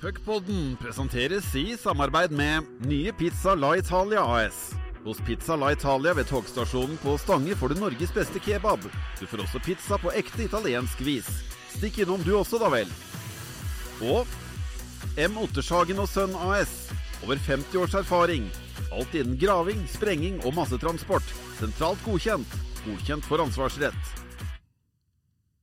[0.00, 4.74] Puckpodden presenteres i samarbeid med nye Pizza La Italia AS.
[5.04, 8.84] Hos Pizza La Italia ved togstasjonen på Stange får du Norges beste kebab.
[9.18, 11.26] Du får også pizza på ekte italiensk vis.
[11.72, 12.92] Stikk innom du også, da vel.
[14.06, 14.22] Og
[15.18, 15.34] M.
[15.42, 16.92] Ottershagen og Sønn AS.
[17.26, 18.46] Over 50 års erfaring.
[18.94, 21.26] Alt innen graving, sprenging og massetransport.
[21.58, 22.56] Sentralt godkjent.
[22.86, 24.14] Godkjent for ansvarsrett.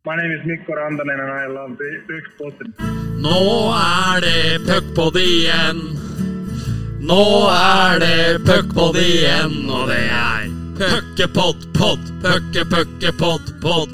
[0.04, 3.05] My name is Mikko Rantanen and I love the Puckpodden.
[3.26, 3.42] Nå
[3.74, 5.80] er det puckpod igjen.
[7.06, 10.46] Nå er det puckpod igjen, og det er
[10.78, 13.90] puckepod, pod, pucke, pucke, pod, pod.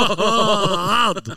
[0.00, 1.30] Puckpod!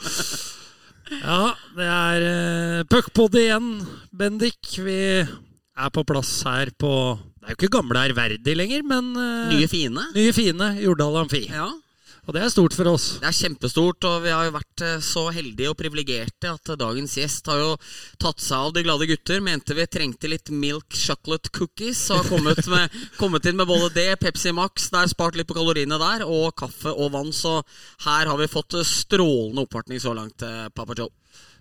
[1.23, 1.41] Ja,
[1.77, 3.70] det er uh, puckpod igjen,
[4.16, 4.59] Bendik.
[4.83, 9.49] Vi er på plass her på Det er jo ikke gamle ærverdig lenger, men eh,
[9.52, 10.03] Nye fine.
[10.16, 11.41] nye fine Jordal Amfi.
[11.52, 11.67] Ja,
[12.23, 13.05] Og det er stort for oss.
[13.20, 16.80] det er kjempestort, og vi har jo vært eh, så heldige og privilegerte at eh,
[16.80, 17.73] dagens gjest har jo
[18.22, 19.42] tatt seg av de glade gutter.
[19.44, 23.92] Mente vi trengte litt milk chocolate cookies, og har kommet, med, kommet inn med både
[23.97, 27.34] det, Pepsi Max, det er spart litt på kaloriene der, og kaffe og vann.
[27.36, 27.58] Så
[28.08, 31.12] her har vi fått strålende oppvartning så langt, eh, Papa Joe.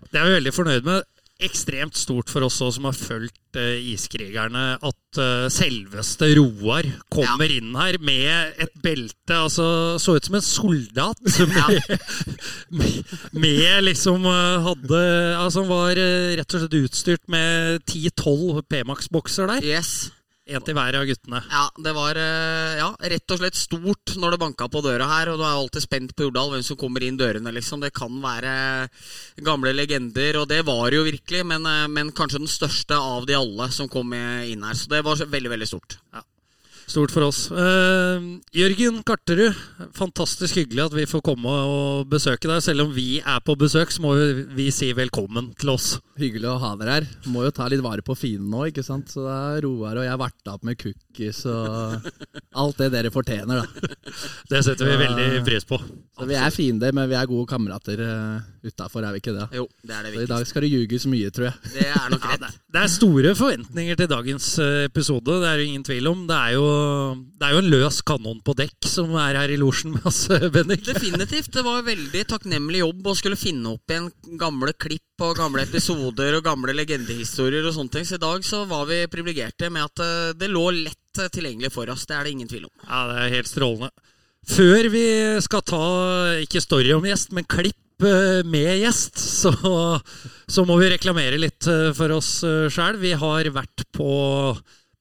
[0.07, 1.12] Det er vi veldig fornøyd med.
[1.43, 7.73] Ekstremt stort for oss som har fulgt uh, Iskrigerne, at uh, selveste Roar kommer inn
[7.77, 9.35] her med et belte.
[9.35, 9.67] Altså,
[10.01, 11.19] så ut som en soldat.
[11.53, 11.99] Med,
[12.69, 15.01] med, med liksom eh, hadde
[15.37, 19.65] Altså, var rett og slett utstyrt med 10-12 P-Max-bokser der.
[19.75, 20.11] Yes.
[20.43, 21.39] Én til hver av guttene.
[21.47, 25.31] Ja, det var eh, ja, rett og slett stort når det banka på døra her.
[25.31, 27.53] Og du er alltid spent på Jordal, hvem som kommer inn dørene.
[27.55, 27.79] liksom.
[27.79, 28.89] Det kan være
[29.39, 31.45] gamle legender, og det var det jo virkelig.
[31.47, 34.75] Men, eh, men kanskje den største av de alle som kom inn her.
[34.75, 35.99] Så det var veldig, veldig stort.
[36.93, 37.47] Stort for oss.
[37.49, 39.57] Uh, Jørgen Karterud,
[39.97, 42.61] fantastisk hyggelig at vi får komme og besøke deg.
[42.61, 45.95] Selv om vi er på besøk, så må vi, vi si velkommen til oss.
[46.21, 47.07] Hyggelig å ha dere her.
[47.33, 49.09] Må jo ta litt vare på fienden nå, ikke sant.
[49.09, 51.97] Så det er Roar og jeg verta opp med cookies og
[52.61, 53.93] alt det dere fortjener, da.
[54.53, 55.79] Det setter vi veldig pris på.
[56.13, 59.47] Så vi er fiender, men vi er gode kamerater uh, utafor, er vi ikke det?
[59.57, 61.71] Jo, det er det Så i dag skal det ljuges mye, tror jeg.
[61.73, 62.59] Det er nok rett.
[62.73, 66.23] Det er store forventninger til dagens eh, episode, det er det ingen tvil om.
[66.29, 66.67] Det er jo,
[67.39, 70.25] det er jo en løs kanon på dekk som er her i losjen med oss,
[70.55, 70.85] Bendik.
[70.87, 71.51] Definitivt.
[71.53, 75.63] Det var en veldig takknemlig jobb å skulle finne opp igjen gamle klipp og gamle
[75.65, 78.07] episoder og gamle legendehistorier og sånne ting.
[78.07, 81.73] Så i dag så var vi privilegerte med at eh, det lå lett eh, tilgjengelig
[81.75, 82.07] for oss.
[82.09, 82.73] Det er det ingen tvil om.
[82.87, 83.91] Ja, det er helt strålende.
[84.43, 85.07] Før vi
[85.45, 85.83] skal ta,
[86.43, 89.53] ikke story om gjest, men klipp eh, med gjest, så,
[90.47, 92.99] så må vi reklamere litt for oss sjøl.
[93.03, 94.09] Vi har vært på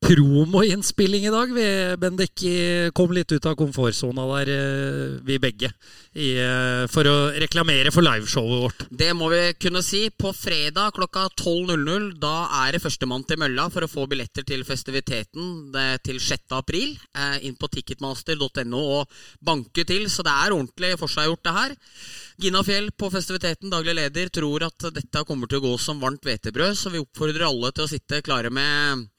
[0.02, 1.52] promoinnspilling i dag.
[1.54, 2.42] Vi, Bendik,
[2.94, 5.70] kom litt ut av komfortsona der, eh, vi begge,
[6.14, 8.86] i, eh, for å reklamere for liveshowet vårt.
[8.90, 10.10] Det må vi kunne si.
[10.10, 14.64] På fredag klokka 12.00 da er det førstemann til mølla for å få billetter til
[14.64, 16.50] festiviteten til 6.
[16.50, 16.98] april.
[17.14, 19.08] Eh, inn på ticketmaster.no og
[19.40, 21.76] banke til, så det er ordentlig forseggjort, det her.
[22.42, 26.22] Gina Fjell på festiviteten, daglig leder, tror at dette kommer til å gå som varmt
[26.26, 29.11] hvetebrød, så vi oppfordrer alle til å sitte klare med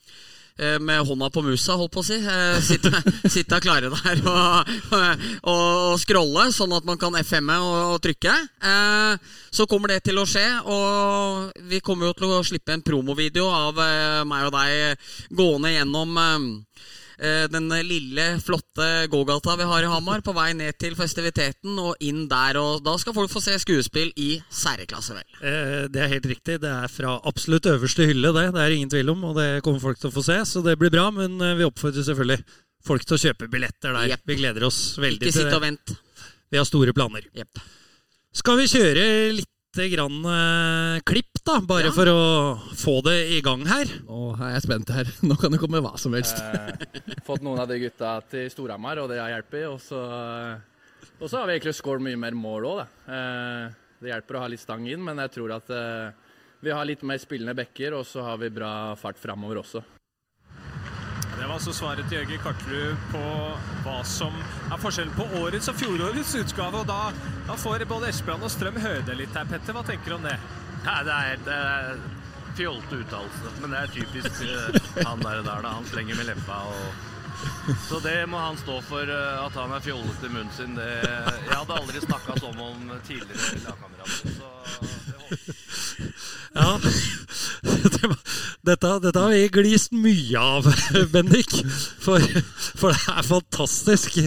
[0.80, 2.18] med hånda på musa, holdt på å si.
[2.20, 2.92] Eh, Sitte,
[3.36, 8.36] sitte klare der og, og, og scrolle, sånn at man kan FM-e og, og trykke.
[8.62, 12.82] Eh, Så kommer det til å skje, og vi kommer jo til å slippe en
[12.86, 15.04] promovideo av eh, meg og deg
[15.38, 16.62] gående gjennom eh, eh,
[17.18, 22.26] den lille, flotte gågata vi har i Hamar, på vei ned til festiviteten og inn
[22.32, 22.58] der.
[22.62, 25.38] Og da skal folk få se skuespill i særklasse, vel.
[25.42, 26.60] Eh, Det er helt riktig.
[26.64, 28.48] Det er fra absolutt øverste hylle, det.
[28.56, 30.78] Det er ingen tvil om, og det kommer folk til å få se, så det
[30.82, 31.10] blir bra.
[31.12, 32.42] Men eh, vi oppfordrer selvfølgelig
[32.84, 34.10] folk til å kjøpe billetter der.
[34.16, 34.26] Yep.
[34.28, 35.96] Vi gleder oss veldig Ikke til sitt og vent.
[36.52, 37.30] Vi har store planer.
[37.38, 37.62] Yep.
[38.34, 39.06] Skal vi kjøre
[39.38, 41.60] litt grann eh, klipp, da?
[41.66, 41.92] Bare Ja.
[41.92, 42.20] for å
[42.78, 43.86] få det i gang her.
[44.06, 45.06] Nå er spent her.
[45.28, 46.38] Nå kan det komme hva som helst.
[46.38, 49.66] Eh, fått noen av de gutta til Storhamar, og det har hjulpet.
[49.72, 50.02] Og så,
[51.20, 52.88] og så har vi egentlig skåret mye mer mål òg, da.
[53.18, 56.12] Eh, det hjelper å ha litt stang inn, men jeg tror at eh,
[56.64, 59.82] vi har litt mer spillende bekker, og så har vi bra fart framover også.
[61.44, 63.22] Det var altså svaret til Jørgen Karterud på
[63.84, 64.36] hva som
[64.72, 66.80] er forskjellen på årets og fjorårets utgave.
[66.80, 67.00] og Da,
[67.50, 69.76] da får både Espeland og Strøm høre det litt her, Petter.
[69.76, 70.38] Hva tenker du om det?
[70.86, 72.06] Nei, det er helt eh,
[72.56, 73.52] fjolte uttalelse.
[73.60, 75.74] Men det er typisk eh, han der, der da.
[75.82, 79.84] Han slenger med leppa og Så det må han stå for, eh, at han er
[79.84, 80.80] fjollete i munnen sin.
[80.80, 84.48] Det, jeg hadde aldri snakka sånn om tidligere lagkamerater, så
[85.12, 85.60] det holder.
[86.54, 86.78] Ja,
[88.68, 90.68] Dette, dette har vi glist mye av,
[91.14, 91.52] Bendik.
[92.04, 92.24] For,
[92.80, 94.20] for det er fantastisk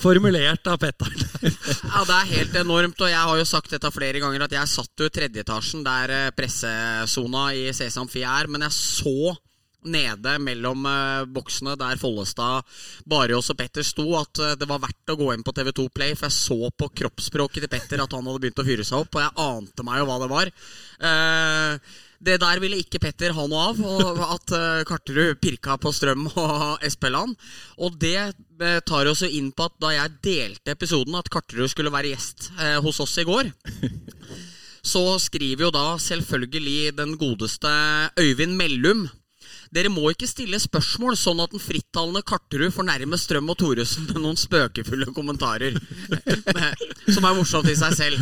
[0.00, 1.22] formulert av Petter'n.
[1.42, 4.70] Ja, det er helt enormt, og jeg har jo sagt dette flere ganger, at jeg
[4.70, 9.32] satt jo i tredjeetasjen der eh, pressesona i Sesam Fie er, men jeg så
[9.88, 12.66] nede mellom eh, boksene der Follestad,
[13.08, 16.14] Barjås og Petter sto, at eh, det var verdt å gå inn på TV2 Play,
[16.18, 19.18] for jeg så på kroppsspråket til Petter at han hadde begynt å fyre seg opp,
[19.18, 20.54] og jeg ante meg jo hva det var.
[21.10, 25.92] Eh, det der ville ikke Petter ha noe av, og at uh, Karterud pirka på
[25.94, 27.34] Strøm og Espeland.
[27.82, 31.70] Og det eh, tar oss jo inn på at da jeg delte episoden at Karterud
[31.72, 33.50] skulle være gjest eh, hos oss i går,
[34.92, 37.72] så skriver jo da selvfølgelig den godeste
[38.20, 39.08] Øyvind Mellum
[39.72, 44.20] dere må ikke stille spørsmål sånn at den frittalende Karterud fornærmer Strøm og Thoresen med
[44.20, 45.78] noen spøkefulle kommentarer.
[47.14, 48.20] Som er morsomt i seg selv.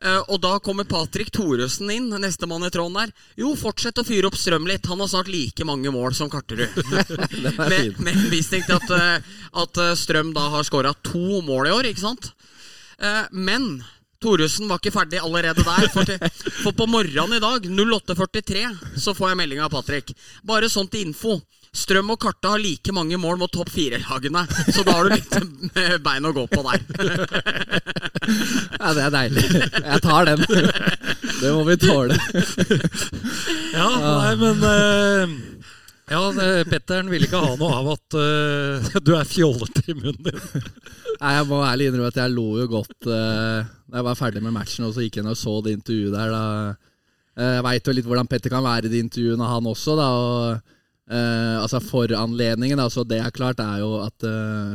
[0.00, 3.12] Uh, og da kommer Patrick Thoresen inn, nestemann i tråden der.
[3.36, 4.88] Jo, fortsett å fyre opp Strøm litt.
[4.88, 6.72] Han har snart like mange mål som Karterud.
[7.60, 11.74] med, med visning til at, uh, at uh, Strøm da har skåra to mål i
[11.78, 12.32] år, ikke sant?
[13.32, 13.78] men
[14.20, 15.86] Thoresen var ikke ferdig allerede der.
[15.88, 16.18] For, til,
[16.60, 18.66] for på morgenen i dag, 08.43,
[19.00, 20.12] så får jeg melding av Patrick.
[20.44, 21.38] Bare sånn til info.
[21.70, 24.42] Strøm og Karta har like mange mål mot topp fire-lagene.
[24.74, 25.36] Så da har du litt
[26.02, 26.82] bein å gå på der.
[28.30, 29.42] Ja, det er deilig.
[29.50, 30.42] Jeg tar den.
[31.40, 32.14] Det må vi tåle.
[33.74, 35.32] Ja, nei, men uh,
[36.12, 36.20] Ja,
[36.68, 40.38] Petteren vil ikke ha noe av at uh, du er fjollete i munnen din.
[41.16, 44.44] Nei, Jeg må ærlig innrømme at jeg lo jo godt uh, da jeg var ferdig
[44.44, 46.36] med matchen og så gikk jeg inn og så det intervjuet der.
[46.36, 49.96] da Jeg veit jo litt hvordan Petter kan være i de intervjuene, han også.
[49.98, 50.76] da og
[51.12, 54.28] uh, altså Foranledningen, altså det er klart, er jo at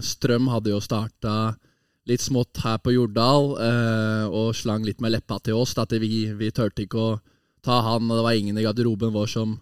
[0.05, 1.55] Strøm hadde jo starta
[2.05, 3.55] litt smått her på Jordal
[4.29, 5.71] og slang litt med leppa til oss.
[5.81, 7.15] At vi, vi turte ikke å
[7.65, 9.57] ta han, og det var ingen i garderoben vår som,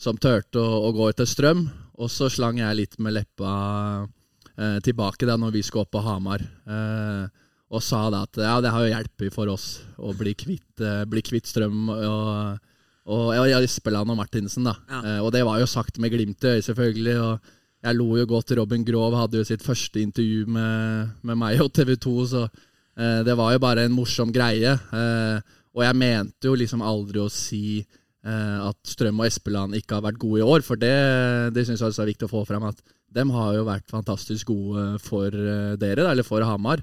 [0.00, 1.68] som turte å, å gå etter Strøm.
[2.02, 3.54] Og så slang jeg litt med leppa
[4.58, 6.42] eh, tilbake da når vi skulle opp på Hamar.
[6.42, 7.24] Eh,
[7.74, 9.68] og sa da at ja, det har jo hjulpet for oss
[9.98, 12.58] å bli kvitt, eh, bli kvitt Strøm og,
[13.04, 14.64] og ja, Espeland og Martinsen.
[14.64, 14.76] da.
[14.88, 15.00] Ja.
[15.02, 17.18] Eh, og det var jo sagt med glimt i øyet, selvfølgelig.
[17.20, 17.52] og
[17.84, 18.54] jeg lo jo godt.
[18.56, 23.20] Robin Grov hadde jo sitt første intervju med, med meg og TV 2, så eh,
[23.26, 24.72] det var jo bare en morsom greie.
[24.72, 29.98] Eh, og jeg mente jo liksom aldri å si eh, at Strøm og Espeland ikke
[29.98, 30.94] har vært gode i år, for det,
[31.52, 32.70] det syns jeg også er viktig å få fram.
[32.70, 32.80] at
[33.14, 36.82] de har jo vært fantastisk gode for eh, dere, eller for Hamar.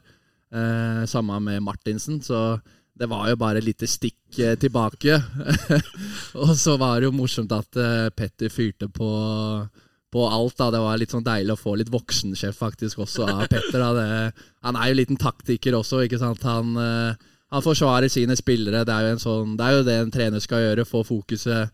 [0.51, 2.21] Eh, samme med Martinsen.
[2.23, 2.59] Så
[2.99, 5.17] det var jo bare et lite stikk eh, tilbake.
[6.43, 9.11] og så var det jo morsomt at eh, Petter fyrte på,
[10.11, 10.57] på alt.
[10.59, 10.69] da.
[10.73, 13.79] Det var litt sånn deilig å få litt voksensjef faktisk også av Petter.
[13.79, 13.91] da.
[13.97, 16.43] Det, han er jo en liten taktiker også, ikke sant.
[16.47, 18.83] Han, eh, han forsvarer sine spillere.
[18.87, 20.87] Det er, jo en sånn, det er jo det en trener skal gjøre.
[20.89, 21.71] Få fokuset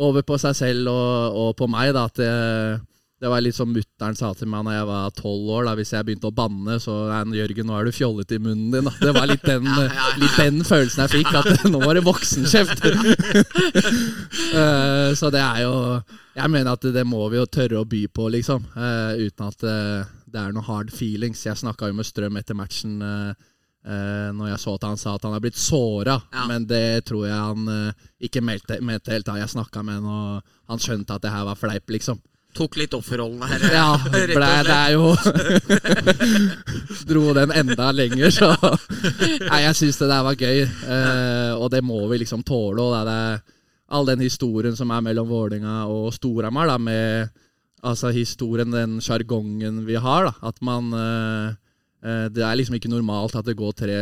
[0.00, 1.92] over på seg selv og, og på meg.
[1.98, 2.32] da, at det,
[3.20, 5.64] det var litt som mutter'n sa til meg da jeg var tolv år.
[5.68, 8.70] da, Hvis jeg begynte å banne, så Nei, Jørgen, nå er du fjollete i munnen
[8.72, 8.86] din.
[8.88, 8.92] da.
[8.96, 9.66] Det var litt den,
[10.22, 11.34] litt den følelsen jeg fikk.
[11.36, 12.80] At nå var det voksenkjeft.
[14.56, 15.74] uh, så det er jo
[16.36, 18.64] Jeg mener at det må vi jo tørre å by på, liksom.
[18.72, 21.42] Uh, uten at uh, det er noe hard feelings.
[21.44, 23.00] Jeg snakka jo med Strøm etter matchen.
[23.04, 23.32] Uh,
[24.36, 26.42] når jeg så at han sa at han er blitt såra, Ja.
[26.50, 28.76] men det tror jeg han ikke mente,
[29.08, 32.20] helt da jeg snakka med han, og han skjønte at det her var fleip, liksom.
[32.56, 33.62] Tok litt offerrollen her.
[33.72, 35.12] Ja, ble, det, er jo
[37.10, 38.50] Dro den enda lenger, så
[39.46, 40.64] Nei, jeg syns det der var gøy.
[40.66, 42.82] eh, og det må vi liksom tåle.
[42.82, 43.38] Og det er
[43.90, 47.30] all den historien som er mellom Vålinga og Storhamar, med
[47.86, 50.34] altså historien, den sjargongen vi har, da.
[50.50, 51.54] At man eh,
[52.02, 53.98] eh, Det er liksom ikke normalt at det går tre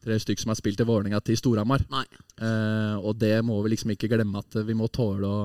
[0.00, 1.82] Tre stykk som har spilt i Vålerenga, til Storhamar.
[2.40, 5.40] Eh, og det må vi liksom ikke glemme at vi må tåle å,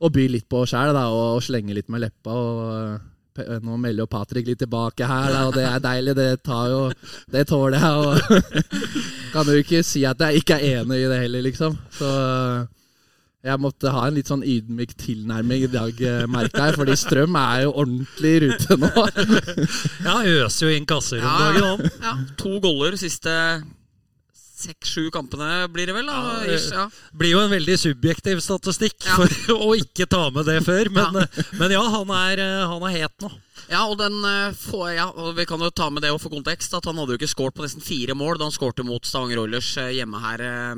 [0.00, 2.32] å by litt på sjæl og, og slenge litt med leppa.
[2.32, 6.14] og eh, Nå melder jo Patrick litt tilbake her, da, og det er deilig.
[6.16, 6.80] Det tar jo
[7.32, 7.92] Det tåler jeg.
[8.00, 8.72] Og
[9.34, 11.76] kan jo ikke si at jeg ikke er enig i det heller, liksom.
[11.96, 12.66] Så eh,
[13.46, 16.78] jeg måtte ha en litt sånn ydmyk tilnærming i dag, eh, merka jeg.
[16.80, 18.92] Fordi Strøm er jo ordentlig i rute nå.
[20.06, 21.84] Ja, øser jo inn kasser om dagen, òg.
[22.02, 23.36] ja, to goller siste
[24.56, 26.06] seks-sju kampene, blir det vel?
[26.08, 29.16] Da, Ja, det blir jo en veldig subjektiv statistikk Ja.
[29.20, 29.28] for
[29.68, 30.88] å ikke ta med det før.
[30.90, 31.26] Men Ja.
[31.26, 33.30] ja, men ja han, er, eh, han er het nå.
[33.70, 36.30] Ja, og den for, får, ja, og Vi kan jo ta med det og for
[36.30, 39.04] kontekst at han hadde jo ikke skåret på nesten fire mål da han skårte mot
[39.04, 40.74] Stavanger Oilers eh, hjemme her eh,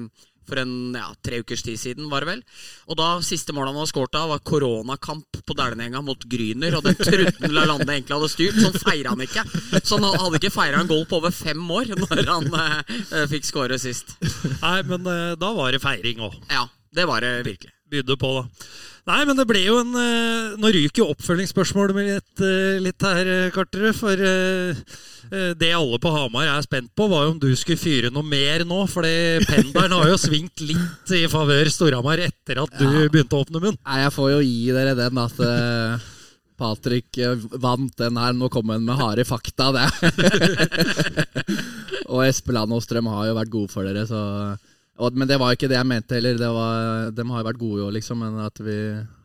[0.48, 2.42] for en ja, tre ukers tid siden, var det vel.
[2.88, 6.78] Og da siste målet han hadde skåret av, var koronakamp på Dælenenga mot Gryner.
[6.78, 9.46] Og den trodde han La Lande egentlig hadde styrt, sånn feira han ikke.
[9.82, 13.48] Så han hadde ikke feira en goal på over fem år når han eh, fikk
[13.48, 14.16] skåre sist.
[14.62, 16.38] Nei, men eh, da var det feiring òg.
[16.52, 17.77] Ja, det var det virkelig.
[17.88, 18.68] Bydde på, da.
[19.08, 22.42] Nei, men det ble jo en eh, Nå ryker jo oppfølgingsspørsmålet med litt,
[22.84, 23.96] litt her, eh, Karterud.
[23.96, 24.82] For eh,
[25.30, 28.26] eh, det alle på Hamar er spent på, var jo om du skulle fyre noe
[28.28, 28.82] mer nå.
[28.92, 29.08] For
[29.48, 33.08] pendelen har jo svingt litt i favør Storhamar etter at du Ja.
[33.08, 33.80] begynte å åpne munn.
[33.80, 36.06] Nei, jeg får jo gi dere den at uh,
[36.60, 38.36] Patrick eh, vant den her.
[38.36, 39.88] Nå kom han med harde fakta, det.
[42.12, 44.20] og Espeland og Strøm har jo vært gode for dere, så
[44.98, 46.40] Men det var ikke det jeg mente heller.
[46.42, 48.18] Var, de har jo vært gode, jo, liksom.
[48.24, 48.78] Men at vi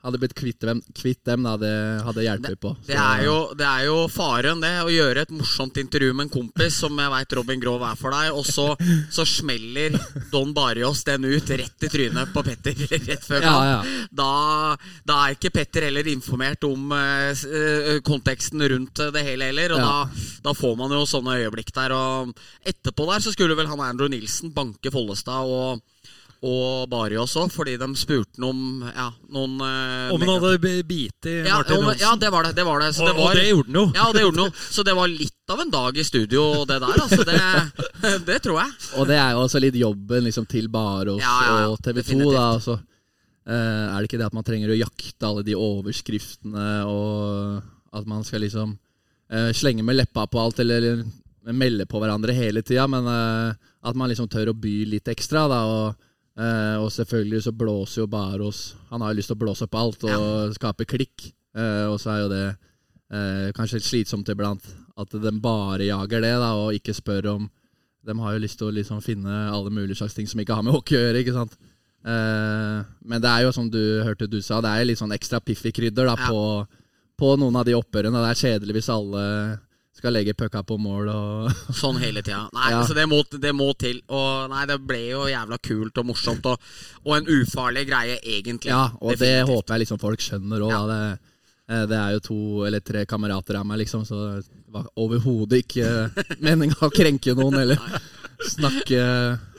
[0.03, 1.71] hadde blitt kvitt dem, kvitt dem da, det
[2.03, 2.73] hadde hjulpet på.
[2.87, 4.71] Det er, jo, det er jo faren, det.
[4.83, 8.11] Å gjøre et morsomt intervju med en kompis, som jeg veit Robin Grov er for
[8.15, 8.65] deg, og så,
[9.13, 9.95] så smeller
[10.33, 13.79] Don Barios den ut rett i trynet på Petter rett før Ja, ja.
[14.11, 14.29] Da,
[15.07, 19.83] da er ikke Petter heller informert om uh, konteksten rundt eh, det hele heller, og
[19.83, 19.87] Ja.
[20.03, 21.95] da, da får man jo sånne øyeblikk der.
[21.95, 22.35] Og
[22.67, 25.81] etterpå der så skulle vel han Andrew Nilsen banke Follestad og
[26.43, 31.29] og Bari også, fordi de spurte noe om ja, noen eh, Om han hadde bitt
[31.29, 32.01] i ja, Martin Johnsen.
[32.03, 32.51] ja, det var det.
[32.57, 32.89] det, var det.
[32.97, 33.85] Så og, det var, og det gjorde han jo.
[33.95, 34.53] ja, det gjorde noe.
[34.75, 37.03] Så det var litt av en dag i studio, det der.
[37.05, 37.39] Altså, det,
[38.29, 38.75] det tror jeg.
[38.99, 41.71] Og det er jo også litt jobben liksom, til Barås Ja, ja, ja.
[41.71, 42.19] og TV 2.
[42.27, 42.77] Da, altså.
[43.43, 43.55] Eh,
[43.87, 48.23] er det ikke det at man trenger å jakte alle de overskriftene, og at man
[48.27, 48.75] skal liksom
[49.31, 50.91] eh, slenge med leppa på alt, eller,
[51.43, 55.11] eller melde på hverandre hele tida, men eh, at man liksom tør å by litt
[55.11, 55.63] ekstra, da.
[55.67, 56.09] Og,
[56.39, 59.75] eh, og selvfølgelig så blåser jo Baros Han har jo lyst til å blåse opp
[59.75, 62.45] alt og skape klikk, eh, og så er jo det
[63.13, 64.63] eh, kanskje litt slitsomt iblant
[64.97, 67.49] at de bare jager det, da, og ikke spør om
[68.03, 70.63] de har jo lyst til å liksom finne alle mulige slags ting som ikke har
[70.65, 71.21] med hockey å gjøre.
[71.23, 71.53] ikke sant?
[72.03, 75.15] Eh, men det er jo som du hørte du sa, det er jo litt sånn
[75.15, 76.27] ekstra piff i krydder da, Ja.
[76.27, 76.67] på,
[77.17, 78.19] på noen av de oppgjørene.
[78.25, 79.23] Det er kjedelig hvis alle
[80.03, 82.41] skal legge pucka på mål og Sånn hele tida.
[82.51, 82.81] Nei, Ja.
[82.83, 84.01] så det må, det må til.
[84.11, 86.59] Og nei, det ble jo jævla kult og morsomt, og,
[87.07, 88.73] og en ufarlig greie, egentlig.
[88.73, 90.73] Ja, og det håper jeg liksom folk skjønner òg.
[90.75, 90.81] Ja.
[90.91, 90.99] Det,
[91.71, 95.63] eh, det er jo to eller tre kamerater av meg, liksom, så det var overhodet
[95.63, 95.87] ikke
[96.43, 97.79] meninga å krenke noen eller
[98.43, 98.99] snakke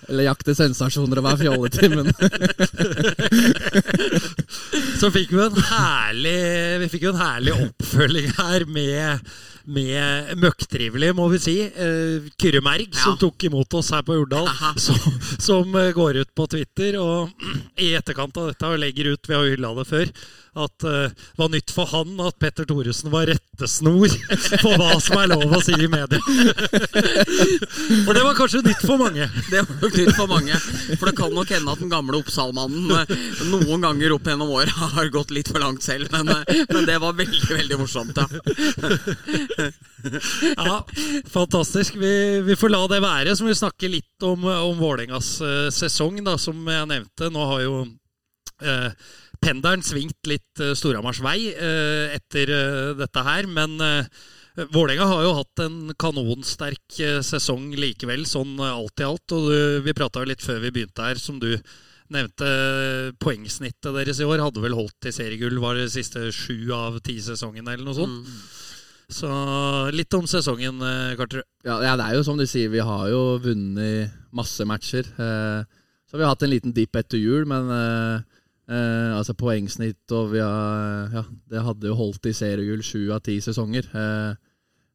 [0.05, 2.11] eller jakte sensasjoner og være fjollete, men
[5.01, 6.35] Så fikk vi en herlig
[6.83, 9.25] Vi fikk jo en herlig oppfølging her med,
[9.65, 11.55] med møkktrivelig, må vi si.
[11.65, 14.49] Eh, Kyrre Merg, som tok imot oss her på Jordal.
[14.85, 14.99] Som,
[15.41, 17.31] som eh, går ut på Twitter og
[17.85, 20.11] i etterkant av dette og legger ut, vi har jo hylla det før,
[20.55, 24.13] at eh, det var nytt for han at Petter Thoresen var rettesnor
[24.63, 26.21] på hva som er lov å si i media.
[28.05, 29.27] For det var kanskje nytt for mange.
[29.51, 30.59] Det var nok nytt for mange.
[30.99, 33.15] For det kan nok hende at den gamle Oppsalmannen eh,
[33.51, 36.11] noen ganger opp gjennom året har gått litt for langt selv.
[36.15, 38.27] Men, eh, men det var veldig, veldig morsomt, ja.
[40.57, 40.87] Ja,
[41.33, 41.99] fantastisk.
[42.01, 43.37] Vi, vi får la det være.
[43.37, 47.31] Så må vi snakke litt om, om Vålerengas uh, sesong, da, som jeg nevnte.
[47.33, 47.77] Nå har jo
[48.63, 48.91] eh,
[49.45, 53.77] pendelen svingt litt uh, Storhamars vei eh, etter eh, dette her, men
[54.55, 59.35] Vålerenga har jo hatt en kanonsterk eh, sesong likevel, sånn eh, alt i alt.
[59.35, 59.49] Og
[59.83, 61.51] vi prata jo litt før vi begynte her, som du
[62.15, 62.51] nevnte.
[63.19, 67.17] Poengsnittet deres i år hadde vel holdt til seriegull, var det siste sju av ti
[67.25, 68.31] sesongene, eller noe sånt.
[69.11, 69.29] Så
[69.93, 71.45] litt om sesongen, eh, Karterud.
[71.67, 75.03] ja, ja, det er jo som du sier, vi har jo vunnet masse matcher.
[75.19, 75.67] Eh,
[76.07, 78.34] så vi har hatt en liten dipp etter jul, men eh,
[78.71, 83.23] eh, altså poengsnitt og vi har Ja, det hadde jo holdt i seriegull sju av
[83.27, 83.89] ti sesonger.
[83.93, 84.35] Eh,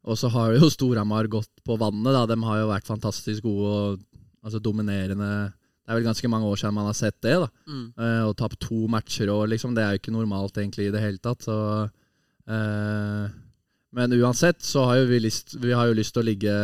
[0.10, 2.26] og så har jo Storhamar gått på vannet, da.
[2.30, 4.06] De har jo vært fantastisk gode og
[4.46, 5.30] altså dominerende.
[5.50, 7.50] Det er vel ganske mange år siden man har sett det, da.
[7.66, 7.86] Mm.
[7.98, 11.02] Eh, og tapt to matcher og liksom, det er jo ikke normalt egentlig i det
[11.04, 11.48] hele tatt.
[11.48, 11.58] Så,
[12.46, 13.26] eh,
[13.98, 16.56] men uansett så har jo vi lyst, vi har jo lyst til å ligge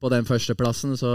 [0.00, 1.12] på den førsteplassen, så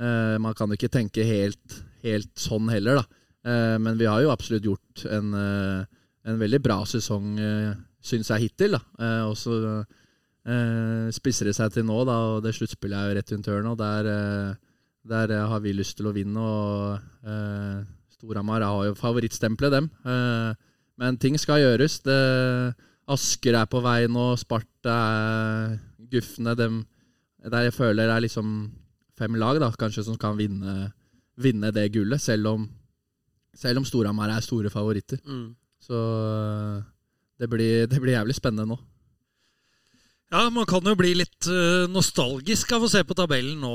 [0.00, 3.17] eh, man kan jo ikke tenke helt, helt sånn heller, da.
[3.46, 5.84] Eh, men vi har jo absolutt gjort en, eh,
[6.28, 8.76] en veldig bra sesong, uh, syns jeg, hittil.
[8.76, 9.54] Eh, og så
[10.48, 13.72] eh, spisser det seg til nå, da, og det sluttspillet er jo rett rundt hjørnet.
[13.72, 17.86] og Der, eh, der eh, har vi lyst til å vinne, og eh,
[18.18, 19.90] Storhamar har jo favorittstempelet, dem.
[20.04, 20.52] Eh,
[20.98, 22.00] men ting skal gjøres.
[22.06, 22.18] Det,
[23.08, 25.78] Asker er på vei nå, Sparta er
[26.12, 26.82] Guffene dem,
[27.38, 28.48] Der jeg føler det er liksom
[29.16, 30.90] fem lag da, kanskje som kan vinne,
[31.40, 32.66] vinne det gullet, selv om,
[33.56, 35.20] selv om Storhamar er store favoritter.
[35.24, 35.50] Mm.
[35.82, 36.78] Så eh,
[37.40, 38.78] det blir, det blir jævlig spennende nå.
[40.28, 43.72] Ja, man kan jo bli litt eh, nostalgisk av å se på tabellen nå,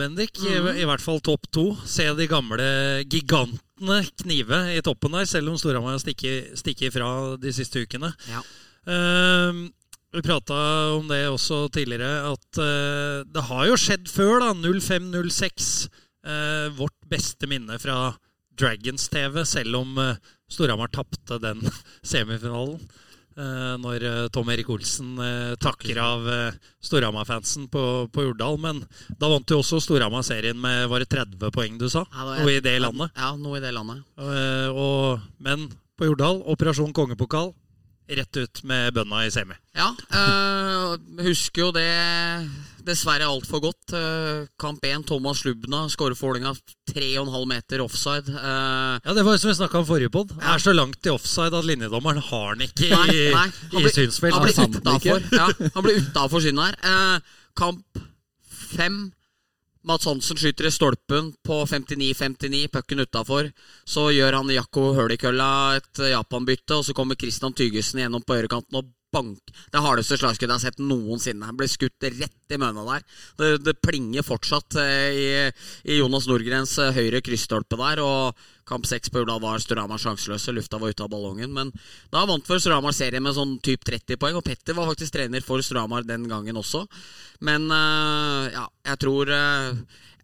[0.00, 0.40] Bendik.
[0.40, 1.66] I, I hvert fall topp to.
[1.84, 2.68] Se de gamle
[3.04, 7.10] gigantene knive i toppen der, selv om Storhamar har stikket, ifra fra
[7.42, 8.14] de siste ukene.
[8.32, 8.40] Ja.
[8.88, 9.64] Eh,
[10.14, 10.56] vi prata
[10.94, 14.52] om det også tidligere, at uh, det har jo skjedd før, da.
[14.54, 15.88] 05-06.
[16.24, 18.14] Uh, vårt beste minne fra
[18.58, 20.20] Dragons TV, selv om eh,
[20.50, 21.62] Storhamar tapte den
[22.02, 22.78] semifinalen.
[23.34, 25.16] Eh, når eh, Tom Erik Olsen
[25.58, 26.28] takker av
[26.84, 27.84] Storhamar-fansen på,
[28.14, 28.60] på Jordal.
[28.62, 28.84] Men
[29.18, 32.04] da vant jo også Storhamar serien med var det 30 poeng, du sa?
[32.14, 33.14] Ja, Noe i det landet.
[33.18, 34.04] Ja, noe i det landet.
[34.20, 35.66] Eh, og, men
[35.98, 37.52] på Jordal, Operasjon Kongepokal,
[38.14, 39.56] rett ut med bønna i semi.
[39.74, 41.88] Ja, øh, husker jo det
[42.86, 43.92] dessverre altfor godt.
[43.96, 46.54] Eh, kamp 1, Thomas Slubna skårer Vålerenga
[46.92, 48.28] 3,5 meter offside.
[48.28, 50.30] Eh, Ja, Det var jo som vi snakka om forrige pod.
[50.40, 50.54] Ja.
[50.54, 53.84] Er så langt i offside at linjedommeren har den ikke Nei, i, nei, han i
[53.84, 54.34] blir- synsfelt.
[54.34, 56.40] Han blir utafor.
[56.40, 56.76] Ja, synet her.
[56.82, 57.20] Eh,
[57.56, 57.84] kamp
[58.76, 59.12] fem.
[59.84, 63.50] Mats Hansen skyter i stolpen på 59-59, pucken utafor.
[63.84, 68.80] Så gjør han Jakko Hølikølla et Japan-bytte, og så kommer Christian Tygesen gjennom på ørekanten
[68.80, 69.52] og bank.
[69.70, 71.46] Det hardeste slagskuddet jeg har sett noensinne.
[71.46, 73.04] Han ble skutt rett i møna der.
[73.38, 75.28] Det, det plinger fortsatt eh, i,
[75.92, 78.02] i Jonas Nordgrens eh, høyre krysstolpe der.
[78.04, 80.54] Og kamp seks på Urdal var Storhamar sjanseløse.
[80.56, 81.52] Lufta var ute av ballongen.
[81.54, 81.72] Men
[82.12, 84.38] da vant vel Storhamar serien med sånn typ 30 poeng.
[84.40, 86.84] Og Petter var faktisk trener for Storhamar den gangen også.
[87.44, 89.72] Men uh, ja, jeg tror uh,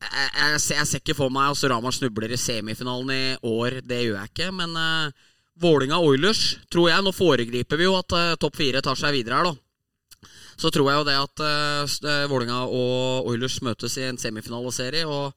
[0.01, 3.81] jeg, jeg, ser- jeg ser ikke for meg at Storhamar snubler i semifinalen i år.
[3.85, 4.53] Det gjør jeg ikke.
[4.57, 5.27] Men uh,
[5.61, 9.41] Vålinga Oilers, tror jeg Nå foregriper vi jo at uh, topp fire tar seg videre
[9.41, 10.31] her, da.
[10.61, 15.07] Så tror jeg jo det at uh, Vålinga og Oilers møtes i en semifinaleserie.
[15.09, 15.33] Og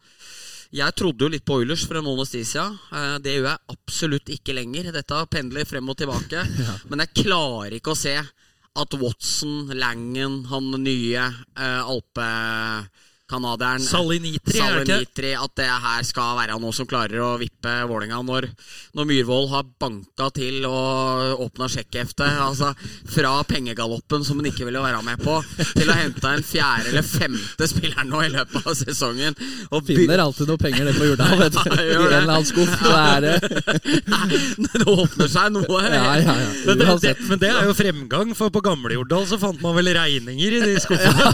[0.74, 2.78] jeg trodde jo litt på Oilers for en måneds tid siden.
[2.94, 4.90] Eh, det gjør jeg absolutt ikke lenger.
[4.96, 6.46] Dette pendler frem og tilbake.
[6.90, 8.16] Men jeg klarer ikke å se
[8.74, 11.84] at Watson, Langen, han nye uh,
[13.34, 14.94] alpekanadieren Salinitri, er det ikke?
[14.94, 18.48] Salinitri, at det her skal være noe som klarer å vippe Vålerenga når,
[18.94, 22.38] når Myhrvold har banka til og åpna sjekkheftet.
[22.44, 22.74] Altså
[23.14, 25.40] fra pengegaloppen som hun ikke ville være med på,
[25.74, 29.38] til å hente en fjerde eller femte spiller nå i løpet av sesongen.
[29.72, 31.62] Og Finner alltid noe penger nede på Jordal, vet du.
[31.74, 32.74] Ja, I en eller annen skuff.
[32.94, 33.36] Er det
[34.74, 35.82] det åpner seg noe.
[35.84, 36.50] Ja, ja, ja.
[36.68, 39.76] Men det, det, men det er jo fremgang, for på gamle Jordal så fant man
[39.78, 41.32] vel regninger i de skuffene.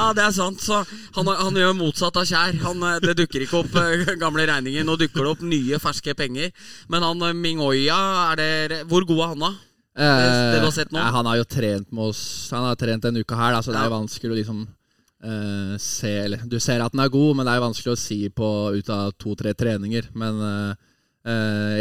[0.00, 0.60] Ja, det er sant.
[0.62, 0.82] Så
[1.16, 2.58] han, han gjør motsatt av Kjær.
[2.64, 4.86] Han, eh, det dukker ikke opp eh, gamle regninger.
[4.86, 6.52] Nå dukker det opp nye, ferske penger.
[6.92, 9.52] Men han eh, Mingoya, er det, hvor god er han, da?
[10.00, 11.00] det du har sett nå?
[11.00, 12.22] Eh, han har jo trent med oss
[12.54, 16.12] Han har trent en uke her, da, så det er vanskelig å liksom eh, se
[16.24, 18.92] eller, Du ser at han er god, men det er vanskelig å si på ut
[18.94, 20.08] av to-tre treninger.
[20.14, 20.86] Men eh,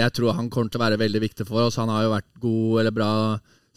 [0.01, 1.79] jeg tror han kommer til å være veldig viktig for oss.
[1.79, 3.13] Han har jo vært god eller bra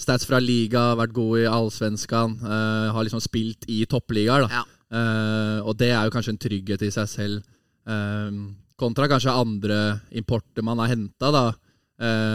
[0.03, 2.37] stats fra liga, vært god i Allsvenskan.
[2.43, 4.62] Uh, har liksom spilt i toppligaer, da.
[4.62, 4.65] Ja.
[4.93, 7.53] Uh, og det er jo kanskje en trygghet i seg selv.
[7.88, 8.31] uh,
[8.79, 9.77] kontra kanskje andre
[10.19, 11.45] importer man har henta, da.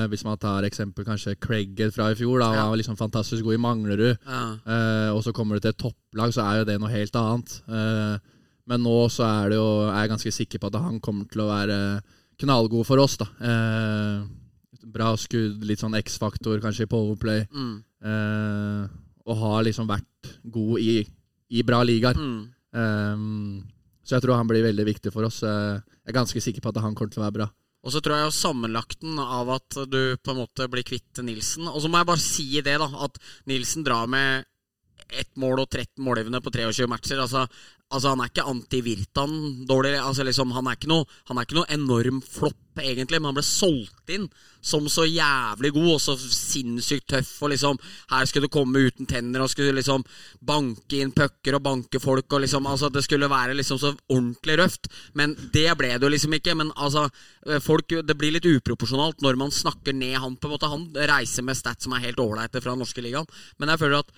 [0.08, 2.40] Hvis man tar eksempel kanskje Craighead fra i fjor.
[2.40, 2.62] Da, Ja.
[2.62, 4.18] Han var liksom fantastisk god i Manglerud.
[4.24, 5.12] Ja.
[5.12, 7.58] Og så kommer du til et topplag, så er jo det noe helt annet.
[8.64, 11.44] Men nå så er det jo er jeg ganske sikker på at han kommer til
[11.44, 12.00] å være
[12.40, 13.18] knallgod for oss.
[13.20, 13.28] da
[14.94, 17.46] Bra skudd, litt sånn X-faktor kanskje i powerplay.
[17.52, 17.76] Mm.
[18.08, 18.84] Eh,
[19.28, 21.02] og har liksom vært god i,
[21.52, 22.16] i bra ligaer.
[22.16, 22.42] Mm.
[22.82, 23.24] Eh,
[24.08, 25.42] så jeg tror han blir veldig viktig for oss.
[25.44, 27.50] Eh, jeg er ganske sikker på at han kommer til å være bra.
[27.88, 31.70] Og så tror jeg jo sammenlagten av at du på en måte blir kvitt Nilsen
[31.70, 34.48] Og så må jeg bare si det, da, at Nilsen drar med
[35.10, 37.22] ett mål og 13 målgivende på 23 matcher.
[37.24, 37.46] Altså,
[37.94, 39.96] altså Han er ikke anti-Virtan dårlig.
[40.00, 43.38] Altså, liksom, han, er ikke noe, han er ikke noe enorm flopp, egentlig, men han
[43.40, 44.28] ble solgt inn
[44.68, 47.32] som så jævlig god og så sinnssykt tøff.
[47.46, 47.80] Og liksom
[48.12, 50.04] Her skulle du komme uten tenner og skulle liksom
[50.44, 52.28] banke inn pucker og banke folk.
[52.34, 54.92] Og liksom Altså Det skulle være liksom så ordentlig røft.
[55.14, 56.56] Men det ble det jo liksom ikke.
[56.56, 57.08] Men altså
[57.48, 60.36] eh, folk, Det blir litt uproporsjonalt når man snakker ned han.
[60.36, 63.28] på en måte Han reiser med stats som er helt ålreite fra den norske ligaen.
[63.58, 64.12] Men jeg føler at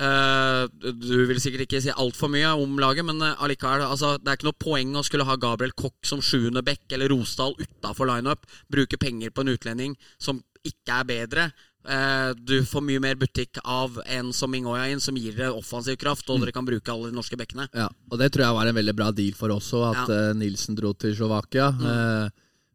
[0.00, 4.38] du vil sikkert ikke si altfor mye om laget, men eh, allikevel altså, Det er
[4.38, 8.46] ikke noe poeng å skulle ha Gabriel Kokk som sjuende back eller Rosdal utafor lineup.
[8.72, 11.44] Bruke penger på en utlending som ikke er bedre.
[11.88, 15.96] Eh, du får mye mer butikk av en som Mingoya inn, som gir dere offensiv
[16.00, 17.68] kraft, og dere kan bruke alle de norske bekkene.
[17.72, 20.30] Ja, og det tror jeg var en veldig bra deal for oss at Ja.
[20.30, 21.72] eh, Nilsen dro til Slovakia.
[21.72, 22.30] Mm.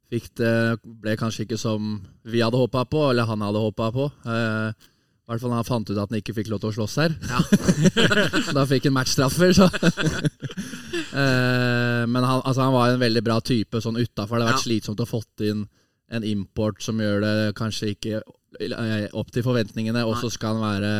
[0.06, 4.06] fikk det, ble kanskje ikke som vi hadde håpa på, eller han hadde håpa på.
[4.30, 4.72] Eh,
[5.26, 6.96] I hvert fall da han fant ut at han ikke fikk lov til å slåss
[7.02, 7.16] her.
[7.26, 7.40] Ja.
[8.58, 9.82] da fikk han matchstraffer, så uh,
[12.14, 14.38] Men han, altså, han var en veldig bra type sånn utafor.
[14.38, 14.68] Det har vært Ja.
[14.68, 15.64] slitsomt å fått inn
[16.14, 18.20] en import som gjør det kanskje ikke
[18.62, 20.92] eh, opp til forventningene, og så skal han være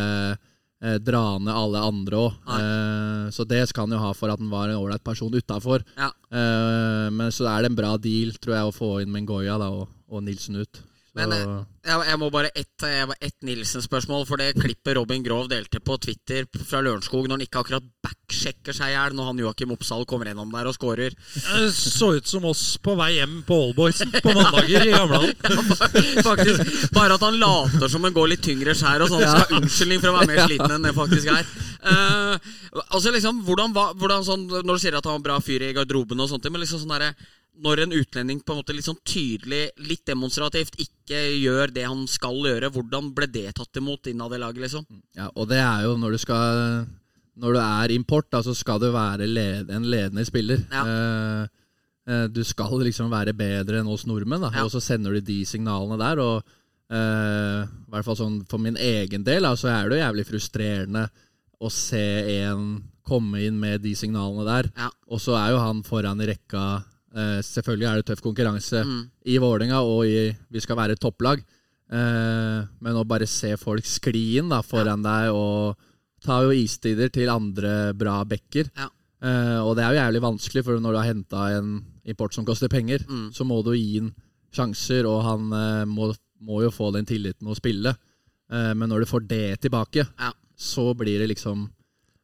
[0.82, 2.34] eh, dra ned alle andre òg.
[2.58, 5.86] Eh, så det skal han jo ha for at han var en ålreit person utafor.
[6.02, 6.10] Ja.
[6.34, 9.70] Eh, men så er det en bra deal, tror jeg, å få inn Mengoya da,
[9.70, 10.82] og, og Nilsen ut.
[11.16, 11.52] Men eh,
[11.86, 14.26] jeg, jeg må bare ett et Nilsen-spørsmål.
[14.28, 18.76] For det klippet Robin Grov delte på Twitter fra Lørenskog når han ikke akkurat backsjekker
[18.76, 21.16] seg i hjel når han Joakim Oppsal kommer gjennom der og scorer.
[21.72, 25.40] Så ut som oss på vei hjem på Oldboysen på mandager i Gamlehallen.
[26.30, 29.24] Faktisk, Bare at han later som han går litt tyngre skjær og sånn.
[29.24, 31.48] Skal ha unnskyldning for å være mer sliten enn det faktisk er.
[31.86, 32.36] Uh,
[32.90, 36.20] altså liksom, hvordan, hvordan sånn, Når du sier at han var bra fyr i garderoben,
[36.20, 37.14] og sånt, men liksom sånn derre
[37.64, 42.06] når en utlending på en måte litt sånn tydelig, litt demonstrativt, ikke gjør det han
[42.12, 44.86] skal gjøre, hvordan ble det tatt imot innad i laget, liksom?
[45.16, 46.86] Ja, og det er jo når du skal
[47.36, 50.62] Når du er import, da, så skal du være led, en ledende spiller.
[50.72, 50.84] Ja.
[50.88, 51.48] Eh,
[52.08, 54.64] eh, du skal liksom være bedre enn oss nordmenn, da, Ja.
[54.64, 56.22] og så sender du de signalene der.
[56.24, 56.44] Og
[56.96, 60.26] eh, i hvert fall sånn for min egen del, da, så er det jo jævlig
[60.30, 61.10] frustrerende
[61.60, 62.06] å se
[62.40, 64.72] en komme inn med de signalene der.
[64.80, 64.90] Ja.
[65.12, 66.86] Og så er jo han foran i rekka.
[67.16, 69.04] Eh, selvfølgelig er det tøff konkurranse Mm.
[69.26, 71.40] i Vålerenga, og i, vi skal være et topplag.
[71.92, 75.78] Eh, men å bare se folk skli inn da, foran deg og
[76.26, 78.72] ta jo istider til andre bra bekker.
[78.76, 78.90] Ja.
[79.22, 81.70] Eh, og det er jo jævlig vanskelig, for når du har henta en
[82.06, 83.32] import som koster penger, Mm.
[83.32, 84.12] så må du gi han
[84.52, 87.96] sjanser, og han eh, må, må jo få den tilliten å spille.
[88.52, 90.34] Eh, men når du får det tilbake, Ja.
[90.58, 91.70] så blir det liksom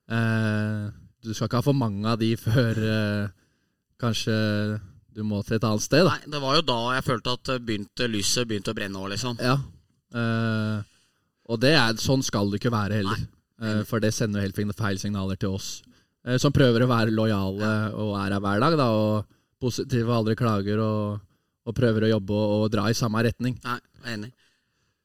[0.09, 0.89] eh,
[1.23, 3.31] Du skal ikke ha for mange av de før
[4.01, 4.35] kanskje
[5.15, 6.05] du må til et annet sted.
[6.07, 6.15] Da.
[6.15, 9.39] Nei, det var jo da jeg følte at begynte, lyset begynte å brenne òg, liksom.
[9.43, 9.57] Ja.
[10.15, 10.81] Uh,
[11.51, 13.23] og det er, sånn skal det ikke være heller.
[13.61, 15.81] Eh, for det sender jo helt feil signaler til oss.
[16.25, 18.77] uh, som prøver å være lojale og er her hver dag.
[18.79, 19.25] Da, og
[19.61, 20.79] positive og aldri klager.
[20.79, 21.19] Og,
[21.67, 23.59] og prøver å jobbe og, og dra i samme retning.
[23.67, 24.31] Nei, jeg er enig.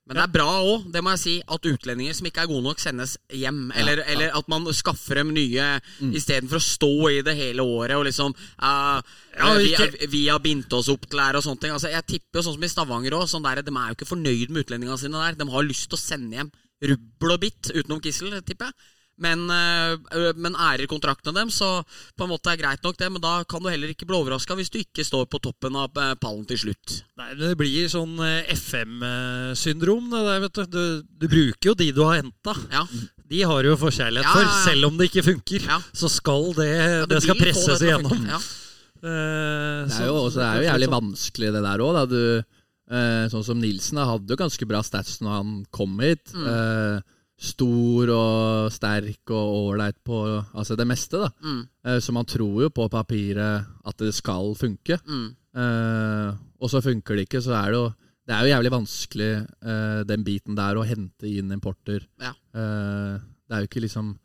[0.07, 2.63] Men det er bra òg, det må jeg si, at utlendinger som ikke er gode
[2.63, 3.73] nok, sendes hjem.
[3.75, 6.13] Eller, eller at man skaffer dem nye Mm.
[6.15, 8.31] istedenfor å stå i det hele året og liksom
[8.63, 9.01] uh,
[9.37, 11.73] Ja, vi, ikke- vi har bindt oss opp til her og sånne ting.
[11.75, 13.27] Altså, jeg tipper jo sånn som i Stavanger òg.
[13.27, 15.35] Sånn de er jo ikke fornøyd med utlendingene sine der.
[15.35, 16.53] De har lyst til å sende hjem
[16.87, 18.75] rubbel og bitt, utenom Kissel, tipper jeg.
[19.19, 21.83] Men, øh, men ærer kontraktene dem, så
[22.17, 23.09] på en måte er greit nok det.
[23.15, 25.89] Men da kan du heller ikke bli overraska hvis du ikke står på toppen av
[25.97, 26.99] øh, pallen til slutt.
[27.17, 28.19] Nei, men Det blir sånn
[28.53, 30.11] FM-syndrom.
[30.13, 32.55] det der, vet Du Du, du bruker jo de du har henta.
[32.73, 32.85] Ja,
[33.27, 34.69] De har du jo forkjærlighet Ja, ja, for.
[34.71, 35.81] Selv om det ikke funker, Ja.
[35.97, 38.21] så skal det, ja det skal presses det igjennom.
[38.27, 42.09] Eh, Det er jo, også, det er jo jævlig vanskelig det der òg.
[42.09, 42.43] Du,
[42.91, 46.33] eh, sånn som Nilsen da, hadde jo ganske bra stats når han kom hit.
[46.35, 46.47] Mm.
[46.47, 47.01] Eh,
[47.37, 50.19] stor og sterk og ålreit på
[50.57, 51.19] altså det meste.
[51.21, 54.99] da Mm, eh, Så man tror jo på papiret at det skal funke.
[55.07, 55.35] mm.
[55.57, 57.95] Eh, og så funker det ikke, så er det jo
[58.29, 62.01] Det er jo jævlig vanskelig, eh, den biten der, å hente inn importer.
[62.21, 62.33] Ja.
[62.55, 64.19] Eh, det er jo ikke liksom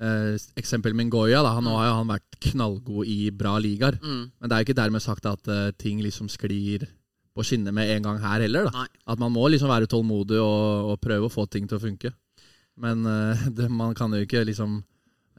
[0.00, 1.54] eh, Eksempel Mingoya, da.
[1.54, 3.96] Han, Nå har jo han vært knallgod i bra ligaer.
[4.02, 4.30] Mm.
[4.38, 6.84] Men det er jo ikke dermed sagt at eh, ting liksom sklir
[7.34, 8.64] på skinner med en gang her heller.
[8.68, 8.86] da Nei.
[9.06, 12.12] At man må liksom være tålmodig og, og prøve å få ting til å funke.
[12.78, 14.80] Men eh, det, man kan jo ikke liksom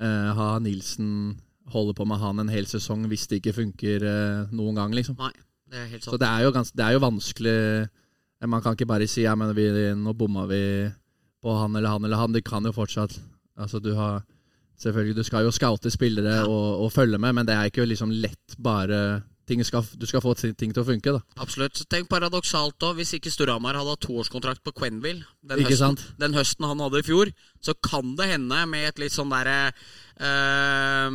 [0.01, 1.37] eh, ha Nilsen
[1.69, 5.17] holde på med han en hel sesong hvis det ikke funker eh, noen gang, liksom.
[5.19, 5.33] Nei,
[5.69, 6.23] det er helt Så sant.
[6.23, 7.59] det er jo, gans, det er jo vanskelig
[8.49, 9.67] Man kan ikke bare si ja, men vi,
[9.99, 10.63] nå bomma vi
[11.43, 12.35] på han eller han eller han.
[12.35, 13.17] De kan jo fortsatt
[13.59, 14.21] Altså, du har
[14.79, 18.13] Selvfølgelig, du skal jo scoute spillere og, og følge med, men det er ikke liksom
[18.15, 19.19] lett bare
[19.65, 21.21] skal, Du skal få ting ting til å funke, da.
[21.41, 21.81] Absolutt.
[21.89, 26.81] Tenk paradoksalt òg, hvis ikke Storhamar hadde hatt toårskontrakt på Quenville den, den høsten han
[26.83, 27.31] hadde i fjor,
[27.63, 29.71] så kan det hende med et litt sånn derre
[30.21, 31.09] uh,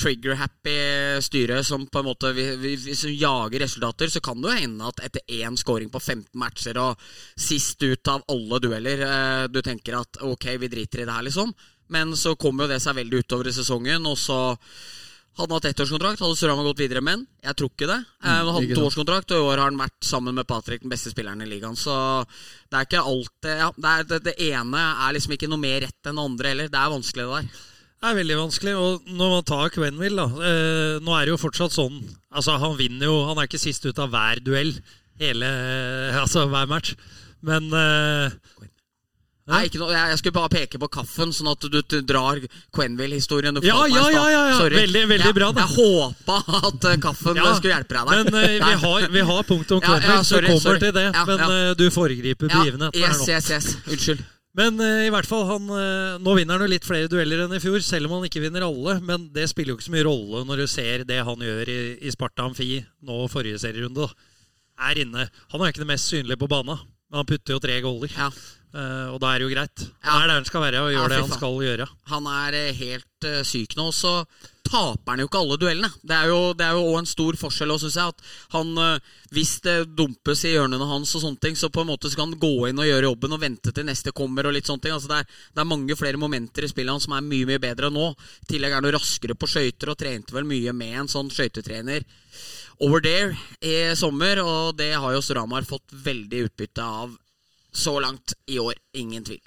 [0.00, 0.76] trigger-happy
[1.24, 4.88] styre som på en måte hvis vi, vi, jager resultater, så kan det jo hende
[4.88, 9.60] at etter én scoring på 15 matcher og sist ut av alle dueller, uh, du
[9.66, 11.52] tenker at ok, vi driter i det her, liksom.
[11.90, 14.40] Men så kommer jo det seg veldig utover i sesongen, og så
[15.38, 17.26] hadde han hatt ettårskontrakt, hadde Storhamar gått videre med den?
[17.46, 17.98] Jeg tror ikke det.
[18.24, 20.92] Eh, Han hadde ikke toårskontrakt, og i år har han vært sammen med Patrick den
[20.92, 21.78] beste spilleren i ligaen.
[21.78, 21.94] Så
[22.68, 25.80] det er ikke alltid ja, det, er, det, det ene er liksom ikke noe mer
[25.86, 26.72] rett enn det andre heller.
[26.72, 27.66] Det er vanskelig, det der.
[28.00, 28.74] Det er veldig vanskelig.
[28.80, 31.98] Og når man tar Quenville, da eh, Nå er det jo fortsatt sånn
[32.32, 34.70] Altså, han vinner jo Han er ikke sist ut av hver duell.
[35.20, 35.50] Hele
[36.22, 36.94] Altså hver match.
[37.44, 38.32] Men eh,
[39.50, 42.40] Nei, ikke noe, jeg, jeg skulle bare peke på kaffen, sånn at du, du drar
[42.76, 43.60] Quenville-historien.
[43.66, 44.56] Ja, ja, ja, ja, ja.
[44.58, 44.80] Sorry.
[44.84, 45.66] Veldig- veldig jeg, bra, da.
[45.66, 48.24] Jeg håpa at eh, kaffen Ja, skulle hjelpe deg der.
[48.24, 50.84] Men uh, vi, har, vi har punkt om Ja, ja, Quenville, så kommer sorry.
[50.86, 51.06] til det.
[51.30, 53.32] Men eh, du foregriper ja, begivenhetene yes, her nå.
[53.34, 53.72] yes, yes.
[53.90, 54.22] Unnskyld.
[54.58, 57.52] Men eh, i hvert fall, han, eh, nå vinner han jo litt flere dueller enn
[57.54, 58.96] i fjor, selv om han ikke vinner alle.
[59.06, 61.80] Men det spiller jo ikke så mye rolle når du ser det han gjør i,
[62.02, 64.08] i Sparta Amfi nå forrige serierunde.
[64.08, 64.26] da.
[64.90, 65.28] Er inne.
[65.52, 68.10] Han er ikke det mest synlige på banen, men han putter jo tre goller.
[68.16, 68.30] Ja.
[68.70, 69.82] Eh, og da er det jo greit.
[69.98, 70.14] Ja.
[70.14, 71.86] Han er der han skal være og Ja, gjør det han skal gjøre.
[72.12, 73.88] Han er eh, helt uh, syk nå.
[73.94, 74.12] Så
[74.70, 75.90] taper han jo ikke alle duellene.
[76.06, 79.16] Det er jo det er jo også en stor forskjell synes jeg, at han, uh,
[79.34, 82.38] hvis det dumpes i hjørnene hans, og sånne ting, så på en måte skal han
[82.38, 84.46] gå inn og gjøre jobben og vente til neste kommer.
[84.46, 84.94] og litt sånne ting.
[84.94, 87.62] Altså det, er, det er mange flere momenter i spillet hans som er mye mye
[87.62, 88.12] bedre nå.
[88.46, 92.06] I tillegg er han raskere på skøyter og trente vel mye med en sånn skøytetrener
[92.80, 97.18] over there i sommer, og det har jo Storhamar fått veldig utbytte av
[97.72, 98.74] så langt i år.
[98.98, 99.42] Ingen tvil.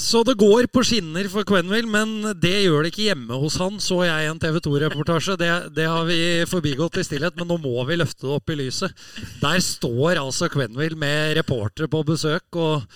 [0.00, 3.76] Så det går på skinner for Quenville, men det gjør det ikke hjemme hos han,
[3.82, 5.36] så jeg i en TV 2-reportasje.
[5.38, 6.18] Det, det har vi
[6.48, 8.96] forbigått i stillhet, men nå må vi løfte det opp i lyset.
[9.42, 12.88] Der står altså Quenville med reportere på besøk og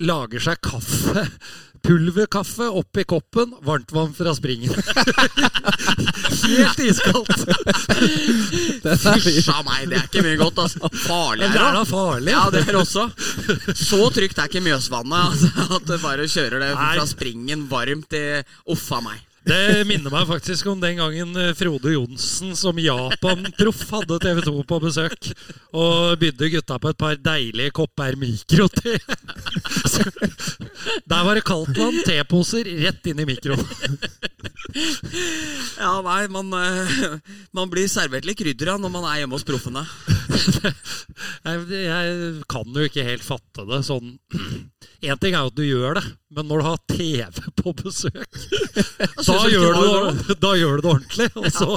[0.00, 1.26] lager seg kaffe.
[1.82, 4.70] Pulverkaffe oppi koppen, varmtvann fra springen.
[6.42, 7.42] Helt iskaldt.
[9.02, 10.62] Fysj a meg, det er ikke mye godt.
[10.62, 10.92] Altså.
[11.06, 12.32] Farlig er det da farlig.
[12.34, 13.08] Ja, det er også.
[13.74, 18.46] Så trygt er ikke Mjøsvannet altså, at du bare kjører det fra springen varmt til
[18.70, 19.18] Uffa meg.
[19.42, 24.54] Det minner meg faktisk om den gangen eh, Frode Johnsen som Japan-proff hadde TV 2
[24.70, 25.30] på besøk
[25.74, 28.94] og bydde gutta på et par deilige kopper mikrote.
[29.90, 30.04] Så
[31.10, 33.66] Der var det kaldtvann, teposer, rett inn i mikroen.
[35.76, 37.18] Ja, nei, man, eh,
[37.56, 39.82] man blir servert litt krydder når man er hjemme hos proffene.
[41.42, 44.14] Jeg, jeg kan jo ikke helt fatte det sånn
[45.02, 48.36] Én ting er jo at du gjør det, men når du har TV på besøk
[49.26, 51.28] da gjør, du, da gjør du det ordentlig.
[51.40, 51.68] Og så,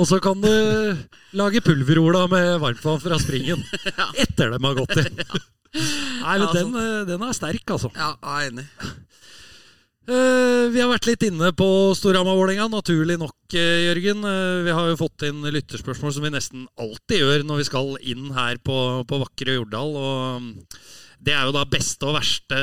[0.00, 0.52] og så kan du
[1.36, 3.60] lage pulverola med varmtvann fra springen
[4.16, 5.04] etter dem har gått i.
[6.22, 7.92] Nei, men den, eh, den er sterk, altså.
[7.96, 8.66] Ja, jeg er enig.
[10.02, 14.24] Eh, vi har vært litt inne på Storhamar-Vålerenga, naturlig nok, eh, Jørgen.
[14.64, 18.32] Vi har jo fått inn lytterspørsmål som vi nesten alltid gjør når vi skal inn
[18.36, 18.76] her på,
[19.08, 19.96] på vakre Jordal.
[19.96, 20.52] Og
[21.22, 22.58] det er jo da beste og verste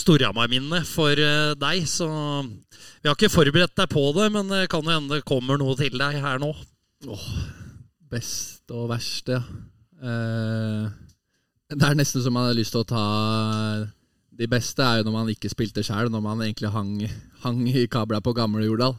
[0.00, 1.86] Storhamar-minne for eh, deg.
[1.86, 5.60] Så vi har ikke forberedt deg på det, men det kan jo hende det kommer
[5.60, 6.50] noe til deg her nå.
[7.06, 7.28] Åh,
[8.10, 9.42] Beste og verste, ja.
[10.00, 10.90] Eh,
[11.70, 13.02] det er nesten som man har lyst til å ta
[14.32, 16.94] De beste er jo når man ikke spilte sjøl, når man egentlig hang,
[17.44, 18.96] hang i kabla på gamle Jordal.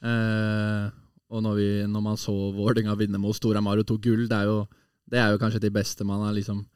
[0.00, 0.86] Eh,
[1.28, 4.48] og når, vi, når man så Vålerenga vinne mot Storhamar og tok gull, det er,
[4.48, 4.62] jo,
[5.10, 6.75] det er jo kanskje de beste man har liksom eh,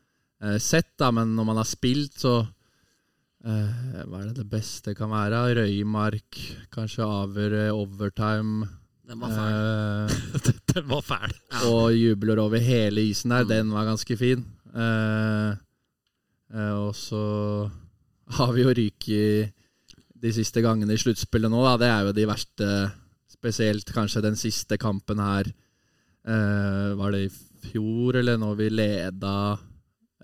[0.62, 2.38] sett, da, men når man har spilt, så
[3.44, 5.42] eh, Hva er det det beste kan være?
[5.58, 6.38] Røymark,
[6.72, 8.68] kanskje Aver eh, overtime.
[9.10, 9.54] Den var fæl.
[9.58, 11.36] Eh, Den var fæl.
[11.70, 13.48] og jubler over hele isen der.
[13.48, 14.44] Den var ganske fin.
[14.70, 15.50] Eh,
[16.54, 17.22] eh, og så
[18.36, 19.56] har vi jo ryket
[20.20, 21.62] de siste gangene i sluttspillet nå.
[21.64, 21.76] Da.
[21.80, 22.68] Det er jo de verste,
[23.32, 25.50] spesielt kanskje den siste kampen her.
[26.28, 27.32] Eh, var det i
[27.70, 29.34] fjor, eller når vi leda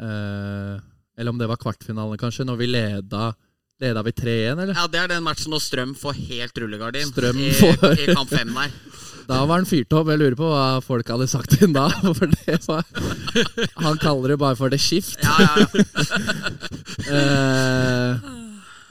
[0.01, 0.77] eh,
[1.19, 2.45] Eller om det var kvartfinalen, kanskje.
[2.49, 3.33] Når vi leda
[3.81, 4.73] Leda vi 3-1, eller?
[4.73, 8.31] Ja, Det er den matchen når Strøm får helt rullegardin Strøm i, får- i kamp
[8.33, 8.71] fem der.
[9.27, 10.07] Da var han fyrt opp.
[10.07, 11.89] Jeg lurer på hva folk hadde sagt til ham da.
[12.17, 12.85] For det var,
[13.83, 15.19] han kaller det bare for det skift.
[15.19, 16.47] Ja, ja, ja.
[17.07, 18.17] Eh,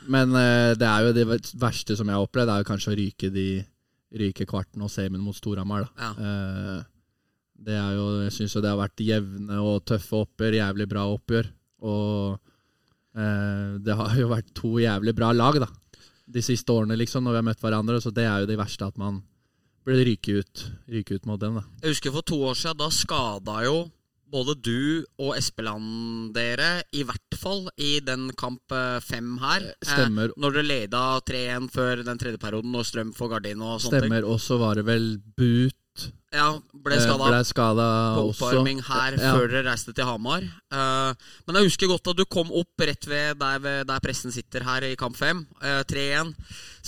[0.07, 1.23] men eh, det er jo det
[1.59, 3.45] verste som jeg har opplevd, er jo kanskje å ryke de
[4.15, 5.87] ryke kvarten og semien mot Storhamar.
[5.99, 6.11] Ja.
[6.13, 6.83] Eh,
[7.65, 11.05] det er jo, jeg syns jo det har vært jevne og tøffe oppgjør, jævlig bra
[11.15, 11.49] oppgjør.
[11.85, 12.35] Og
[13.17, 15.69] eh, det har jo vært to jævlig bra lag da,
[16.25, 18.01] de siste årene, liksom, når vi har møtt hverandre.
[18.03, 19.23] Så det er jo det verste, at man
[19.85, 21.59] blir ryket ut, ryke ut mot dem.
[21.59, 21.65] da.
[21.83, 23.85] Jeg husker for to år siden, da skada jo
[24.35, 29.69] både du og Espeland dere, i hvert fall i den kamp eh, fem her.
[29.85, 30.33] Stemmer.
[30.33, 34.01] Eh, når dere leda 3-1 før den tredje perioden, og Strøm får gardin og sånne
[34.01, 34.09] ting.
[34.09, 34.27] Stemmer.
[34.29, 35.07] Og så var det vel
[36.35, 36.49] Ja,
[36.83, 37.83] ble eh, skada ble skada
[38.17, 39.29] på oppvarming her Ja.
[39.37, 40.43] før dere reiste til Hamar.
[40.43, 41.13] Eh,
[41.47, 44.65] men jeg husker godt at du kom opp rett ved der, ved, der pressen sitter
[44.67, 45.45] her i kamp fem.
[45.63, 46.33] eh, 3-1.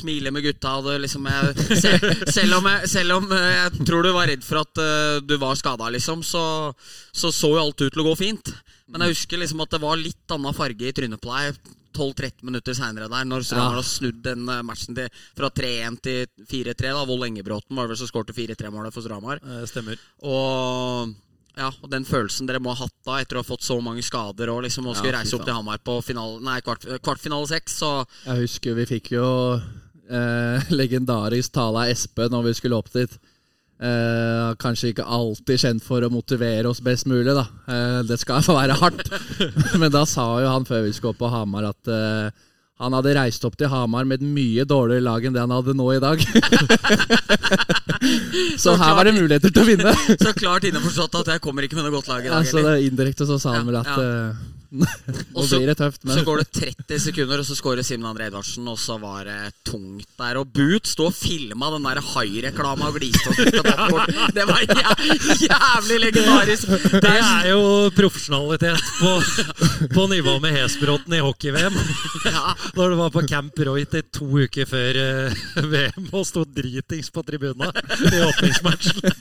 [0.01, 0.73] Smiler med gutta.
[0.99, 1.55] Liksom, jeg,
[2.35, 5.37] selv, om jeg, selv om eh, jeg tror du var redd for at eh, du
[5.39, 6.73] var skada, liksom, så,
[7.15, 8.51] så så jo alt ut til å gå fint.
[8.91, 11.55] Men jeg husker liksom at det var litt annen farge i trynet på deg
[11.97, 13.81] 12-13 minutter seinere der, når Strømmen Ja.
[13.81, 16.91] har snudd den eh, matchen til, fra 3-1 til 4-3.
[16.93, 19.41] da Vold Engebråten var vel som skårte 4-3-målet for Stramar.
[19.43, 19.97] Eh, Stemmer.
[20.23, 21.15] Og
[21.57, 24.03] ja, og den følelsen dere må ha hatt da etter å ha fått så mange
[24.05, 25.55] skader og liksom å skulle Ja, reise opp til.
[25.57, 27.91] Hamar på finale, nei, kvart, kvartfinale seks, så
[28.27, 29.25] Jeg husker vi fikk jo
[29.57, 33.17] eh, legendarisk tale av Espen når vi skulle opp dit.
[33.77, 37.43] Eh, kanskje ikke alltid kjent for å motivere oss best mulig, da.
[37.69, 39.11] Eh, det skal få være hardt.
[39.81, 42.31] Men da sa jo han før vi skulle på Hamar at eh,
[42.81, 45.73] han hadde reist opp til Hamar med et mye dårligere lag enn det han hadde
[45.77, 46.21] nå i dag.
[48.61, 49.93] så her var det muligheter til å vinne.
[50.13, 53.25] Så klart innforstått at jeg kommer ikke med noe godt lag i dag Altså, Indirekte
[53.29, 53.97] så sa han Ja, vel at ja.
[54.71, 54.85] Nå
[55.37, 56.47] Og så- blir det tøft, men Så går det
[56.87, 60.39] 30 sekunder, og så scorer Simen André Edvardsen, og så var det tungt der.
[60.41, 63.61] Og Boot sto og filma den der haireklama og gliste og spytta.
[64.35, 64.59] Det var
[65.45, 66.67] jævlig legendarisk.
[66.97, 67.61] Det er jo
[67.95, 69.13] profesjonalitet på,
[69.93, 71.77] på nivå med Hesbråten i hockey-VM.
[72.27, 72.53] Ja.
[72.75, 77.09] Når du var på Camp Royt i to uker før eh, VM og sto dritings
[77.13, 79.15] på tribuna i åpningsmatchen.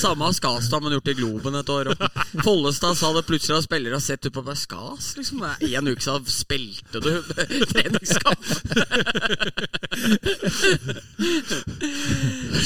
[0.00, 1.90] Samme har Skastad, men gjort i Globen et år.
[1.94, 4.60] Og Follestad sa det plutselig at spillere har sett ut på Baskas.
[4.60, 5.16] Skas.
[5.16, 5.40] Liksom.
[5.60, 7.22] Det uke siden spilte du
[7.72, 8.44] treningskamp.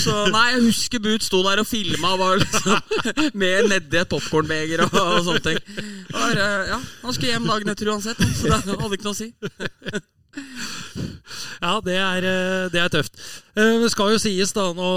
[0.03, 2.81] Så nei, jeg husker Boot sto der og filma var liksom,
[3.39, 5.61] med nedi et popkornbeger og, og sånne ting.
[6.11, 9.21] Var, eh, ja, han skulle hjem dagen etter uansett, så det hadde ikke noe å
[9.21, 9.31] si.
[11.63, 13.23] Ja, det er, eh, det er tøft.
[13.55, 14.91] Eh, Det skal jo sies, da, nå,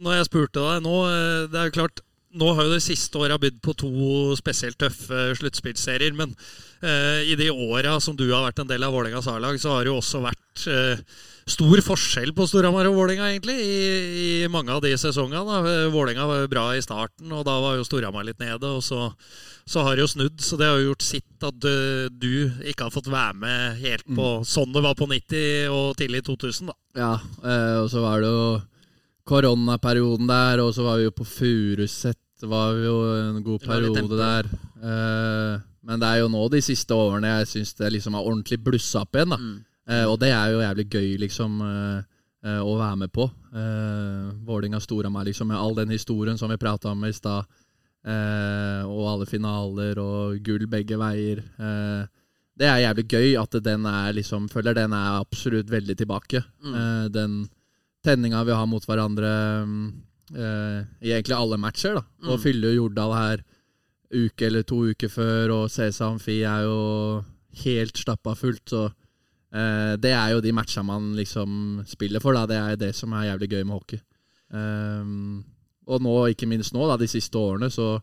[0.00, 2.00] når jeg spurte deg nå eh, Det er jo klart,
[2.34, 3.92] nå har jo det siste året bydd på to
[4.38, 6.16] spesielt tøffe sluttspillserier.
[6.18, 6.34] Men
[6.82, 9.84] eh, i de åra som du har vært en del av Vålerengas A-lag, så har
[9.84, 11.02] det jo også vært eh,
[11.50, 13.80] stor forskjell på Storhamar og Vålerenga, egentlig, i,
[14.44, 15.88] i mange av de sesongene.
[15.94, 18.76] Vålerenga var jo bra i starten, og da var jo Storhamar litt nede.
[18.76, 19.10] og så
[19.64, 22.32] så har det jo snudd, så det har jo gjort sitt at du, du
[22.68, 26.68] ikke har fått være med helt på sånn det var på 90 og tidlig 2000.
[26.68, 26.76] da.
[26.98, 28.44] Ja, eh, og så var det jo
[29.24, 32.20] koronaperioden der, og så var vi jo på Furuset.
[32.40, 34.48] Det var jo en god periode der.
[34.82, 38.58] Eh, men det er jo nå de siste årene jeg syns det liksom har ordentlig
[38.64, 39.34] blussa opp igjen.
[39.34, 39.38] da.
[39.40, 39.56] Mm.
[39.84, 43.24] Eh, og det er jo jævlig gøy, liksom, eh, å være med på.
[43.54, 47.46] Uh, Vålinga store meg, liksom, med all den historien som vi prata om i stad.
[48.04, 51.38] og alle finaler og gull begge veier.
[52.54, 56.42] Det er jævlig gøy at den er liksom Føler den er absolutt veldig tilbake.
[56.60, 57.08] Mm.
[57.12, 57.48] Den
[58.04, 59.30] tenninga vi har mot hverandre
[59.64, 59.88] mm,
[60.32, 61.94] eh, i egentlig alle matcher.
[61.94, 62.42] da Og Mm.
[62.42, 63.44] fylle Jordal her
[64.14, 67.24] uke eller to uker før, og CC Amfi er jo
[67.64, 68.64] helt stappa fullt.
[68.70, 68.84] Så
[69.52, 72.32] eh, det er jo de matcha man liksom spiller for.
[72.34, 74.00] da Det er det som er jævlig gøy med hockey.
[74.54, 75.44] Um,
[75.86, 78.00] og nå, ikke minst nå, da, de siste årene, så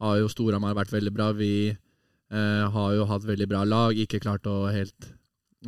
[0.00, 1.32] har jo Storhamar vært veldig bra.
[1.32, 5.08] Vi eh, har jo hatt veldig bra lag, ikke klart å helt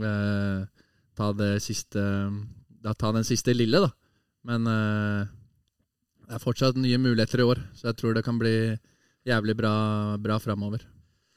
[0.03, 0.67] eh,
[1.17, 2.03] ta det siste
[2.83, 3.91] da, Ta den siste lille, da.
[4.45, 5.27] Men eh,
[6.27, 8.57] det er fortsatt nye muligheter i år, så jeg tror det kan bli
[9.27, 9.77] jævlig bra,
[10.23, 10.83] bra framover.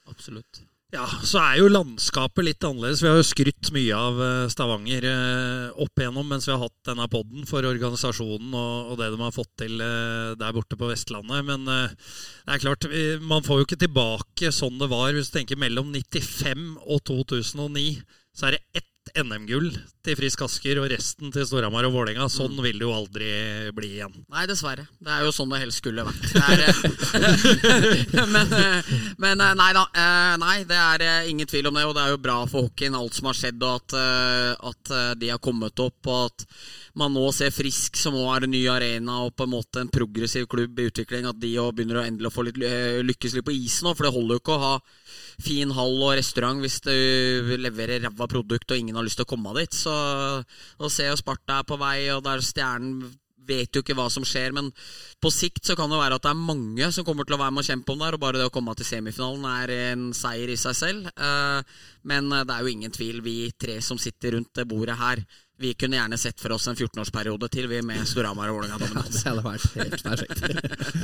[0.10, 0.63] Absolutt.
[0.89, 3.04] Ja, så er jo landskapet litt annerledes.
[3.04, 6.89] Vi har jo skrytt mye av eh, Stavanger eh, opp igjennom mens vi har hatt
[6.89, 11.45] denne podden for organisasjonen og, det de har fått til eh, der borte på Vestlandet.
[11.45, 12.89] Men det er klart,
[13.21, 15.13] man får jo ikke tilbake sånn det var.
[15.13, 17.86] Hvis du tenker mellom 95 og 2009,
[18.34, 19.69] så er det ett NM-gull
[20.06, 22.28] til Frisk Asker og resten til Storhamar og Vålerenga.
[22.32, 23.30] Sånn vil det jo aldri
[23.76, 24.15] bli igjen.
[24.32, 24.86] Nei, dessverre.
[25.00, 26.30] Det er jo sånn det helst skulle vært.
[26.39, 28.91] Er, eh, men, eh,
[29.22, 29.86] men eh, nei da.
[30.41, 31.86] Nei, det er ingen tvil om det.
[31.89, 33.98] Og det er jo bra for hockeyen, alt som har skjedd, og at,
[34.72, 36.00] at de har kommet opp.
[36.10, 36.48] Og at
[37.00, 39.92] man nå ser Frisk, som òg er en ny arena og på en måte en
[39.94, 43.48] progressiv klubb i utvikling, at de òg begynner å endelig få litt, eh, lykkes litt
[43.48, 43.96] på isen nå.
[43.96, 44.76] For det holder jo ikke å ha
[45.40, 49.34] fin hall og restaurant hvis du leverer ræva produkt og ingen har lyst til å
[49.34, 49.72] komme dit.
[49.72, 49.96] Så
[50.80, 53.10] nå ser jo Sparta er på vei, og der Stjernen
[53.50, 54.72] vet jo ikke hva som skjer, men
[55.22, 57.56] på sikt så kan det være at det er mange som kommer til å være
[57.56, 60.08] med og kjempe om det her, og bare det å komme til semifinalen er en
[60.18, 61.10] seier i seg selv.
[61.16, 61.78] Eh,
[62.10, 65.24] Men eh, det er jo ingen tvil, vi tre som sitter rundt det bordet her,
[65.60, 69.19] vi kunne gjerne sett for oss en 14-årsperiode til, vi med Storhamar og Vålerenga dominans.
[69.19, 70.39] Det hadde vært helt perfekt.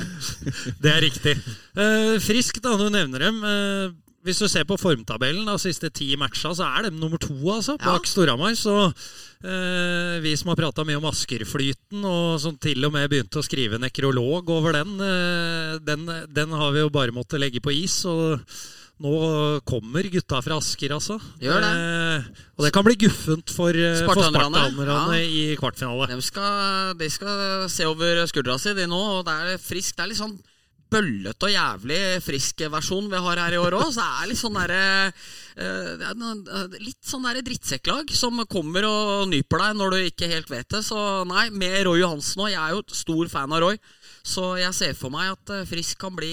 [0.82, 1.36] Det er riktig.
[1.76, 3.42] Uh, frisk, da du nevner dem.
[3.44, 3.94] Uh,
[4.26, 7.76] hvis du ser på formtabellen de siste ti matcha, så er de nummer to altså,
[7.78, 8.56] bak Storhamar.
[8.58, 13.38] Så eh, vi som har prata mye om Askerflyten, og som til og med begynte
[13.38, 17.74] å skrive nekrolog over den, eh, den, den har vi jo bare måttet legge på
[17.76, 18.00] is.
[18.10, 18.42] og
[19.04, 21.18] nå kommer gutta fra Asker, altså.
[21.42, 21.70] Gjør det.
[21.76, 25.00] Eh, og det kan bli guffent for, eh, for Spartanerne, ja.
[25.20, 26.08] i kvartfinale.
[26.14, 29.02] De skal, de skal se over skuldra si, de nå.
[29.18, 29.96] Og det er frisk.
[29.98, 30.38] Det er litt sånn
[30.86, 33.88] bøllete og jævlig frisk versjon vi har her i år òg.
[33.90, 34.82] Så det er litt sånn derre
[35.58, 40.48] eh, noe- Litt sånn derre drittsekklag som kommer og nyper deg når du ikke helt
[40.48, 40.84] vet det.
[40.86, 40.96] Så
[41.28, 42.52] nei, med Roy Johansen òg.
[42.54, 43.76] Jeg er jo stor fan av Roy.
[44.26, 46.32] Så jeg ser for meg at eh, Frisk kan bli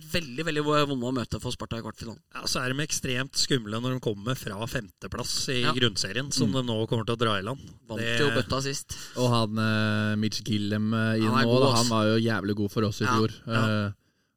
[0.00, 2.20] veldig veldig vonde å møte for Sparta i kvartfinalen.
[2.32, 5.74] Ja, så er de ekstremt skumle når de kommer fra femteplass i Ja.
[5.76, 7.60] grunnserien, som de nå kommer til å dra i land.
[7.86, 8.96] Vant Det- jo bøtta sist.
[9.20, 12.56] Og han uh, Mitch Gillem uh, inn Han er nå, da, han var jo jævlig
[12.62, 13.36] god for oss i Ja, fjor.
[13.46, 13.90] ja.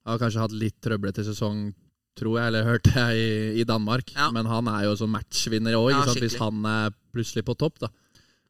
[0.08, 1.74] Har kanskje hatt litt trøblete sesong,
[2.18, 3.16] tror jeg, eller hørte jeg,
[3.56, 4.12] i, i Danmark.
[4.16, 4.30] Ja.
[4.32, 5.92] Men han er jo sånn matchvinner òg.
[5.92, 7.90] Ja, Hvis han er plutselig på topp, da,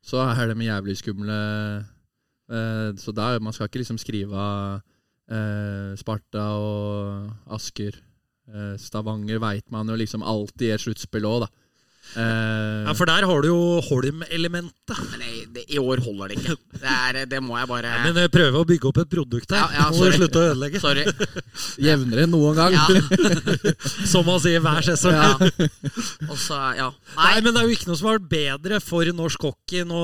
[0.06, 1.38] så er de jævlig skumle.
[2.48, 4.82] Eh, så der, man skal ikke liksom skrive av
[5.28, 8.00] eh, Sparta og Asker
[8.48, 11.50] Eh, Stavanger veit man jo liksom alltid et sluttspill òg, da.
[12.16, 15.00] Eh, Ja, For der har du jo Holm-elementet.
[15.12, 16.56] Men det, i år holder det ikke.
[16.78, 19.64] Det, er, det må jeg bare Men jeg prøver å bygge opp et produkt her.
[19.64, 20.82] Ja, ja, Må du slutte å ødelegge.
[20.84, 21.06] Sorry.
[21.82, 22.76] Jevnere enn noen gang.
[22.76, 22.86] Ja.
[24.12, 25.16] Som man sier hver sesong.
[25.18, 25.34] Ja.
[26.32, 26.40] Og
[26.78, 26.92] ja.
[27.18, 29.84] Nei, Nei, men det er jo ikke noe som har vært bedre for norsk hockey.
[29.88, 30.00] Nå,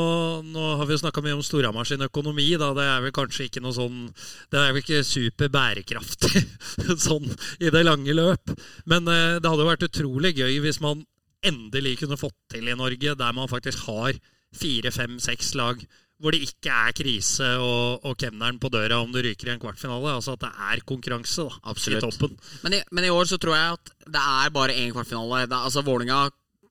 [0.45, 2.45] nå har vi jo snakka mye om Storhamar sin økonomi.
[2.61, 2.69] Da.
[2.77, 4.03] Det er vel kanskje ikke noe sånn
[4.51, 6.43] Det er vel ikke super bærekraftig
[7.07, 7.25] sånn
[7.57, 8.53] i det lange løp.
[8.89, 11.01] Men uh, det hadde jo vært utrolig gøy hvis man
[11.45, 14.17] endelig kunne fått til i Norge, der man faktisk har
[14.53, 15.81] fire, fem, seks lag.
[16.21, 19.59] Hvor det ikke er krise og, og kemneren på døra om du ryker i en
[19.59, 20.13] kvartfinale.
[20.13, 21.99] Altså at det er konkurranse da, Absolutt.
[21.99, 22.37] i toppen.
[22.63, 25.43] men, i, men i år så tror jeg at det er bare én kvartfinale.
[25.49, 26.21] Det, altså Vålinga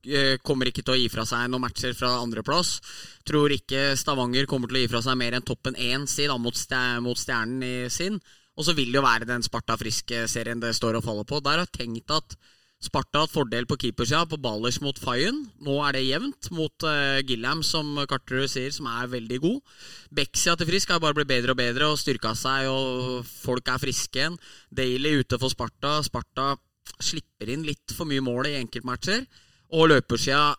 [0.06, 2.78] eh, kommer ikke til å gi fra seg noen matcher fra andreplass.
[3.28, 6.38] Tror ikke Stavanger kommer til å gi fra seg mer enn toppen én si da,
[6.40, 6.56] mot,
[7.04, 8.22] mot Stjernen i sin.
[8.56, 11.40] Og så vil det jo være den Sparta Friske-serien det står og faller på.
[11.44, 12.36] Der har jeg tenkt at
[12.82, 15.36] Sparta hatt fordel på keepersida på Ballers mot Fayen.
[15.62, 19.76] Nå er det jevnt mot uh, Gilliam, som Carterud sier, som er veldig god.
[20.18, 23.82] Becksida til Frisk har bare blitt bedre og bedre og styrka seg, og folk er
[23.82, 24.38] friske igjen.
[24.74, 26.00] Daily ute for Sparta.
[26.02, 26.56] Sparta
[26.98, 29.28] slipper inn litt for mye mål i enkeltmatcher.
[29.78, 30.50] Og løpersida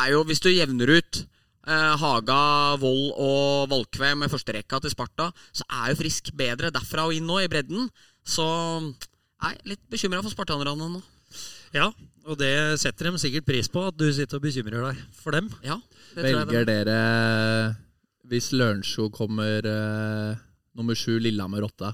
[0.00, 2.40] er jo, hvis du jevner ut eh, Haga,
[2.80, 7.28] Vold og Valkve med førsterekka til Sparta, så er jo Frisk bedre derfra og inn
[7.28, 7.92] nå, i bredden.
[8.24, 8.48] Så
[8.80, 11.04] nei, litt bekymra for spartanerne nå.
[11.74, 11.90] Ja,
[12.28, 15.48] og det setter de sikkert pris på, at du sitter og bekymrer deg for dem.
[15.64, 15.76] Ja,
[16.14, 16.98] det tror jeg Velger dere,
[18.28, 20.36] hvis Lørenskog kommer uh,
[20.76, 21.92] nummer sju, Lillehammer åtte?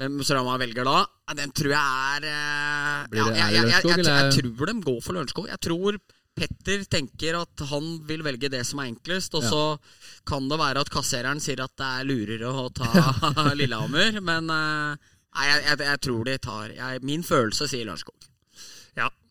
[0.00, 1.00] Hvem Strama velger da?
[1.36, 4.80] Den tror jeg er uh, Blir det- ja, jeg, jeg, jeg, jeg, jeg, tror de
[4.86, 5.50] går for Lørenskog.
[5.50, 5.98] Jeg tror
[6.40, 9.50] Petter tenker at han vil velge det som er enklest, og Ja.
[9.50, 12.90] så kan det være at kassereren sier at det er lurere å ta
[13.58, 14.94] Lillehammer, men uh,
[15.36, 18.29] nei, jeg, jeg, jeg tror de tar jeg, Min følelse sier Lørenskog.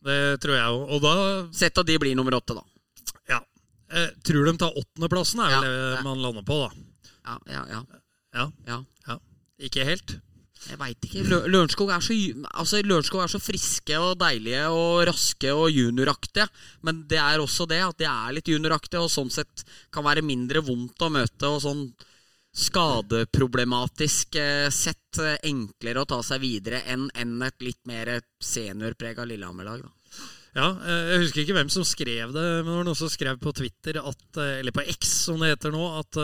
[0.05, 0.83] Det tror jeg òg.
[0.95, 1.13] Og da
[1.55, 2.63] Sett at de blir nummer åtte, da.
[3.33, 3.39] ja.
[3.91, 6.69] Eh, tror de tar åttendeplassen, er vel Ja, det man lander på, da.
[7.25, 7.83] Ja, ja, ja.
[8.35, 8.77] Ja, ja.
[9.07, 9.17] ja.
[9.59, 10.19] Ikke helt.
[10.69, 11.23] Jeg veit ikke.
[11.23, 12.13] Lø- Lørenskog er, så,
[12.51, 16.45] altså, Lørenskog er så friske og deilige og raske og junioraktige.
[16.83, 20.21] Men det er også det at de er litt junioraktige, og sånn sett kan være
[20.25, 21.47] mindre vondt å møte.
[21.47, 21.85] Og sånn
[22.55, 29.25] skadeproblematisk eh, sett eh, enklere å ta seg videre enn enn et litt mer seniorprega
[29.29, 29.85] Lillehammer-lag.
[30.57, 33.37] Ja, eh, Jeg husker ikke hvem som skrev det, men det var noen som skrev
[33.41, 36.21] på Twitter, at, eller på X som det heter nå, at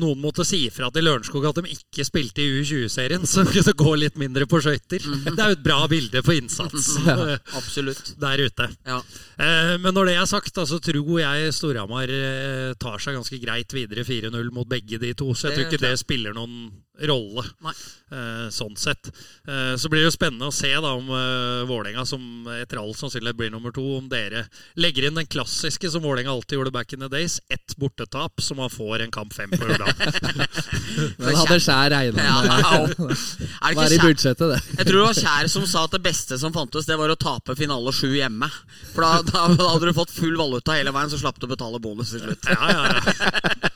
[0.00, 3.90] noen måtte si ifra til Lørenskog at de ikke spilte i U20-serien, så kunne gå
[4.00, 5.04] litt mindre på skøyter.
[5.26, 8.14] Det er jo et bra bilde på innsats ja, Absolutt.
[8.20, 8.68] der ute.
[8.88, 9.02] Ja.
[9.36, 13.40] Eh, Men når det er sagt, så så tror jeg Storhamar eh, tar seg ganske
[13.42, 15.34] greit videre 4-0 mot begge de to.
[15.34, 16.70] Så jeg Det tror ikke det spiller noen
[17.06, 17.72] rolle, Nei.
[18.10, 19.10] eh, sånn sett.
[19.46, 22.94] Eh, Så blir det jo spennende å se da om eh, Vålerenga, som etter all
[22.98, 26.92] sannsynlighet blir nummer to, om dere legger inn den klassiske som Vålerenga alltid gjorde back
[26.92, 27.38] in the days.
[27.48, 29.92] Ett bortetap, så man får en kamp fem på Jordal.
[31.18, 32.98] Den hadde Skjær regna Ja, med.
[33.62, 34.58] Er det Var i budsjettet, det.
[34.80, 37.18] Jeg tror det var Kjær som sa at det beste som fantes, det var å
[37.20, 38.48] tape finale sju hjemme.
[38.94, 41.52] For da, da, da hadde du fått full valuta hele veien, så slapp du å
[41.54, 42.48] betale bonus til slutt.
[42.50, 43.67] Ja, ja, ja.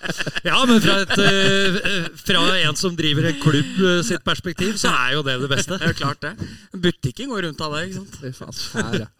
[0.48, 4.92] Ja men fra, et, eh, fra en som driver en klubb eh, sitt perspektiv, så
[4.92, 5.78] er jo det det beste.
[5.80, 6.34] Det er klart det.
[6.74, 8.62] Butikken går rundt av det, ikke sant.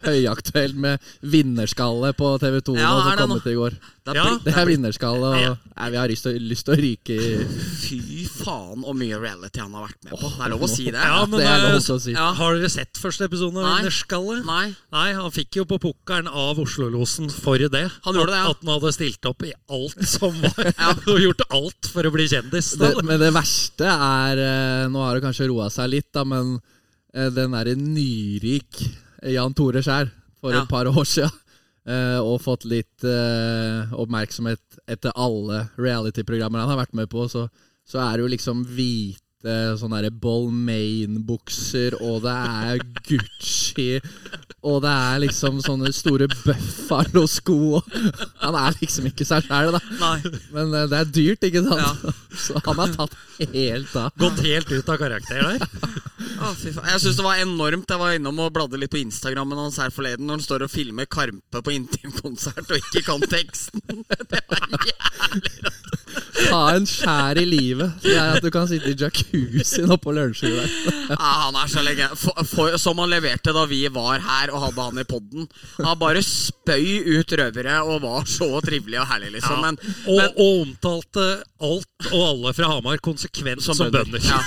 [0.07, 3.77] Høyaktuelt med vinnerskalle på TV 2 Ja, som kom ut i går.
[4.03, 4.37] Det er Ja.
[4.43, 7.45] Det er vinnerskalle, og nei, vi har lyst til, lyst til å ryke i
[7.79, 10.31] Fy faen så mye reality han har vært med på.
[10.33, 10.99] Det er lov å si det.
[10.99, 12.11] Ja, men Det er lov å si.
[12.11, 12.25] Ja.
[12.35, 13.77] Har dere sett første episode av.
[13.79, 14.41] Vinnerskalle?
[14.43, 14.75] Nei.
[14.91, 17.85] Nei, han fikk jo på pukkelen av Oslo-losen for det.
[18.03, 18.49] Han gjorde det, ja.
[18.51, 20.91] At han hadde stilt opp i alt som var, Ja.
[21.13, 22.73] og gjort alt for å bli kjendis.
[22.79, 26.57] Det, Men det verste er eh, Nå har det kanskje roa seg litt, da, men
[27.15, 28.83] eh, den derre nyrik
[29.31, 30.11] Jan Tore Skjær
[30.43, 30.63] for Ja.
[30.63, 31.31] et par år siden.
[31.87, 37.47] Eh, og fått litt eh, oppmerksomhet etter alle reality-programmer han har vært med på, så,
[37.87, 43.87] så er det jo liksom hvite sånne derre Balmain-bukser, og det er Gucci,
[44.63, 47.81] og det er liksom sånne store Buffalo-sko.
[48.39, 49.81] Han er liksom ikke seg sjæl, da.
[49.99, 50.33] Nei.
[50.55, 51.83] Men eh, det er dyrt, ikke sant?
[51.83, 52.13] Ja.
[52.45, 53.17] Så han har tatt
[53.51, 54.13] helt av.
[54.23, 55.67] Gått helt ut av karakter der.
[56.39, 56.55] Ah.
[56.63, 57.91] Jeg syns det var enormt.
[57.91, 60.71] Jeg var innom og bladde litt på Instagrammen hans her forleden når han står og
[60.73, 64.03] filmer Karpe på intimkonsert og ikke kan teksten.
[64.33, 66.02] Det var jævlig rått.
[66.49, 67.93] Ta en skjær i livet.
[68.03, 70.69] Det er at du kan sitte i jacuzzien oppå Lørenskog der.
[71.13, 74.67] Ja, han er så lenge For, for, som han leverte da vi var her og
[74.67, 75.47] hadde han i podden.
[75.79, 79.61] Han bare spøy ut røvere og var så trivelig og herlig, liksom.
[79.63, 81.27] Men, Og, men og omtalte
[81.63, 84.23] alt og alle fra Hamar konsekvent som, bønder.
[84.23, 84.39] Ja.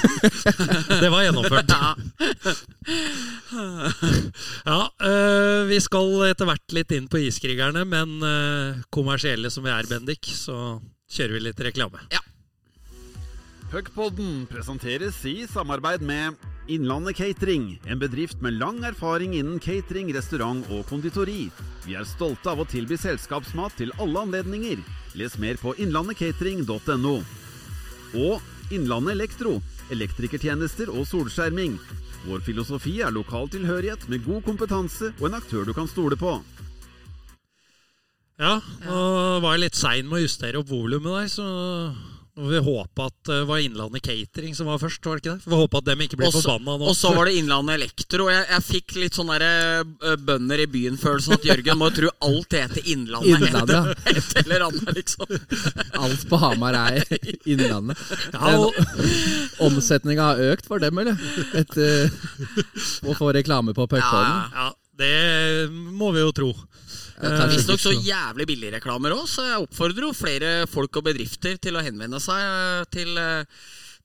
[1.03, 1.73] det var gjennomført.
[1.73, 1.95] ja.
[4.67, 9.73] Ja, øh, Vi skal etter hvert litt inn på Iskrigerne, men øh, kommersielle som vi
[9.75, 10.79] er, Bendik, så
[11.11, 12.02] kjører vi litt reklame.
[12.12, 12.22] Ja.
[13.70, 16.36] Puckpodden presenteres i samarbeid med
[16.70, 21.48] Innlandet Catering, en bedrift med lang erfaring innen catering, restaurant og konditori.
[21.86, 24.82] Vi er stolte av å tilby selskapsmat til alle anledninger.
[25.18, 27.16] Les mer på innlandetcatering.no.
[28.16, 29.61] Og Innlandet Elektro,
[29.94, 31.76] elektrikertjenester og solskjerming.
[32.26, 36.40] Vår filosofi er lokal tilhørighet med god kompetanse og en aktør du kan stole på.
[38.37, 39.01] Ja, nå
[39.41, 41.47] var jeg litt sein med å justere opp volumet der, så
[42.37, 45.49] vi håpa at det var Innlandet Catering som var først, var det ikke det?
[45.49, 46.91] Vi får at dem ikke ble forbanna nå.
[46.91, 48.26] Og så var det Innlandet Elektro.
[48.28, 52.91] Jeg, jeg fikk litt sånn øh, bønder i byen-følelsen at Jørgen må tro alt heter
[52.93, 53.41] Innlandet.
[53.41, 55.32] Innlandet, Et, et eller annet, liksom.
[55.97, 57.09] Alt på Hamar er
[57.49, 58.05] Innlandet.
[58.37, 58.76] Ja, og,
[59.70, 61.16] Omsetninga har økt for dem, eller?
[61.57, 62.12] Etter
[63.01, 64.61] å få reklame på puckpodden.
[64.61, 64.68] ja,
[65.01, 66.53] det må vi jo tro.
[67.23, 71.55] Ja, Visstnok så jævlig billige reklamer òg, så jeg oppfordrer jo flere folk og bedrifter
[71.62, 73.45] til å henvende seg øh, til øh,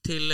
[0.02, 0.32] til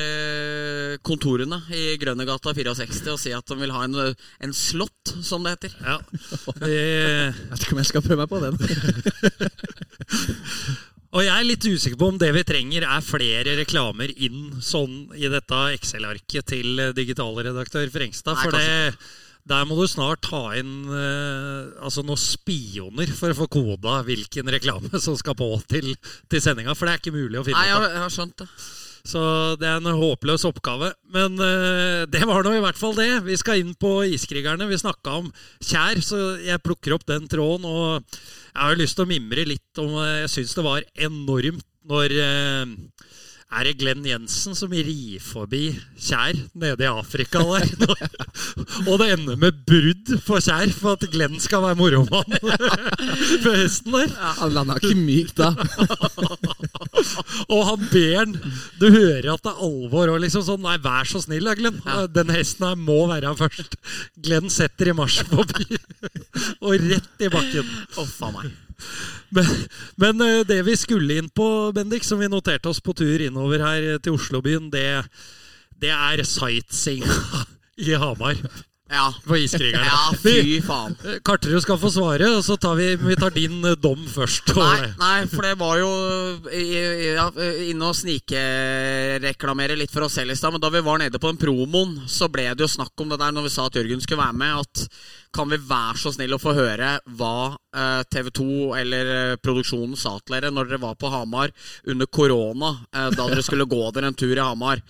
[1.03, 5.57] kontorene i Grønnegata 64 og si at de vil ha en, en slott, som det
[5.57, 5.73] heter.
[5.83, 5.97] Ja,
[6.71, 8.55] Jeg vet ikke om jeg skal prøve meg på den.
[11.15, 15.07] Og jeg er litt usikker på om det vi trenger, er flere reklamer inn sånn
[15.15, 18.35] i dette Excel-arket til eh, digitalredaktør Frengstad.
[18.35, 18.91] Nei, For det,
[19.47, 24.51] der må du snart ta inn eh, altså noen spioner for å få koda hvilken
[24.53, 25.93] reklame som skal på til,
[26.31, 26.75] til sendinga.
[26.75, 28.49] For det er ikke mulig å finne Nei, jeg, jeg har skjønt det.
[29.07, 29.21] Så
[29.61, 30.91] det er en håpløs oppgave.
[31.15, 33.09] Men eh, det var nå i hvert fall det.
[33.27, 34.67] Vi skal inn på Iskrigerne.
[34.67, 35.29] Vi snakka om
[35.63, 37.67] Kjær, så jeg plukker opp den tråden.
[37.67, 41.65] Og jeg har lyst til å mimre litt om eh, Jeg syns det var enormt
[41.87, 42.75] når eh,
[43.47, 47.69] er det Glenn Jensen som rir forbi Kjær nede i Afrika der?
[48.89, 52.35] og det ender med brudd på Kjær for at Glenn skal være moromann
[53.45, 54.11] på hesten der.
[54.41, 55.53] Han landa ikke mykt da.
[57.53, 58.31] Og han ber han
[58.81, 60.11] Du hører at det er alvor.
[60.11, 61.79] Og liksom sånn Nei, vær så snill, da, Glenn.
[62.11, 63.77] Den hesten her må være først.
[64.19, 65.79] Glenn setter i marsj forbi.
[66.65, 67.75] og rett i bakken.
[67.95, 68.55] Oh, faen meg.
[69.35, 69.47] Men,
[69.99, 73.59] men eh, det vi skulle inn på, Bendik, som vi noterte oss på tur innover
[73.59, 75.03] her til Oslobyen, det,
[75.83, 77.03] det er sightseeing
[77.89, 78.39] i Hamar.
[78.87, 79.13] Ja.
[79.27, 79.83] På Iskrigerne.
[79.83, 80.95] ja, fy faen.
[81.27, 84.53] Karterud skal få svare, og så tar vi, vi tar din eh, dom først.
[84.55, 85.91] Nei, nei, for det var jo
[86.55, 87.27] ja,
[87.67, 90.55] inne og snikereklamere litt for oss selv i stad.
[90.55, 93.19] Men da vi var nede på den promoen, så ble det jo snakk om det
[93.21, 94.63] der når vi sa at Jørgen skulle være med.
[94.63, 94.87] At
[95.35, 98.47] kan vi være så snill å få høre hva eh, TV 2
[98.79, 101.53] eller eh, produksjonen sa til dere når dere var på Hamar
[101.87, 104.83] under korona, eh, da dere skulle gå dere en tur i Hamar.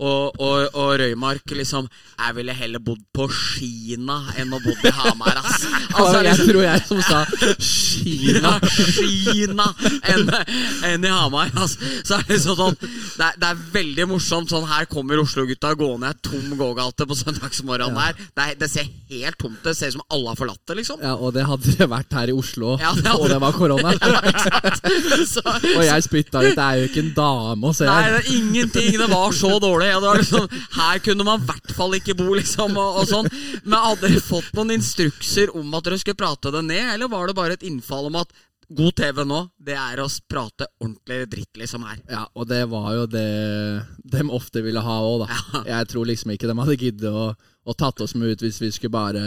[0.00, 1.84] Og, og, og Røymark liksom
[2.16, 5.66] Jeg ville heller bodd på Kina enn å bodd i Hamar, ass.
[6.00, 7.18] Altså, jeg liksom- tror jeg som sa
[7.60, 8.52] Kina.
[8.62, 9.66] ja, Kina
[10.14, 10.30] enn
[10.88, 11.50] en i Hamar.
[11.60, 11.74] Ass.
[12.06, 14.48] Så er det liksom sånn det er, det er veldig morsomt.
[14.52, 18.16] Sånn Her kommer Oslo-gutta gående ei tom gågate på søndagsmorgenen der.
[18.30, 19.66] Det, er, det ser helt tomt ut.
[19.68, 21.02] Det ser ut som alle har forlatt det, liksom.
[21.04, 23.52] Ja, og det hadde det vært her i Oslo, Ja, det hadde- og det var
[23.58, 23.92] korona.
[25.30, 26.56] Så, Og jeg spytta litt.
[26.56, 28.90] Det er jo ikke en dame å se Nei, det er ingenting.
[29.00, 29.89] Det var så dårlig.
[29.90, 32.76] Ja, det var liksom, her kunne man i hvert fall ikke bo, liksom.
[32.78, 33.30] Og, og sånn.
[33.64, 37.28] Men hadde dere fått noen instrukser om at dere skulle prate det ned, eller var
[37.28, 38.32] det bare et innfall om at
[38.70, 41.98] god TV nå, det er å prate ordentlig dritt, liksom, her?
[42.10, 43.26] Ja, og det var jo det
[44.12, 45.64] de ofte ville ha òg, da.
[45.66, 48.70] Jeg tror liksom ikke de hadde giddet å, å tatt oss med ut hvis vi
[48.74, 49.24] skulle bare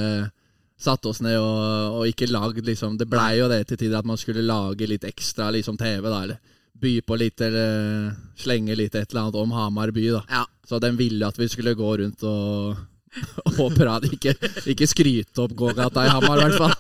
[0.80, 4.08] satt oss ned og, og ikke lagd liksom Det blei jo det til tider at
[4.10, 6.24] man skulle lage litt ekstra liksom TV, da.
[6.24, 6.40] Eller
[6.84, 10.24] by på litt, eller slenge litt et eller annet om Hamar by, da.
[10.30, 10.44] Ja.
[10.68, 12.78] Så den ville at vi skulle gå rundt og
[13.60, 14.34] og han ikke,
[14.74, 16.74] ikke skryter opp gågata i Hamar, i hvert fall.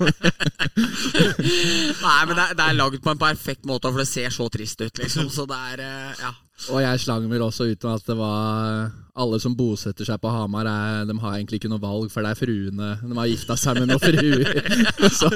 [1.14, 4.48] Nei, men det, er- det er lagd på en perfekt måte, for det ser så
[4.54, 5.30] trist ut, liksom.
[5.34, 6.34] Så det er eh, Ja.
[6.72, 10.30] Og jeg slang vel også ut med at det var alle som bosetter seg på
[10.32, 12.92] Hamar, er, de har egentlig ikke noe valg, for det er fruene.
[13.02, 14.46] De har gifta seg med noen fruer.
[15.20, 15.28] Så,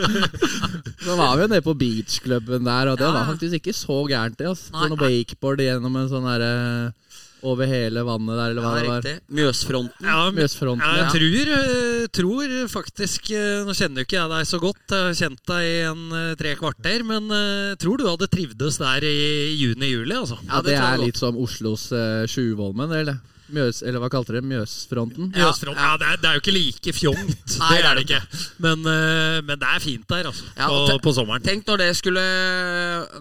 [1.03, 3.97] Så var vi jo nede på beachklubben der, og det Ja, var faktisk ikke så
[4.07, 4.47] gærent, det.
[4.53, 4.71] Altså.
[4.77, 4.99] Nei, nei.
[5.03, 6.53] wakeboard gjennom en sånn derre
[7.47, 9.01] Over hele vannet der, eller hva Ja, det var.
[9.01, 9.35] riktig.
[9.37, 10.07] Mjøsfronten.
[10.07, 10.83] Ja, Mjøsfronten.
[10.83, 14.83] Ja, jeg tror, eh, tror faktisk eh, Nå kjenner jo ikke jeg deg så godt,
[14.91, 17.31] jeg har kjent deg i en eh, tre kvarter, men
[17.81, 19.15] tror du hadde trivdes der i
[19.57, 20.37] juni-juli, altså.
[20.47, 23.19] Ja, det, jeg er litt som Oslos uh, Sjuvolmen, eller?
[23.53, 24.45] Mjøs, eller hva kalte dere?
[24.47, 25.31] Mjøsfronten?
[25.31, 25.83] Ja, Mjøsfronten.
[25.83, 28.41] Ja, det, er, det er jo ikke like fjongt, Nei, det er det ikke.
[28.65, 30.49] Men, eh, men det er fint der, altså.
[30.57, 31.45] Ja, på, på sommeren.
[31.45, 32.23] Tenk når det skulle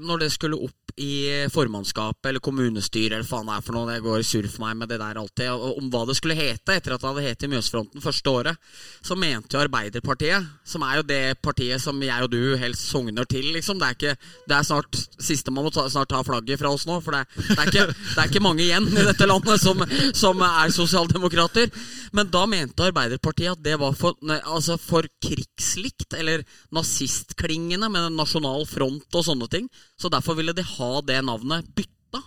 [0.03, 3.89] Når det skulle opp i formannskapet eller kommunestyret eller faen det er for noe.
[3.91, 5.51] Det går surr for meg med det der alltid.
[5.53, 8.71] Og om hva det skulle hete etter at det hadde hett Mjøsfronten første året,
[9.05, 13.29] så mente jo Arbeiderpartiet, som er jo det partiet som jeg og du helst sogner
[13.29, 13.81] til, liksom.
[13.83, 14.15] Det er ikke
[14.49, 17.27] Det er snart siste man må ta, snart ta flagget fra oss nå, for det,
[17.37, 19.85] det, er ikke, det er ikke mange igjen i dette landet som,
[20.17, 21.71] som er sosialdemokrater.
[22.17, 26.45] Men da mente Arbeiderpartiet at det var for, altså for krigslikt, eller
[26.75, 29.67] nazistklingende med en nasjonal front og sånne ting.
[30.01, 32.21] Så derfor ville de ha det navnet bytta.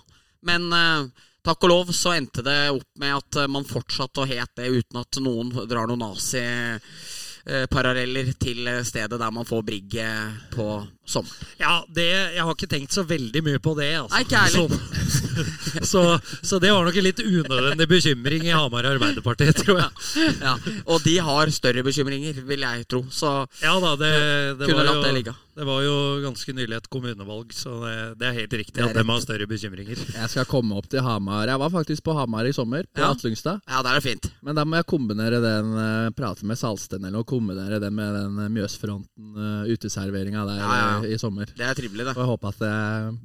[0.48, 1.04] Men eh,
[1.46, 4.98] takk og lov så endte det opp med at man fortsatte å het det uten
[5.02, 10.18] at noen drar noen nazi-paralleller til eh, stedet der man får brigget
[10.56, 10.66] på
[11.10, 11.50] sommeren.
[11.60, 12.06] Ja, det,
[12.36, 13.90] jeg har ikke tenkt så veldig mye på det.
[14.00, 14.16] Altså.
[14.16, 14.70] Nei, ikke heller.
[15.10, 15.84] Sånn.
[15.92, 16.04] så,
[16.46, 20.32] så det var nok en litt unødvendig bekymring i Hamar Arbeiderparti, tror jeg.
[20.42, 20.56] Ja,
[20.86, 23.04] og de har større bekymringer, vil jeg tro.
[23.14, 23.34] Så
[23.64, 24.14] Ja da, det,
[24.60, 25.36] det, Kunne var latt det ligge.
[25.60, 29.04] det var jo ganske nylig et kommunevalg, så det, det er helt riktig at de
[29.10, 30.00] har større bekymringer.
[30.16, 31.50] Jeg skal komme opp til Hamar.
[31.52, 33.12] Jeg var faktisk på Hamar i sommer, på Ja.
[33.12, 33.60] Atlungstad.
[33.68, 34.30] ja, der er fint.
[34.46, 35.74] Men da må jeg kombinere den
[36.16, 40.68] praten prate med Salsten eller kombinere den med den eh, Mjøsfronten, uh, uteserveringa der Ja,
[40.70, 40.98] ja, ja.
[40.99, 41.52] eh, i sommer.
[41.58, 42.16] Det er trivelig, det.
[42.16, 42.74] Og jeg håper at det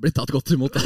[0.02, 0.78] blir tatt godt imot.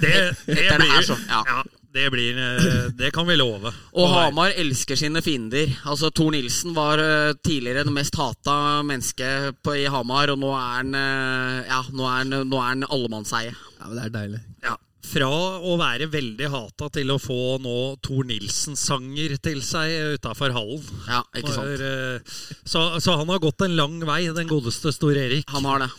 [0.00, 0.10] Det,
[0.46, 1.14] det, blir, så.
[1.28, 1.42] Ja.
[1.44, 1.60] ja,
[1.92, 3.68] det, blir, eh, det kan vi love.
[3.92, 5.68] Og Hamar elsker sine fiender.
[5.84, 10.70] Altså Tor Nilsen var eh, tidligere det mest hata mennesket i Hamar, og nå er
[10.78, 13.52] han eh, Ja, er nå er han allemannseie.
[13.52, 14.40] Ja, men det er deilig.
[14.64, 14.78] Ja,
[15.10, 20.84] fra å være veldig hata til å få nå Thor Nilsen-sanger til seg utafor hallen.
[21.08, 21.66] Ja, ikke sant?
[21.66, 25.50] For, eh, så, så han har gått en lang vei, den godeste Store Erik.
[25.54, 25.90] Han har det.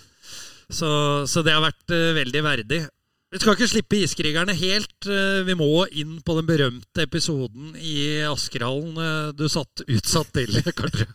[0.72, 0.90] Så,
[1.28, 2.82] så det har vært eh, veldig verdig.
[3.32, 5.08] Vi skal ikke slippe Iskrigerne helt.
[5.08, 11.08] eh, vi må inn på den berømte episoden i Askerhallen du satt utsatt til, kanskje.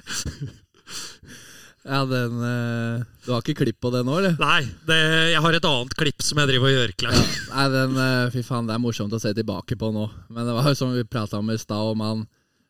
[1.87, 4.35] Ja, den eh, Du har ikke klipp på det nå, eller?
[4.41, 4.99] Nei, det,
[5.31, 7.19] jeg har et annet klipp som jeg driver og gjør klar.
[7.53, 10.07] Nei, den, eh, fy faen, det er morsomt å se tilbake på nå.
[10.35, 12.25] Men det var jo som vi prata om i stad, om han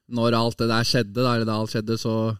[0.06, 2.36] Når alt det der skjedde, da, eller da alt skjedde, så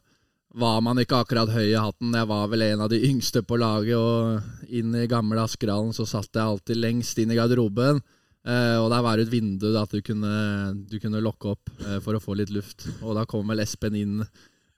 [0.55, 2.13] var man ikke akkurat høy i hatten.
[2.15, 6.07] Jeg var vel en av de yngste på laget, og inn i gamle Askerhallen så
[6.07, 7.99] satt jeg alltid lengst inn i garderoben.
[8.47, 10.37] Eh, og der var det et vindu da, at du kunne,
[10.87, 11.73] du kunne lokke opp
[12.05, 12.87] for å få litt luft.
[13.01, 14.21] Og da kom vel Espen inn,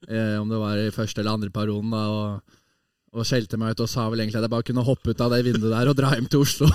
[0.07, 2.59] eh, om det var i første eller andre perioden, da, og
[3.17, 5.33] og skjelte meg ut og sa vel egentlig at jeg bare kunne hoppe ut av
[5.33, 6.69] det vinduet der og dra hjem til Oslo.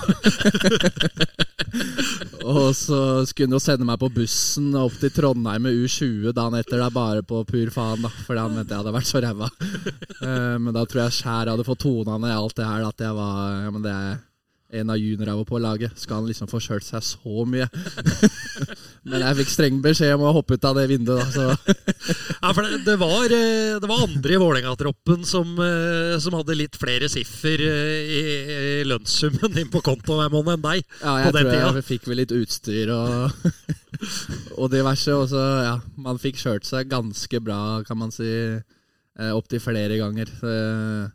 [2.55, 2.99] og så
[3.29, 6.89] skulle han jo sende meg på bussen opp til Trondheim med U20 dagen etter, da
[6.93, 9.49] bare på pur faen, da, fordi han mente jeg hadde vært så ræva.
[10.23, 13.17] Eh, men da tror jeg Skjær hadde fått tona ned alt det her, at jeg
[13.17, 14.13] var ja, men det er
[14.73, 15.93] en av juniorene på laget.
[15.99, 17.67] Skal han liksom få kjørt seg så mye?
[19.09, 21.29] men jeg fikk streng beskjed om å hoppe ut av det vinduet, da.
[21.33, 21.73] Så
[22.43, 26.57] Ja, for det, det, var, eh, det var andre i Vålerenga-troppen som, eh, som hadde
[26.59, 28.21] litt flere siffer eh, i,
[28.81, 30.85] i lønnssummen inn på kontoen hver måned enn deg.
[30.99, 31.71] Ja, på jeg den tror tida.
[31.79, 33.49] jeg fikk vel litt utstyr og,
[34.59, 35.15] og diverse.
[35.15, 38.31] Og så, ja, man fikk kjørt seg ganske bra, kan man si,
[39.31, 40.31] opptil flere ganger.
[40.43, 41.11] Eh,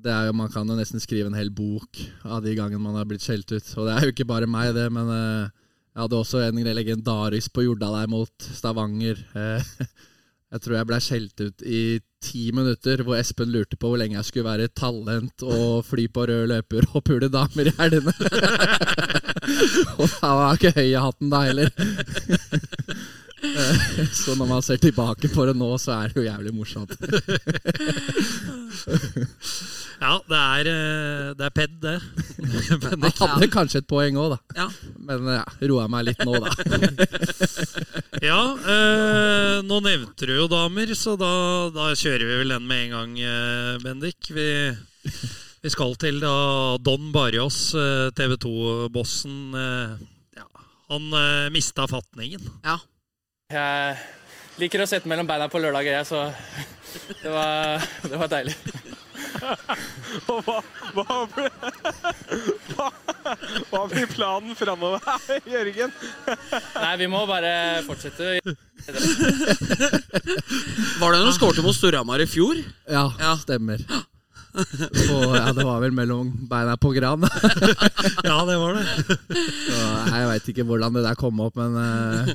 [0.00, 2.96] Det er jo, Man kan jo nesten skrive en hel bok av de gangene man
[2.98, 3.72] har blitt skjelt ut.
[3.76, 5.50] Og det er jo ikke bare meg, det, men eh,
[5.90, 9.20] jeg hadde også en legendarisk på Jordal der mot Stavanger.
[9.34, 9.74] Eh,
[10.50, 11.80] Jeg tror jeg ble skjelt ut i
[12.18, 16.24] ti minutter, hvor Espen lurte på hvor lenge jeg skulle være talent og fly på
[16.26, 18.10] rød løper og pule damer i helgene.
[20.00, 21.70] og da var jeg ikke høy i hatten da heller.
[23.40, 26.96] Eh, Så når man ser tilbake på det nå, så er det jo jævlig morsomt.
[30.00, 31.98] Ja, det er, eh, det er ped, det.
[32.88, 34.38] Men Jeg hadde kanskje et poeng òg, da.
[34.56, 34.94] Ja.
[34.96, 36.48] Men ja, roa meg litt nå, da.
[38.24, 41.28] Ja, eh, nå nevnte du jo damer, så da,
[41.74, 44.30] da kjører vi vel den med en gang, eh, Bendik.
[44.32, 44.48] Vi,
[45.60, 46.32] vi skal til da
[46.80, 49.36] Don Barrios, eh, TV 2-bossen.
[49.52, 49.92] Eh,
[50.40, 50.48] ja,
[50.94, 52.48] han eh, mista fatningen.
[52.64, 52.78] Ja.
[53.50, 53.96] Jeg
[54.60, 56.30] liker å sette mellom beina på lørdager, jeg, så
[57.22, 58.54] det var, det var deilig.
[60.30, 60.56] Og hva,
[60.96, 61.46] hva, ble,
[62.74, 62.88] hva,
[63.70, 65.00] hva blir planen framover,
[65.48, 65.92] Jørgen?
[66.76, 67.52] Nei, vi må bare
[67.86, 68.40] fortsette.
[71.00, 72.58] Var det når du skårte mot Storhamar i fjor?
[72.90, 73.34] Ja, Ja.
[73.40, 73.82] stemmer.
[74.50, 77.22] på, ja, det var vel mellom beina på Gran.
[78.26, 78.86] Ja, det var det.
[79.70, 79.80] Så
[80.10, 82.32] jeg veit ikke hvordan det der kom opp, men eh,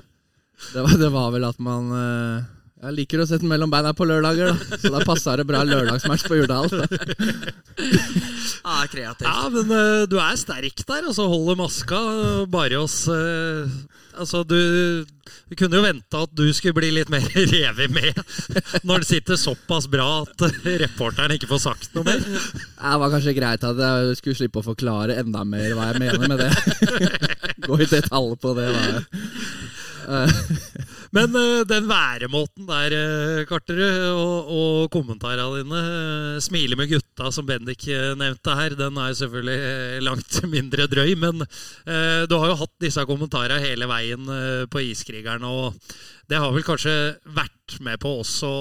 [0.74, 2.44] det, var, det var vel at man eh,
[2.86, 4.80] Jeg liker å sette mellom beina på lørdager, da.
[4.82, 6.70] Så da passa det bra lørdagsmatch på Jordal.
[6.70, 9.28] Ja, kreativt.
[9.28, 12.02] Ja, men eh, du er sterk der, altså holder maska.
[12.52, 13.66] Bare oss eh,
[14.16, 15.04] Altså, du,
[15.50, 18.16] du kunne jo venta at du skulle bli litt mer revet med
[18.88, 22.22] når det sitter såpass bra at eh, reporteren ikke får sagt noe mer.
[22.24, 26.28] Det var kanskje greit at jeg skulle slippe å forklare enda mer hva jeg mener
[26.32, 26.52] med det.
[27.68, 28.68] Gå i detalj på det.
[28.72, 28.82] Da.
[31.16, 37.32] Men eh, den væremåten der, uh, Karterud, og, og kommentarene dine eh, Smile med gutta,
[37.34, 41.16] som Bendik eh, nevnte her, den er selvfølgelig eh, langt mindre drøy.
[41.22, 45.96] Men eh, du har jo hatt disse kommentarene hele veien eh, på Iskrigerne, og
[46.30, 46.96] det har vel kanskje
[47.38, 48.52] vært med på også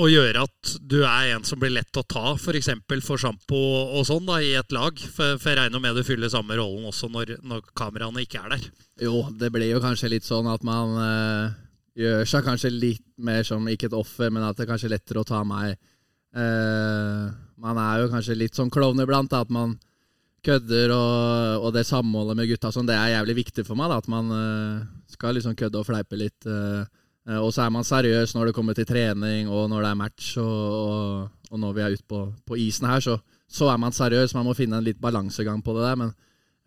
[0.00, 2.70] å gjøre at du er en som blir lett å ta, f.eks.
[2.88, 3.60] For, for sjampo
[3.98, 4.96] og sånn, da, i et lag.
[4.96, 8.54] For, for jeg regner med du fyller samme rollen også når, når kameraene ikke er
[8.56, 8.70] der.
[9.04, 11.58] Jo, det blir jo kanskje litt sånn at man øh,
[12.00, 15.22] gjør seg kanskje litt mer som ikke et offer, men at det er kanskje lettere
[15.22, 15.76] å ta meg.
[16.30, 17.26] Uh,
[17.60, 19.74] man er jo kanskje litt sånn klovn iblant, at man
[20.46, 23.92] kødder, og, og det samholdet med gutta sånn, det er jævlig viktig for meg.
[23.92, 26.48] Da, at man eh, skal liksom kødde og fleipe litt.
[26.48, 26.86] eh,
[27.38, 30.32] og så er man seriøs når det kommer til trening, og når det er match,
[30.42, 33.18] og, og, og når vi er ute på, på isen her, så,
[33.50, 34.34] så er man seriøs.
[34.34, 36.12] Man må finne en litt balansegang på det der, men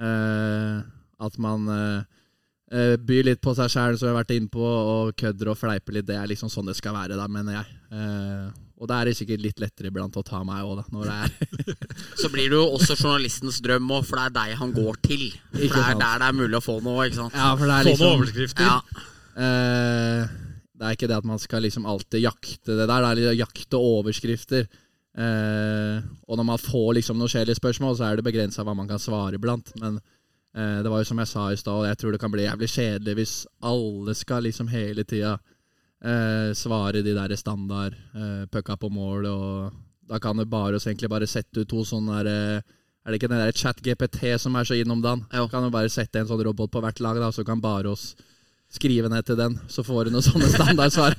[0.04, 0.84] eh,
[1.24, 2.02] at man eh,
[2.74, 5.60] eh, byr litt på seg sjæl, som vi har vært inne på, og kødder og
[5.60, 6.08] fleiper litt.
[6.10, 7.80] Det er liksom sånn det skal være, da, mener jeg.
[7.94, 8.52] Eh,
[8.84, 10.86] og da er det sikkert litt lettere iblant å ta meg òg, da.
[10.92, 11.76] Når det er
[12.22, 15.28] Så blir det jo også journalistens drøm òg, for det er deg han går til.
[15.54, 17.38] For det er der det er mulig å få noe, ikke sant.
[17.38, 18.04] Ja, for det er liksom...
[18.04, 18.68] Få noen liksom overskrifter.
[18.68, 19.06] Ja.
[19.46, 20.42] eh,
[20.84, 23.06] Det er ikke det at man skal liksom alltid jakte det der.
[23.16, 24.66] Det er jakte overskrifter.
[25.16, 28.90] Eh, og når man får liksom noen kjedelige spørsmål, så er det begrensa hva man
[28.90, 29.72] kan svare iblant.
[29.80, 30.02] Men
[30.52, 32.50] eh, det var jo som jeg sa i stad, og jeg tror det kan bli
[32.50, 35.38] jævlig kjedelig hvis alle skal liksom hele tida
[36.04, 40.90] eh, svare de der standard eh, pucka på mål, og da kan det bare oss
[40.90, 44.56] egentlig bare sette ut to sånne der, eh, Er det ikke den der chat-GPT som
[44.56, 45.26] er så innom dagen?
[45.36, 45.50] Jo.
[45.52, 48.14] Kan jo bare sette en sånn robot på hvert lag, da, så kan bare oss
[48.74, 51.16] skrive ned til den, så får du noen sånne standardsvar.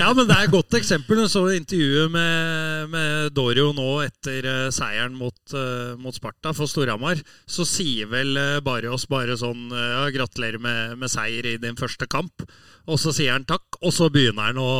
[0.00, 1.22] Ja, men det er et godt eksempel.
[1.22, 6.70] Jeg så intervjuet med, med Dorio nå etter uh, seieren mot, uh, mot Sparta for
[6.70, 7.20] Storhamar.
[7.48, 11.78] Så sier vel uh, Barrios bare sånn eh, ja, 'Gratulerer med, med seier i din
[11.78, 12.44] første kamp'.
[12.90, 14.72] Og så sier han takk, og så begynner han å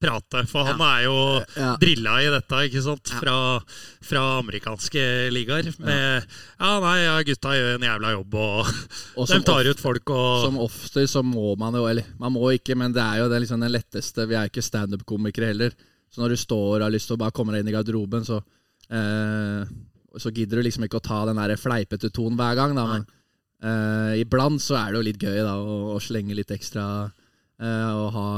[0.00, 0.42] prate.
[0.50, 1.16] For han er jo
[1.56, 1.76] Ja.
[1.80, 3.08] drilla i dette, ikke sant?
[3.20, 3.36] Fra,
[4.04, 5.70] fra amerikanske ligaer.
[5.80, 8.66] Med 'ja, nei, ja, gutta gjør en jævla jobb', og,
[9.16, 12.52] Og de tar ut folk og Som ofte så må man jo, eller man må
[12.52, 14.26] ikke, men det er jo det liksom den letteste.
[14.28, 15.72] Vi er ikke standup-komikere heller.
[16.12, 18.24] Så når du står og har lyst til å bare komme deg inn i garderoben,
[18.24, 18.40] så,
[18.90, 19.64] eh,
[20.16, 22.74] så gidder du liksom ikke å ta den der fleipete tonen hver gang.
[22.76, 23.06] Da, men
[23.62, 27.10] eh, iblant så er det jo litt gøy da, å, å slenge litt ekstra
[27.60, 28.28] eh, og ha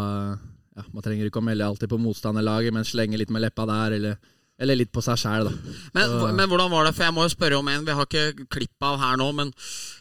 [0.78, 3.96] ja, Man trenger ikke å melde alltid på motstanderlaget, men slenge litt med leppa der,
[3.98, 5.76] eller, eller litt på seg sjæl, da.
[5.96, 6.94] Men, men hvordan var det?
[6.96, 9.28] For jeg må jo spørre om en vi har ikke klipp av her nå.
[9.36, 9.52] Men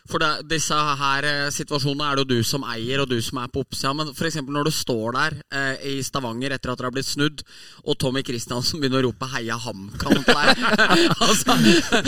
[0.10, 3.40] for det, disse her eh, situasjonene er det jo du som eier, og du som
[3.42, 3.94] er på oppsida.
[3.98, 4.40] Men f.eks.
[4.46, 7.44] når du står der eh, i Stavanger etter at dere har blitt snudd,
[7.86, 10.64] og Tommy Kristiansen begynner å rope 'heia HamKam' til deg
[11.28, 11.58] altså,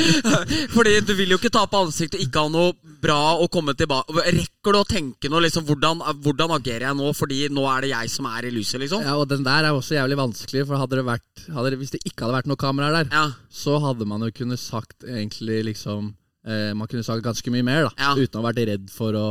[0.76, 2.74] Fordi du vil jo ikke tape ansiktet, ikke ha noe
[3.04, 7.12] bra å komme tilbake Rekker du å tenke noe liksom, hvordan, hvordan agerer jeg nå,
[7.16, 9.04] fordi nå er det jeg som er i lyset, liksom?
[9.06, 11.94] Ja, og den der er også jævlig vanskelig, for hadde det vært, hadde det, hvis
[11.96, 13.26] det ikke hadde vært noe kamera der, Ja.
[13.52, 16.14] så hadde man jo kunnet sagt egentlig liksom
[16.50, 17.92] eh, Man kunne sagt ganske mye mer, da.
[18.10, 18.16] Ja.
[18.18, 19.28] Uten å ha vært redd for å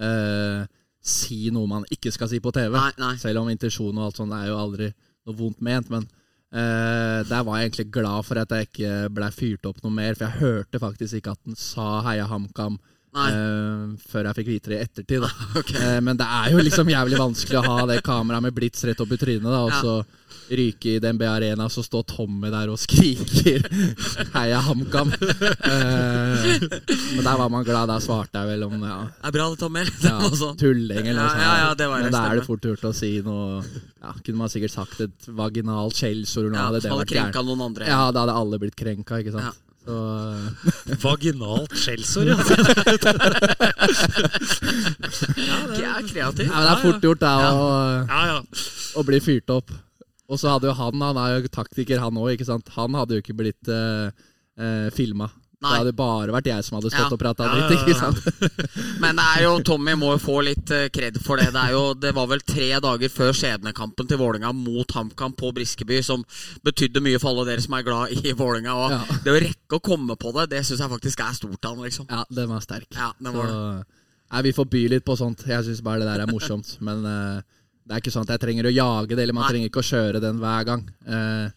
[0.00, 0.64] eh,
[1.02, 2.74] si noe man ikke skal si på TV.
[2.78, 3.14] Nei, nei.
[3.20, 4.92] Selv om intensjon og alt sånt er jo aldri
[5.26, 5.90] noe vondt ment.
[5.92, 9.94] Men eh, der var jeg egentlig glad for at jeg ikke ble fyrt opp noe
[9.98, 12.78] mer, for jeg hørte faktisk ikke at den sa 'Heia HamKam'.
[13.12, 15.26] Eh, før jeg fikk vite det i ettertid.
[15.26, 15.30] Da.
[15.60, 15.74] Ok.
[15.76, 19.02] Eh, men det er jo liksom jævlig vanskelig å ha det kameraet med blits rett
[19.04, 20.04] opp i trynet, da, og Ja.
[20.58, 23.64] Ryke i DNB Arena, så står Tommy der og skriker
[24.34, 25.12] 'Heia HamKam'.
[25.12, 26.36] Uh,
[27.16, 27.88] men der var man glad.
[27.92, 29.84] Der svarte jeg vel om ja, Det er bra det, Tommy.
[29.88, 30.56] Det ja, sånn.
[30.60, 31.42] tulling eller noe sånt.
[31.46, 34.38] ja, ja, det var men da er det fort gjort å si noe ja, Kunne
[34.44, 37.68] man sikkert sagt et vaginalt skjellsord, eller noe, Ja, hadde det hadde vært krenka noen
[37.68, 37.90] andre.
[37.90, 39.50] Ja, da hadde alle blitt krenka, ikke sant.
[39.50, 39.72] Ja.
[39.82, 42.36] Så, eh, Vaginalt skjellsord, ja.
[45.72, 46.50] Det er kreativt.
[46.50, 47.64] ja, det er fort gjort da, å,
[48.06, 48.38] ja, ja.
[48.98, 49.72] å bli fyrt opp.
[50.32, 52.72] Og så hadde jo han, han er jo taktiker han òg, ikke sant.
[52.78, 54.08] Han hadde jo ikke blitt uh,
[54.56, 55.28] uh, filma.
[55.62, 57.14] Det hadde bare vært jeg som hadde stått Ja.
[57.14, 57.84] og prata Ja, dritt.
[57.84, 57.98] ikke ja.
[58.00, 58.56] sant?
[59.04, 61.52] Men det er jo, Tommy må jo få litt eh, kred for det.
[61.54, 65.52] Det, er jo, det var vel tre dager før skjebnekampen til Vålinga mot HamKam på
[65.54, 66.24] Briskeby, som
[66.66, 68.74] betydde mye for alle dere som er glad i Vålinga.
[68.74, 69.00] Og Ja.
[69.22, 71.86] det å rekke å komme på det, det syns jeg faktisk er stort av han,
[71.86, 72.10] liksom.
[72.10, 72.88] Ja, den var sterk.
[72.98, 73.86] Ja, den Så, var det.
[74.34, 75.46] nei, vi får by litt på sånt.
[75.46, 76.74] Jeg syns bare det der er morsomt.
[76.88, 77.42] Men eh,
[77.86, 79.50] det er ikke sånn at jeg trenger å jage det, eller man Nei.
[79.52, 80.84] trenger ikke å kjøre den hver gang.
[81.06, 81.50] Eh,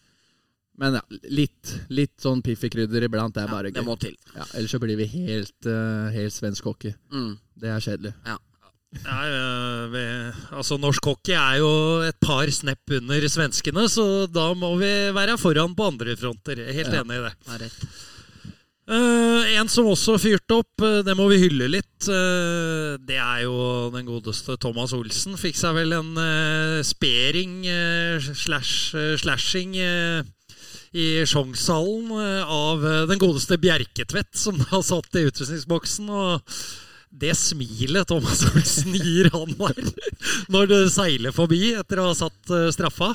[0.78, 1.01] men ja,
[1.32, 3.86] litt, litt sånn piffikrydder iblant, det er bare Det gøy.
[3.88, 4.15] må til.
[4.36, 6.91] Ja, ellers så blir vi helt, uh, helt svensk hockey.
[7.13, 7.38] Mm.
[7.55, 8.13] Det er kjedelig.
[8.26, 8.36] Ja.
[8.95, 10.01] Ja, vi,
[10.55, 11.69] altså Norsk hockey er jo
[12.07, 16.55] et par snepp under svenskene, så da må vi være foran på andre fronter.
[16.63, 17.03] Jeg er helt Ja.
[17.03, 17.34] enig i det.
[17.45, 17.88] Det er rett.
[18.86, 22.06] Eh, en som også fyrte opp, eh, det må vi hylle litt.
[22.06, 25.34] uh, det er jo den godeste Thomas Olsen.
[25.42, 26.12] Fikk seg vel en
[26.86, 27.66] spering
[28.22, 29.74] slash slashing
[30.94, 32.12] i Sjongshallen
[32.46, 36.10] av den godeste Bjerketvedt, som da satt i utrustningsboksen.
[36.10, 36.42] og
[37.10, 39.78] det smilet Thomas Olsen gir han der
[40.54, 43.14] når det seiler forbi etter å ha satt straffa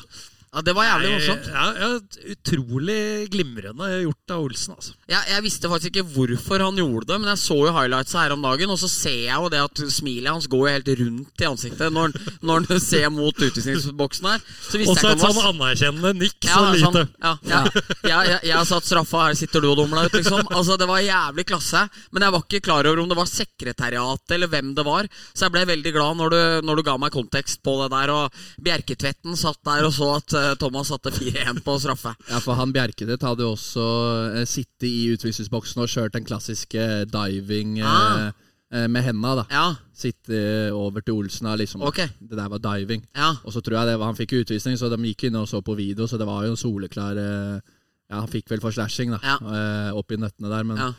[0.50, 1.44] Ja, det var jævlig morsomt.
[1.46, 1.88] Ja, ja,
[2.32, 4.96] utrolig glimrende gjort av Olsen, altså.
[5.06, 8.34] Jeg, jeg visste faktisk ikke hvorfor han gjorde det, men jeg så jo highlights her
[8.34, 11.44] om dagen, og så ser jeg jo det at smilet hans går jo helt rundt
[11.44, 14.42] i ansiktet når, når han ser mot utvisningsboksen her.
[14.64, 17.06] Så visste Også jeg et sånn anerkjennende nikk, Ja, så sånn, lite.
[17.22, 17.62] ja, ja.
[18.10, 20.42] Jeg, jeg, har satt straffa, her sitter du og dummer deg ut, liksom.
[20.50, 21.84] Altså, det var jævlig klasse.
[22.10, 25.06] Men jeg var ikke klar over om det var sekretariatet eller hvem det var.
[25.30, 28.14] Så jeg ble veldig glad når du, når du ga meg kontekst på det der.
[28.18, 32.12] Og Bjerketvetten satt der og så at Thomas satte 4-1 på straffe.
[32.28, 33.86] Ja, for han Bjerkedet hadde jo også
[34.40, 38.30] eh, sittet i utvisningsboksen og kjørt den klassiske diving eh, Ah.
[38.72, 39.34] eh, med henda.
[39.42, 39.64] da Ja,
[40.00, 42.08] Sitte over til Olsen og liksom okay.
[42.20, 43.02] Det der var diving.
[43.16, 43.34] ja.
[43.44, 45.60] Og så tror jeg det var, han fikk utvisning, så de gikk inn og så
[45.62, 47.60] på video, så det var jo en soleklar eh,
[48.10, 49.36] Ja, han fikk vel for slashing, da, Ja.
[49.92, 50.92] opp oppi nøttene der, men Ja.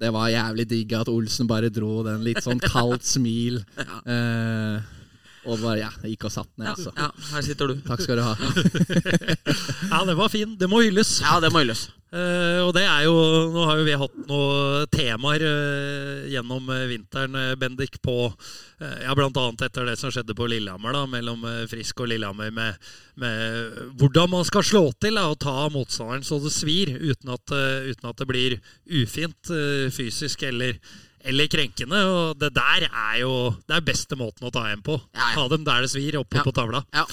[0.00, 3.64] det var jævlig digg at Olsen bare dro den litt sånn kaldt smil.
[4.06, 4.80] eh,
[5.48, 6.92] og bare ja, gikk og satt ned, altså.
[6.96, 7.78] ja, her sitter du.
[7.86, 8.34] Takk skal du ha.
[9.92, 10.52] Ja, det var fin.
[10.60, 11.18] Det må hylles.
[11.24, 11.88] Ja, det må hylles.
[12.08, 13.16] Uh, og det er jo
[13.52, 19.12] Nå har jo vi hatt noen temaer uh, gjennom eh, vinteren, Bendik, på uh, Ja,
[19.12, 22.88] annet etter det som skjedde på Lillehammer, da, mellom Frisk og Lillehammer, med,
[23.20, 27.52] med hvordan man skal slå til da, og ta motstanderen så det svir, uten at,
[27.90, 28.56] uten at det blir
[29.02, 29.52] ufint
[29.92, 30.78] fysisk eller
[31.24, 31.98] eller krenkende.
[32.06, 35.00] Og det der er jo Det er beste måten å ta en på.
[35.14, 35.34] Ja, ja.
[35.34, 36.42] Ta dem der det svir, oppe Ja.
[36.42, 36.84] på tavla.
[36.94, 37.04] Ja,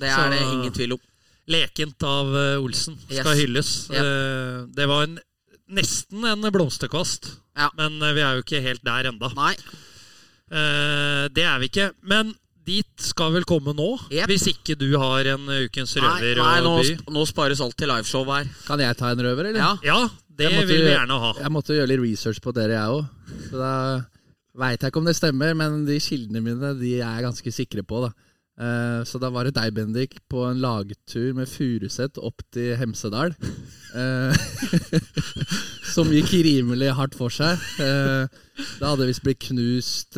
[0.00, 1.00] det er Så- det ingen tvil om.
[1.48, 3.38] Lekent av eh, Olsen skal Yes.
[3.40, 3.90] hylles.
[3.90, 5.18] Eh, det var en,
[5.70, 7.70] nesten en blomsterkvast, Ja.
[7.76, 9.32] men eh, vi er jo ikke helt der enda.
[9.34, 9.56] Nei.
[10.50, 11.92] Det er vi ikke.
[12.02, 12.34] Men
[12.64, 14.26] dit skal vel komme nå, Yep.
[14.30, 16.90] hvis ikke du har en Ukens røver nei nå, å by.
[16.94, 18.46] sp- nå spares alt til liveshow her.
[18.66, 19.58] Kan jeg ta en røver, eller?
[19.58, 19.72] Ja.
[19.82, 21.32] Ja, det måtte vil vi gjerne ha.
[21.40, 23.08] Jeg måtte gjøre litt research på dere, jeg òg.
[23.50, 23.72] Så da
[24.54, 27.82] veit jeg ikke om det stemmer, men de kildene mine de er jeg ganske sikre
[27.82, 28.02] på.
[28.06, 28.12] da.
[28.62, 33.34] Eh, så da var det deg, Bendik, på en lagtur med Furuset opp til Hemsedal.
[33.98, 34.32] eh,
[35.94, 37.58] som gikk rimelig hardt for seg.
[37.82, 38.30] Eh,
[38.78, 40.16] det hadde visst blitt knust,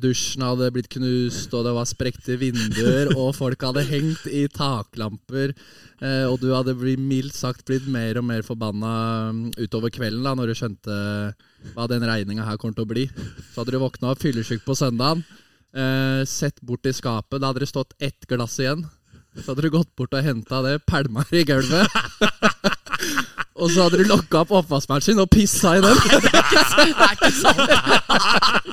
[0.00, 5.52] dusjen hadde blitt knust, og det var sprekte vinduer, og folk hadde hengt i taklamper.
[6.30, 8.94] Og du hadde blitt, mildt sagt blitt mer og mer forbanna
[9.34, 10.96] mm, utover kvelden da, når du skjønte
[11.74, 13.04] hva den regninga her kommer til å bli.
[13.52, 15.22] Så hadde du våkna opp fyllesyk på søndagen,
[15.76, 18.86] eh, sett bort i skapet, da hadde det stått ett glass igjen.
[19.36, 21.88] Så hadde du gått bort og henta det, pælma i gulvet.
[23.52, 25.92] og så hadde du lokka opp oppvaskmaskinen og pissa i den.
[25.92, 27.58] Det er ikke sant!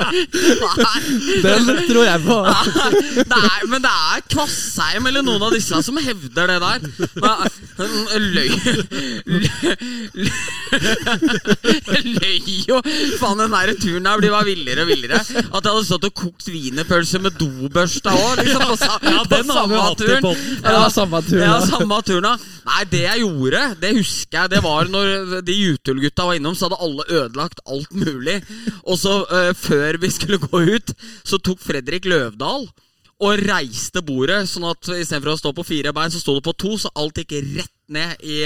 [0.09, 0.99] Nei.
[1.43, 2.37] Den tror jeg på.
[3.33, 6.79] Nei, men det er Kvassheim eller noen av disse som hevder det der.
[8.19, 8.49] Løy
[12.05, 12.37] Løy
[12.69, 12.79] jo
[13.19, 15.19] Faen, den der turen der blir bare villere og villere.
[15.19, 18.65] At jeg hadde stått og kokt wienerpølse med dobørsta òg, liksom.
[18.69, 18.75] På,
[19.09, 20.23] Ja, på den samme turen.
[20.63, 22.47] Ja, samme turen, Ja, samme turen.
[22.69, 24.51] Nei, det jeg gjorde, det husker jeg.
[24.55, 28.39] Det var når de Jutulgutta var innom, så hadde alle ødelagt alt mulig.
[28.85, 30.93] Og så, uh, før vi skulle gå ut,
[31.25, 32.69] så tok Fredrik Løvdahl
[33.19, 36.55] og reiste bordet, sånn at istedenfor å stå på fire bein, så sto det på
[36.55, 38.41] to, så alt gikk rett ned i,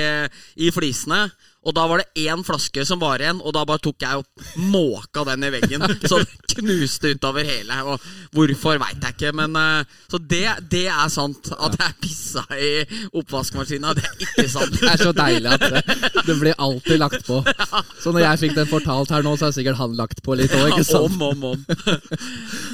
[0.68, 1.28] i flisene.
[1.64, 4.58] Og da var det én flaske som var igjen, og da bare tok jeg og
[4.68, 5.80] måka den i veggen.
[6.12, 7.78] Så det knuste utover hele.
[7.88, 8.04] Og
[8.36, 10.42] hvorfor veit jeg ikke, men eh, Så det,
[10.74, 11.48] det er sant.
[11.56, 12.84] At jeg pissa i
[13.16, 14.76] oppvaskmaskina, det er ikke sant.
[14.84, 15.84] Det er så deilig at det,
[16.28, 17.40] det blir alltid lagt på.
[18.04, 20.52] Så når jeg fikk den fortalt her nå, så har sikkert han lagt på litt
[20.60, 21.16] òg, ikke sant?
[21.16, 21.64] Om, om, om.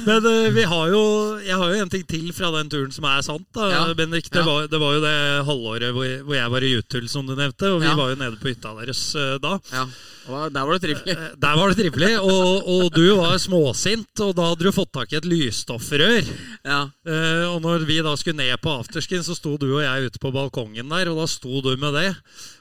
[0.08, 1.02] Men eh, vi har jo,
[1.46, 3.46] jeg har jo en ting til fra den turen som er sant.
[3.54, 3.86] da, Ja.
[3.94, 4.26] Bendik.
[4.34, 4.46] Det, Ja.
[4.50, 5.16] var, det var jo det
[5.46, 7.94] halvåret hvor, hvor jeg var var i Jutul, som du nevnte, og vi Ja.
[7.96, 9.58] var jo nede på hytta deres uh, da.
[9.72, 9.84] Ja,
[10.28, 11.14] og Der var det trivelig.
[11.16, 14.92] Eh, Der var det trivelig, og, og du var småsint, og da hadde du fått
[14.92, 16.28] tak i et lysstoffrør.
[16.64, 16.82] Ja.
[17.08, 20.20] Uh, og når vi da skulle ned på afterskin, så sto du og jeg ute
[20.22, 22.14] på balkongen der, og da sto du med det.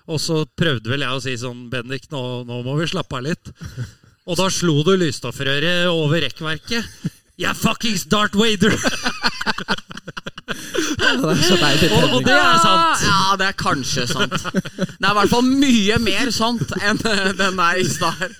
[0.07, 3.27] Og så prøvde vel jeg å si sånn, Bendik, nå, nå må vi slappe av
[3.27, 3.51] litt.
[4.29, 6.85] Og da slo du lysstoffrøret over rekkverket.
[7.39, 8.73] Jeg er fuckings Darth Vader!
[8.79, 8.87] Det
[9.69, 10.48] er så deilig
[11.09, 13.01] Og, og det er sant.
[13.03, 14.35] Ja, det er kanskje sant.
[14.35, 18.35] Det er i hvert fall mye mer sant enn eh, den der i stad her.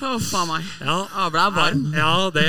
[0.00, 0.70] Å, faen meg.
[0.80, 1.84] Ja, Jeg ble varm.
[1.96, 2.48] ja det,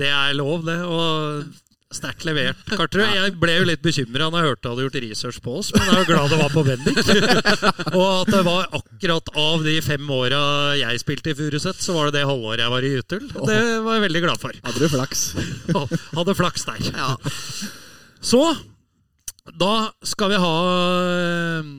[0.00, 0.78] det er lov, det.
[0.84, 1.48] Og
[1.94, 3.08] sterkt levert, Karterud.
[3.16, 5.86] Jeg ble jo litt bekymra når jeg hørte du hadde gjort research på oss, men
[5.86, 6.98] jeg er jo glad det var på Bendik.
[7.98, 10.40] og at det var akkurat av de fem åra
[10.76, 13.24] jeg spilte i Furuset, så var det det halvåret jeg var i Jutul.
[13.32, 14.58] Det var jeg veldig glad for.
[14.66, 15.22] Hadde du flaks?
[16.18, 16.90] Hadde flaks der.
[16.92, 17.08] Ja.
[18.20, 18.42] Så
[19.56, 19.72] da
[20.04, 20.52] skal vi ha
[21.08, 21.70] eh,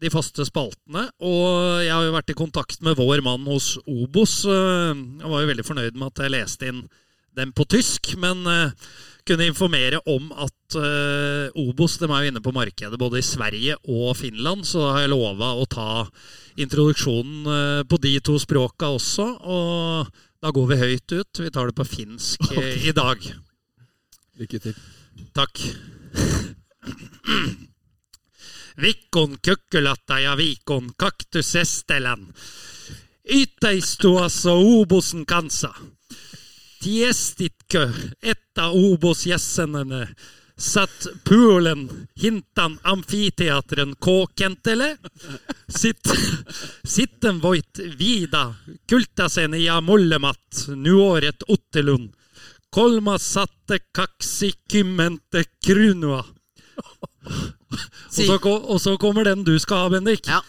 [0.00, 1.10] de faste spaltene.
[1.20, 4.40] Og jeg har jo vært i kontakt med vår mann hos Obos.
[4.48, 6.80] Eh, Jeg var jo veldig fornøyd med at jeg leste inn
[7.36, 8.72] dem på tysk, men eh,
[9.28, 13.76] kunne informere om at uh, Obos de er jo inne på markedet både i Sverige
[13.88, 15.90] og Finland, så da har jeg lova å ta
[16.58, 19.28] introduksjonen uh, på de to språka også.
[19.44, 21.42] Og da går vi høyt ut.
[21.42, 23.22] Vi tar det på finsk eh, i dag.
[24.38, 24.76] Lykke til.
[25.34, 25.62] Takk.
[28.78, 32.28] Vikon kukkulattaja vikon kaktusestelän.
[33.28, 35.74] Ytaistuassa obosen kanssa.
[36.82, 40.08] Tiestitkö, että Obos-jäsenene,
[40.58, 44.98] satt poolen hintan amfiteatren K-kentele.
[45.78, 46.00] Sitt,
[46.86, 48.54] sitten voit vida
[48.90, 52.14] kultaseni ja molemmat nuoret Ottelund.
[52.70, 56.24] Kolma satte kaksikymmente krunua.
[58.08, 60.26] Og så, og så kommer den du skal ha, Bendik.
[60.26, 60.42] Ja.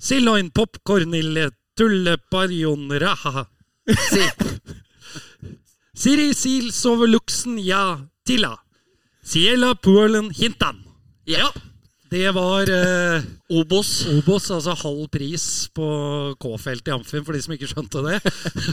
[0.00, 3.46] Silloin popcornille tulleparjon raha.
[4.10, 4.20] Si.
[6.00, 6.70] Siri sil
[7.12, 8.54] Luxen, ja tilla.
[9.22, 10.78] Siela puelen hintan.
[11.28, 11.50] Ja.
[12.10, 13.22] Det var eh,
[13.52, 14.06] Obos.
[14.08, 15.84] Obos, altså halv pris på
[16.40, 18.16] K-feltet i Amfin, for de som ikke skjønte det.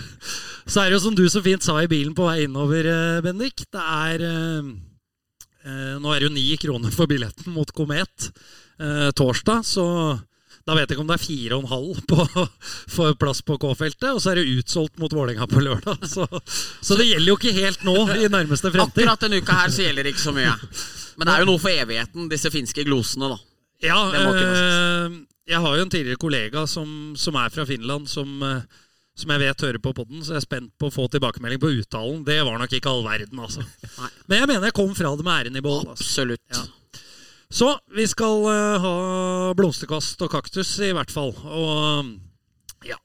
[0.72, 3.20] Så er det jo som du så fint sa i bilen på vei innover, eh,
[3.22, 3.62] Bendik.
[3.72, 4.72] Det er eh,
[5.68, 8.32] eh, Nå er det jo ni kroner for billetten mot Komet
[8.80, 9.86] eh, torsdag, så
[10.68, 12.46] da vet jeg ikke om det er fire og en halv på,
[12.92, 14.10] for plass på K-feltet.
[14.12, 16.04] Og så er det utsolgt mot Vålerenga på lørdag.
[16.12, 16.26] Så,
[16.84, 19.06] så det gjelder jo ikke helt nå i nærmeste fremtid.
[19.06, 20.56] Akkurat denne uka her så gjelder det ikke så mye.
[21.18, 23.40] Men det er jo noe for evigheten, disse finske glosene, da.
[23.86, 25.16] Ja, eh,
[25.48, 28.84] jeg har jo en tidligere kollega som, som er fra Finland, som, eh,
[29.18, 31.72] som jeg vet hører på podden, så jeg er spent på å få tilbakemelding på
[31.80, 32.26] uttalen.
[32.28, 33.64] Det var nok ikke all verden, altså.
[34.28, 35.94] Men jeg mener jeg kom fra det med æren i behold.
[35.94, 36.04] Altså.
[36.10, 36.44] Absolutt.
[36.52, 36.67] Ja.
[37.58, 38.96] Så vi skal uh, ha
[39.58, 41.32] blomsterkast og kaktus, i hvert fall.
[41.34, 42.12] Og
[42.86, 43.00] ja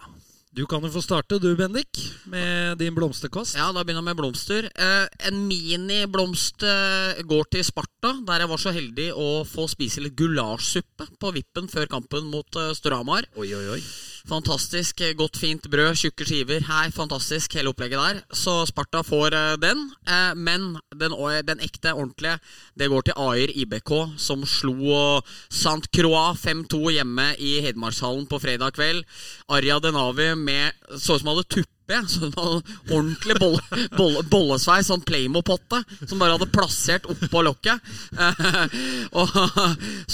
[0.53, 1.97] Du kan jo få starte, du, Bendik,
[2.29, 3.57] med din blomsterkast.
[3.57, 4.69] Ja, da begynner jeg med blomster.
[4.77, 10.05] Uh, en miniblomst uh, går til Sparta, der jeg var så heldig å få spise
[10.05, 13.33] litt gulasjsuppe på vippen før kampen mot uh, Storhamar.
[13.41, 13.81] Oi, oi, oi.
[14.29, 16.63] Fantastisk eh, godt, fint brød, tjukke skiver.
[16.69, 18.21] Hei, fantastisk, hele opplegget der.
[18.39, 19.83] Så Sparta får eh, den.
[20.07, 21.17] Eh, men den,
[21.49, 22.39] den ekte, ordentlige,
[22.79, 23.93] det går til Ayer IBK,
[24.23, 25.21] som slo
[25.51, 25.91] Sant.
[25.93, 29.03] Croix 5-2 hjemme i Hedmarkshallen på fredag kveld.
[29.51, 31.72] Arja Denavi med Så ut som han hadde tuppe.
[32.09, 37.83] Så det var ordentlig bolle, bolle, bollesveis, sånn Playmo-potte, som bare hadde plassert oppå lokket.
[38.13, 38.77] Eh,
[39.21, 39.29] og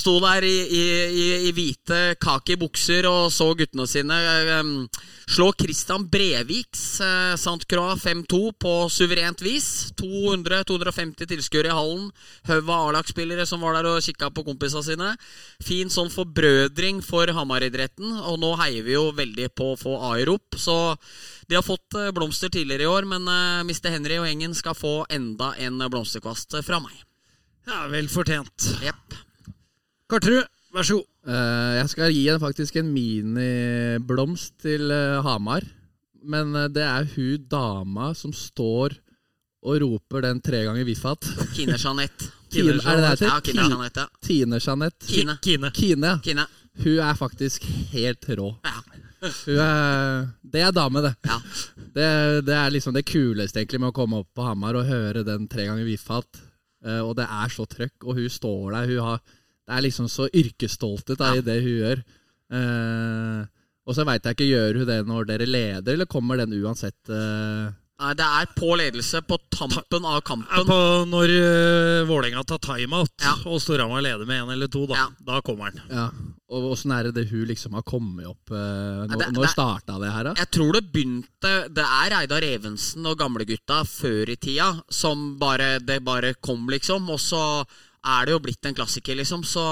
[0.01, 4.73] sto der i, i, i, i hvite kaki bukser og så guttene sine eh,
[5.29, 7.69] slå Christian Breviks eh, St.
[7.69, 9.69] Croix 5-2 på suverent vis.
[10.01, 12.09] 200-250 tilskuere i hallen.
[12.49, 15.13] Haug av A-lagsspillere som var der og kikka på kompisene sine.
[15.65, 20.33] Fin sånn forbrødring for Hamar-idretten, og nå heier vi jo veldig på å få Ayer
[20.33, 20.57] opp.
[20.59, 20.79] Så
[21.49, 23.89] de har fått eh, blomster tidligere i år, men eh, Mr.
[23.95, 26.93] Henry og gjengen skal få enda en blomsterkvast eh, fra meg.
[27.69, 28.69] Ja, Vel fortjent.
[28.85, 29.17] Jepp.
[30.09, 30.45] Karterud,
[30.77, 31.09] vær så god.
[31.29, 34.93] Eh, jeg skal gi en, faktisk en miniblomst til
[35.25, 35.67] Hamar.
[36.29, 38.97] Men det er hun dama som står
[39.69, 41.25] og roper den tre ganger Viffat.
[41.57, 42.29] Kine Jeanette.
[42.53, 43.29] Tine, er det det heter?
[43.29, 44.05] Ja, Kine Jeanette.
[44.05, 44.23] ja.
[44.25, 45.09] Tine Jeanette.
[45.09, 45.39] Kine.
[45.45, 45.71] Kine.
[45.77, 46.13] Kine.
[46.25, 46.47] Kine.
[46.85, 48.53] Hun er faktisk helt rå.
[48.65, 48.77] Ja.
[49.19, 51.15] Er, det er dame, det.
[51.27, 51.39] Ja.
[51.95, 52.11] det.
[52.47, 55.49] Det er liksom det kuleste egentlig med å komme opp på Hamar og høre den
[55.51, 56.43] tre ganger Viffat.
[56.87, 58.93] Eh, og det er så trøkk, og hun står der.
[58.93, 59.23] Hun har,
[59.67, 61.35] det er liksom så yrkesstolthet ja.
[61.35, 62.05] i det hun gjør.
[62.59, 63.43] Eh,
[63.89, 67.13] og så veit jeg ikke, gjør hun det når dere leder, eller kommer den uansett
[67.13, 67.69] eh,
[67.99, 70.67] Nei, det er på ledelse på tampen av Ja, kampen.
[70.69, 70.77] På
[71.11, 73.33] når uh, Vålerenga tar timeout Ja.
[73.51, 75.07] og Storhamar leder med én eller to, da, Ja.
[75.27, 75.81] da kommer han.
[75.91, 76.05] Ja.
[76.49, 79.51] Og åssen er det det hun liksom har kommet opp uh, Når, det- når det-
[79.51, 80.35] starta det her, da?
[80.39, 85.79] Jeg tror det begynte Det er Reidar Evensen og gamlegutta før i tida som bare
[85.81, 87.11] Det bare kom, liksom.
[87.11, 87.43] Og så
[88.09, 89.43] er det jo blitt en klassiker, liksom.
[89.45, 89.63] Så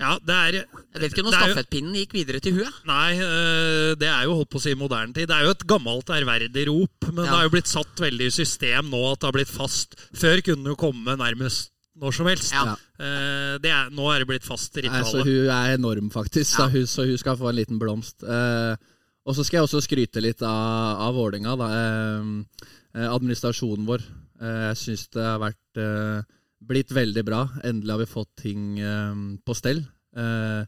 [0.00, 2.78] Ja, det er jeg vet ikke når stafettpinnen gikk videre til huet.
[2.88, 5.28] Nei, eh, det er jo holdt på å si moderne tid.
[5.30, 7.30] Det er jo et gammelt ærverdig rop, men Ja.
[7.30, 9.94] det har jo blitt satt veldig i system nå at det har blitt fast.
[10.12, 11.70] Før kunne det jo komme nærmest
[12.02, 12.52] når som helst.
[12.52, 12.72] Ja.
[12.98, 15.24] Eh, det er, nå er det blitt fast ritualet.
[15.28, 16.58] hun er enorm, faktisk.
[16.58, 16.66] Ja.
[16.66, 18.22] Så, hun, så hun skal få en liten blomst.
[18.24, 18.76] Eh,
[19.24, 21.68] og så skal jeg også skryte litt av, av Vålinga, da.
[22.92, 24.02] Administrasjonen vår.
[24.42, 26.26] Jeg syns det har vært
[26.68, 27.42] blitt veldig bra.
[27.64, 29.82] Endelig har vi fått ting eh, på stell.
[30.16, 30.62] Eh,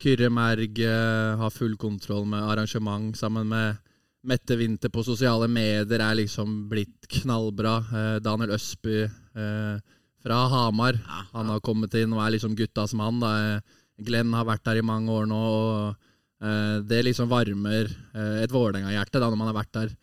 [0.00, 3.76] Kyrre Merg eh, har full kontroll med arrangement sammen med
[4.20, 7.78] Mette Winther på sosiale medier er liksom blitt knallbra.
[8.20, 9.76] Daniel Østby eh,
[10.20, 10.98] fra Hamar.
[11.32, 13.22] Han har kommet inn og er liksom guttas mann.
[14.00, 15.40] Glenn har vært der i mange år nå.
[15.40, 17.88] og Det liksom varmer
[18.42, 19.94] et Vålerenga-hjerte når man har vært der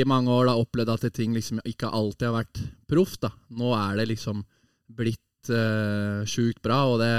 [0.00, 0.48] i mange år.
[0.48, 3.20] Da, opplevd at ting liksom ikke alltid har vært proft.
[3.26, 3.34] da.
[3.52, 4.40] Nå er det liksom
[4.88, 6.84] blitt uh, sjukt bra.
[6.92, 7.12] og det,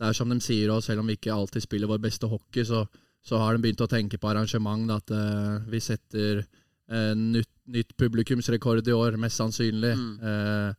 [0.00, 2.64] det er som de sier også, selv om vi ikke alltid spiller vår beste hockey,
[2.64, 2.86] så,
[3.20, 4.86] så har de begynt å tenke på arrangement.
[4.88, 9.92] Da, at eh, vi setter eh, nytt, nytt publikumsrekord i år, mest sannsynlig.
[10.24, 10.70] Eh,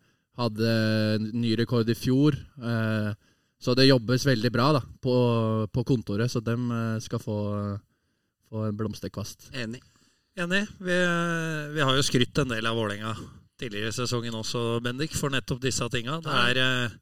[0.42, 0.72] hadde
[1.36, 2.40] ny rekord i fjor.
[2.58, 3.12] Eh,
[3.62, 5.16] så det jobbes veldig bra da, på,
[5.70, 7.38] på kontoret, så de eh, skal få,
[8.50, 9.52] få en blomsterkvast.
[9.54, 9.84] Enig.
[10.40, 10.64] Enig.
[10.82, 10.98] Vi,
[11.78, 13.14] vi har jo skrytt en del av Vålerenga
[13.62, 16.20] tidligere i sesongen også, Bendik, for nettopp disse tinga.
[16.24, 16.96] Det er eh,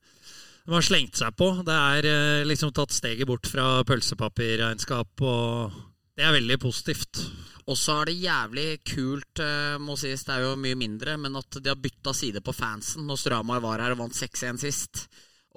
[0.65, 1.51] De har slengt seg på.
[1.65, 5.79] Det er eh, liksom tatt steget bort fra pølsepapirregnskap, og
[6.19, 7.23] det er veldig positivt.
[7.69, 11.37] Og så er det jævlig kult, eh, må sies, det er jo mye mindre, men
[11.39, 13.05] at de har bytta side på fansen.
[13.07, 15.05] Når Stramar var her og vant 6-1 sist,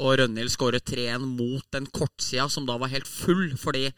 [0.03, 3.89] og Rønhild skåret 3-1 mot den kortsida som da var helt full, fordi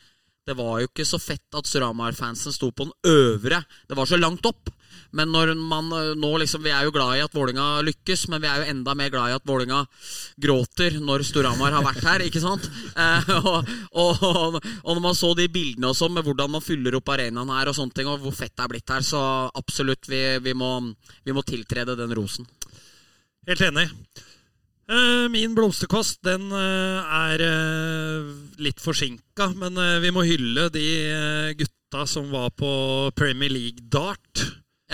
[0.44, 3.62] det var jo ikke så fett at Stramar-fansen sto på den øvre.
[3.88, 4.72] Det var så langt opp.
[5.14, 8.42] Men når man eh, nå liksom Vi er jo glad i at Vålinga lykkes, men
[8.42, 9.84] vi er jo enda mer glad i at Vålinga
[10.40, 12.66] gråter når Storhamar har vært her, ikke sant?
[12.98, 16.98] Eh, og, og, og når man så de bildene og sånn med hvordan man fyller
[16.98, 19.22] opp arenaen her, og sånne ting, og hvor fett det er blitt her, så
[19.54, 20.76] absolutt, vi, vi, må,
[21.24, 22.48] vi må tiltrede den rosen.
[23.46, 23.86] Helt enig.
[24.90, 27.46] Eh, Min blomsterkost den eh, er
[28.64, 30.88] litt forsinka, men vi må hylle de
[31.62, 32.74] gutta som var på
[33.14, 34.42] Premier League Dart.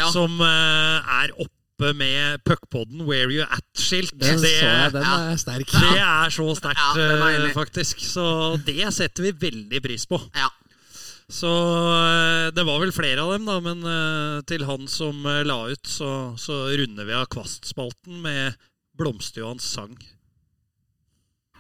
[0.01, 0.11] Ja.
[0.13, 4.13] Som eh, er oppe med puckpodden 'Where You At'-skilt.
[4.13, 5.19] Den Det, så jeg, den ja.
[5.33, 5.71] er sterk.
[5.73, 8.03] det er så sterkt, Ja, er eh, faktisk.
[8.05, 8.25] Så
[8.67, 10.21] det setter vi veldig pris på.
[10.37, 10.51] Ja.
[11.31, 15.87] Så eh, det var vel flere av dem, da, men til han som la ut,
[15.87, 18.59] så, så runder vi av Kvastspalten med
[18.99, 19.97] Blomsterjohans sang.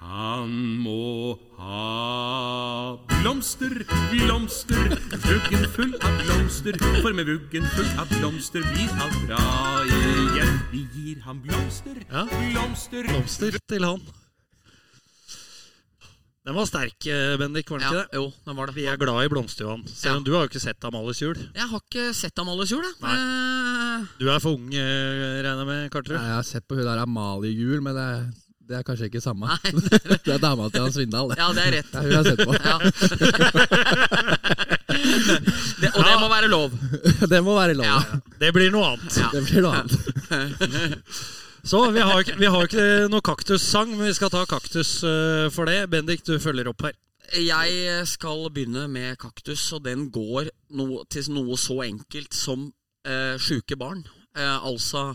[0.01, 4.95] Han må ha blomster, blomster,
[5.27, 6.79] vuggen full av blomster.
[7.03, 9.43] For med vuggen full av blomster blir alt bra
[9.85, 10.57] igjen.
[10.73, 12.25] Vi gir ham blomster, Ja.
[12.31, 13.05] blomster.
[13.13, 14.01] Blomster til han.
[16.49, 18.01] Den var sterk, eh, Bendik, var den ja.
[18.01, 18.17] ikke det?
[18.17, 18.75] Jo, den var det.
[18.75, 19.85] Vi er glad i blomster, Johan.
[19.87, 20.25] Selv om Ja.
[20.25, 21.37] du har jo ikke sett Amalies jul.
[21.55, 22.95] Jeg har ikke sett Amalies jul, jeg.
[23.03, 23.17] Nei.
[24.01, 26.17] Eh, Du er for ung, eh, regner jeg med, Karterud?
[26.19, 28.35] Jeg har sett på hun der Amalie Jul, men det
[28.71, 29.51] det er kanskje ikke samme.
[29.51, 29.71] Nei.
[30.27, 31.39] det er dama til Hans Svindal, det.
[31.41, 31.91] Ja, det er rett.
[31.91, 32.53] Det er hun har sett på.
[32.55, 32.77] Ja.
[35.81, 36.71] det, og det må være lov.
[37.33, 37.87] det må være lov.
[37.89, 37.99] Ja.
[38.41, 39.19] Det blir noe annet.
[39.19, 39.29] Ja.
[39.35, 39.95] Det blir noe annet.
[41.71, 45.51] Så vi har, ikke- vi har ikke noe kaktussang, men vi skal ta kaktus eh,
[45.53, 45.83] for det.
[45.93, 46.95] Bendik, du følger opp her.
[47.37, 50.49] Jeg skal begynne med kaktus, og den går
[50.79, 52.71] no, til noe så enkelt som
[53.05, 54.01] eh, sjuke barn.
[54.39, 55.11] Eh, altså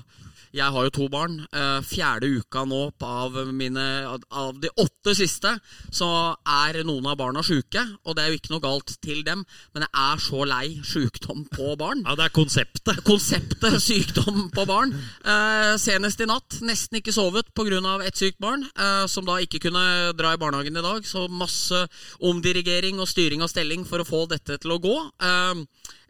[0.56, 1.41] Jeg har jo to barn.
[1.51, 3.84] Eh, fjerde uka nå av, mine,
[4.32, 5.51] av de åtte siste
[5.93, 6.08] så
[6.47, 7.82] er noen av barna sjuke.
[8.06, 9.43] Og det er jo ikke noe galt til dem,
[9.76, 12.06] men jeg er så lei sjukdom på barn.
[12.06, 13.03] Ja, Det er konseptet.
[13.03, 14.95] Konseptet sykdom på barn.
[15.26, 16.62] Eh, senest i natt.
[16.64, 17.66] Nesten ikke sovet pga.
[18.06, 21.03] ett sykt barn, eh, som da ikke kunne dra i barnehagen i dag.
[21.03, 21.88] Så masse
[22.22, 24.95] omdirigering og styring av stelling for å få dette til å gå.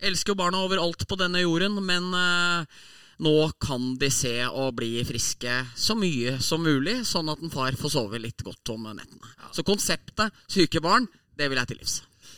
[0.02, 2.66] Elsker jo barna overalt på denne jorden, men eh,
[3.24, 7.78] nå kan de se og bli friske så mye som mulig, sånn at en far
[7.80, 9.32] får sove litt godt om nettene.
[9.55, 11.95] Så konseptet syke barn, det vil jeg til livs.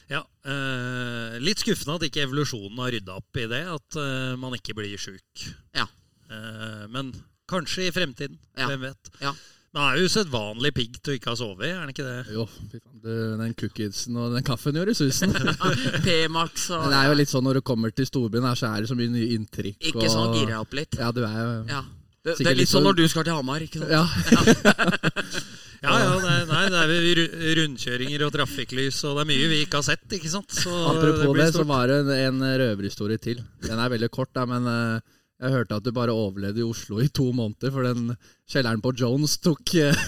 [0.08, 3.64] Ja, eh, Litt skuffende at ikke evolusjonen har rydda opp i det.
[3.68, 5.44] At eh, man ikke blir sjuk.
[5.76, 5.84] Ja.
[6.32, 7.12] Eh, men
[7.50, 8.40] kanskje i fremtiden.
[8.56, 8.70] Ja.
[8.72, 9.12] Hvem vet.
[9.24, 9.34] Ja.
[9.76, 12.34] Men er jo usedvanlig pigg til å ikke ha sovet, er han ikke det?
[12.34, 12.46] Jo,
[13.04, 15.36] den cookiesen og den kaffen gjør i susen.
[16.08, 18.86] P-Max og det er jo litt sånn når du kommer til storbyen, her, så er
[18.86, 19.78] det så mye nye inntrykk.
[19.92, 20.98] Ikke sånn gira opp litt.
[20.98, 21.84] Ja, du er jo Ja.
[22.28, 23.94] Det, det er litt sånn sånn- når du skal til Hamar, ikke sant?
[23.94, 24.04] Ja.
[25.78, 27.20] Ja, ja, nei, nei, det er
[27.60, 30.50] rundkjøringer og trafikklys, og det er mye vi ikke har sett, ikke sant?
[30.50, 33.44] Så Apropos det, det, så var det en, en røverhistorie til.
[33.62, 35.06] Den er veldig kort, da, men eh,
[35.38, 38.16] jeg hørte at du bare overlevde i Oslo i to måneder, for den
[38.50, 39.94] kjelleren på Jones tok eh,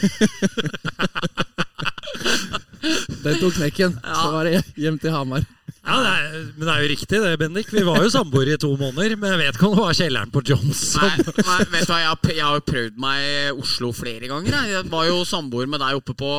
[3.24, 3.98] Den tok knekken.
[4.00, 5.44] Så var det hjem til Hamar.
[5.86, 7.70] Ja, det er, men det er jo riktig det, Bendik.
[7.74, 10.34] Vi var jo samboere i to måneder, men jeg vet ikke om det var kjelleren
[10.34, 11.06] på Johnson.
[11.06, 14.58] Nei, nei, vet du hva, jeg jeg har jo prøvd meg i Oslo flere ganger.
[14.60, 16.34] Jeg, jeg var jo samboer med deg oppe på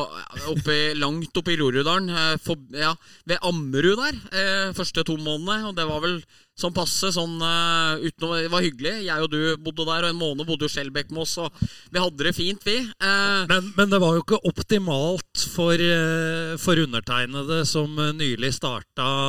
[0.51, 2.09] oppe, Langt oppe i Groruddalen.
[2.09, 2.93] eh, Ja,
[3.27, 4.21] ved Ammerud der.
[4.31, 5.69] Eh, første to månedene.
[5.69, 6.21] Og det var vel
[6.61, 7.09] sånn passe.
[7.15, 8.93] Sånn, uh, utenom, det var hyggelig.
[9.07, 11.37] Jeg og du bodde der, og en måned bodde jo Skjelbæk med oss.
[11.41, 11.49] Og
[11.91, 12.75] vi hadde det fint, vi.
[13.01, 18.51] Eh, Men, men det var jo ikke optimalt for, eh, for undertegnede som eh, nylig
[18.57, 19.20] starta eh,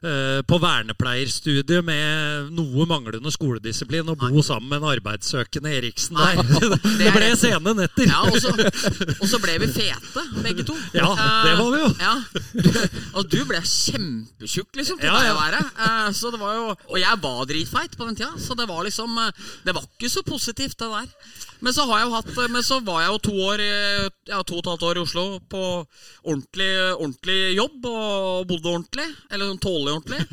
[0.00, 6.40] på vernepleierstudiet med noe manglende skoledisiplin og bo sammen med en arbeidssøkende Eriksen der.
[7.02, 8.08] Det ble sene netter.
[8.08, 8.48] Ja, og så,
[9.18, 10.78] og så ble vi fete, begge to.
[10.96, 11.10] Ja,
[11.44, 11.90] det var vi jo.
[12.00, 12.14] Ja.
[13.20, 15.60] Og du ble kjempetjukk, liksom, til Ja, deg å være.
[15.68, 18.80] Eh, Så det var jo, og jeg var dritfeit på den tida, så det var
[18.88, 21.12] liksom eh, Det var ikke så positivt, det der.
[21.60, 23.64] Men så, hatt, eh, men så var jeg jo to år
[24.30, 25.64] Ja, to og et halvt år i Oslo på
[26.24, 29.08] ordentlig, ordentlig jobb og bodde ordentlig.
[29.30, 30.24] Eller sånn tålelig ordentlig.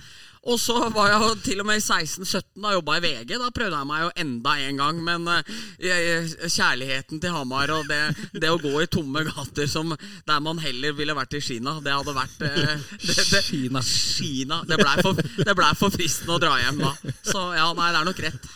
[0.48, 3.34] Og så var jeg jo til og med i 16-17, da jobba i VG.
[3.36, 5.02] Da prøvde jeg meg jo enda en gang.
[5.04, 8.02] Men eh, kjærligheten til Hamar og det,
[8.40, 11.96] det å gå i tomme gater som der man heller ville vært i Kina, det
[11.96, 13.84] hadde vært eh, det, det, Kina.
[13.84, 14.62] Kina.
[14.68, 15.20] Det blei for,
[15.60, 16.94] ble for fristende å dra hjem da.
[17.28, 18.52] Så ja, nei, det er nok rett.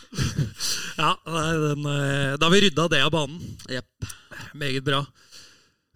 [1.02, 3.44] Ja, nei, den, eh, da har vi rydda det av banen.
[3.72, 4.14] Jepp.
[4.56, 5.04] Meget bra.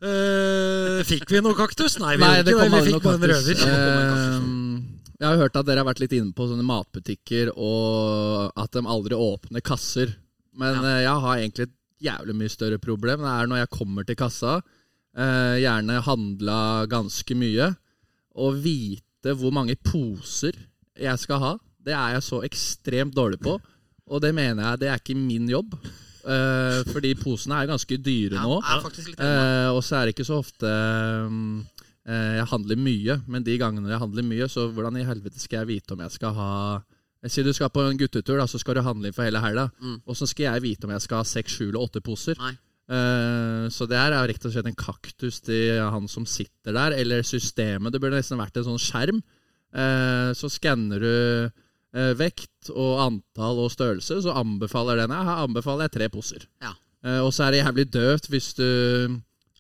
[0.05, 1.95] Uh, fikk vi noe kaktus?
[2.01, 2.67] Nei, vi Nei, ikke det.
[2.73, 3.63] Vi fikk bare en kaktus.
[3.63, 3.63] røver.
[3.71, 8.75] Eh, jeg har hørt at dere har vært litt inne på sånne matbutikker, og at
[8.75, 10.11] de aldri åpner kasser.
[10.59, 10.95] Men ja.
[11.05, 11.75] jeg har egentlig et
[12.05, 13.23] jævlig mye større problem.
[13.23, 14.57] Det er når jeg kommer til kassa,
[15.15, 16.59] eh, gjerne handla
[16.91, 17.69] ganske mye,
[18.35, 20.57] og vite hvor mange poser
[20.99, 21.53] jeg skal ha.
[21.85, 25.47] Det er jeg så ekstremt dårlig på, og det mener jeg det er ikke min
[25.49, 25.77] jobb.
[26.25, 28.57] Eh, fordi posene er ganske dyre nå.
[28.57, 30.71] Eh, og så er det ikke så ofte
[31.29, 31.74] mm, eh,
[32.05, 35.71] jeg handler mye, men de gangene jeg handler mye, så hvordan i helvete skal jeg
[35.71, 36.51] vite om jeg skal ha
[37.25, 39.41] Eh, Si du skal på en guttetur, da, så skal du handle inn for hele
[39.43, 39.69] helga.
[39.81, 39.97] Mm.
[40.05, 42.39] Åssen skal jeg vite om jeg skal ha seks, sju eller åtte poser?
[42.41, 42.55] Nei.
[42.85, 46.75] Uh, så det her er jo rett og slett en kaktus til han som sitter
[46.75, 47.89] der, eller systemet.
[47.89, 49.23] Det burde nesten vært en sånn skjerm.
[49.73, 51.15] Uh, så skanner du
[51.49, 56.45] uh, vekt og antall og størrelse, så anbefaler den her anbefaler jeg tre poser.
[56.61, 56.75] Ja.
[57.05, 58.69] Eh, og så er det jævlig døvt hvis du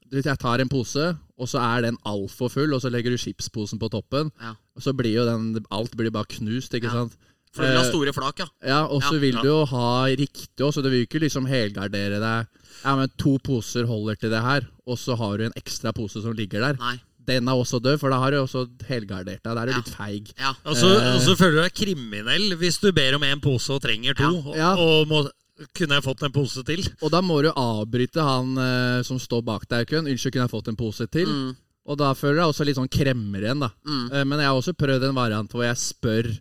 [0.09, 1.03] du Jeg tar en pose,
[1.37, 4.31] og så er den altfor full, og så legger du chipsposen på toppen.
[4.41, 4.53] Ja.
[4.79, 6.91] Så blir jo den Alt blir bare knust, ikke Ja.
[7.05, 7.17] sant?
[7.55, 8.45] For du vil ha Eh, store flak, ja.
[8.67, 9.19] ja, og så Ja.
[9.19, 10.83] vil du jo ha riktig også.
[10.83, 12.47] Du vil ikke liksom helgardere deg.
[12.83, 16.21] Ja, men to poser holder til det her, og så har du en ekstra pose
[16.21, 16.73] som ligger der.
[16.73, 16.99] Nei.
[17.25, 19.55] Den er også død, for da har du også helgardert deg.
[19.55, 19.77] Da er du Ja.
[19.77, 20.33] litt feig.
[20.37, 20.49] Ja.
[20.65, 21.35] Og så, Eh.
[21.35, 24.37] føler du deg kriminell hvis du ber om en pose og trenger to.
[24.49, 24.75] Og, Ja.
[24.75, 25.29] og må,
[25.75, 26.81] kunne jeg fått en pose til?
[27.01, 30.09] Og da må du avbryte han eh, som står bak deg i køen.
[30.09, 31.53] 'Unnskyld, kunne jeg fått en pose til?' Mm.
[31.85, 33.69] Og da føler jeg også litt sånn kremmer igjen, da.
[33.85, 34.05] Mm.
[34.09, 36.31] Eh, men jeg har også prøvd en variant hvor jeg spør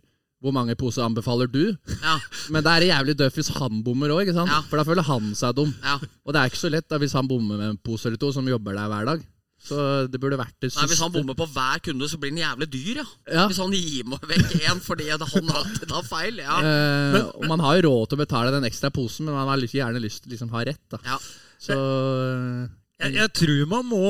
[0.45, 1.73] hvor mange poser anbefaler du?
[2.03, 2.19] Ja.
[2.53, 4.29] Men det er jævlig dødt hvis han bommer òg?
[4.29, 4.59] Ja.
[4.69, 5.71] For da føler han seg dum.
[5.81, 5.95] Ja.
[5.97, 8.29] Og det er ikke så lett da hvis han bommer med en pose eller to,
[8.35, 9.23] som jobber der hver dag.
[9.65, 9.77] Så
[10.13, 12.69] det burde vært det Nei, Hvis han bommer på hver kunde, så blir han jævlig
[12.75, 13.07] dyr, ja.
[13.33, 13.47] Ja.
[13.49, 16.43] Hvis han gir meg vekk én fordi han alltid tar feil.
[16.45, 16.59] Ja.
[16.61, 19.65] Eh, og man har jo råd til å betale den ekstra posen, men man har
[19.65, 20.83] gjerne lyst til å liksom ha rett.
[20.93, 21.19] da Ja.
[21.65, 22.67] Så eh,
[23.03, 24.01] Jeg, jeg tror man må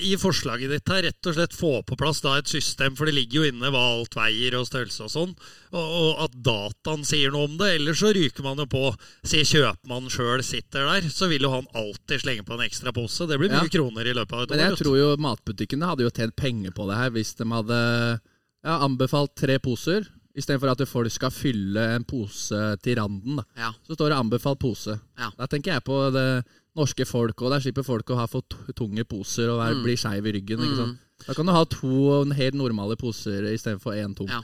[0.00, 3.12] i forslaget ditt her rett og slett få på plass da et system, for det
[3.18, 5.34] ligger jo inne hva alt veier og størrelse og sånn,
[5.76, 7.74] og, og at dataen sier noe om det.
[7.76, 8.86] Ellers så ryker man jo på.
[9.28, 13.28] Si kjøpmannen sjøl sitter der, så vil jo han alltid slenge på en ekstra pose.
[13.28, 13.74] Det blir mye Ja.
[13.76, 14.56] kroner i løpet av et år.
[14.56, 17.50] Men jeg år, tror jo matbutikkene hadde jo tjent penger på det her hvis de
[17.52, 17.82] hadde
[18.64, 23.36] ja, anbefalt tre poser, istedenfor at folk skal fylle en pose til randen.
[23.36, 23.72] da Ja.
[23.86, 24.98] Så står det 'anbefalt pose'.
[25.18, 25.30] Ja.
[25.38, 26.44] Da tenker jeg på det
[26.76, 28.42] norske folk, og der slipper folk å ha for
[28.74, 29.82] tunge poser og være, Mm.
[29.82, 30.58] bli skeiv i ryggen.
[30.58, 30.98] Mm.
[31.26, 34.28] Da kan du ha to helt normale poser istedenfor én tung.
[34.28, 34.40] Ja.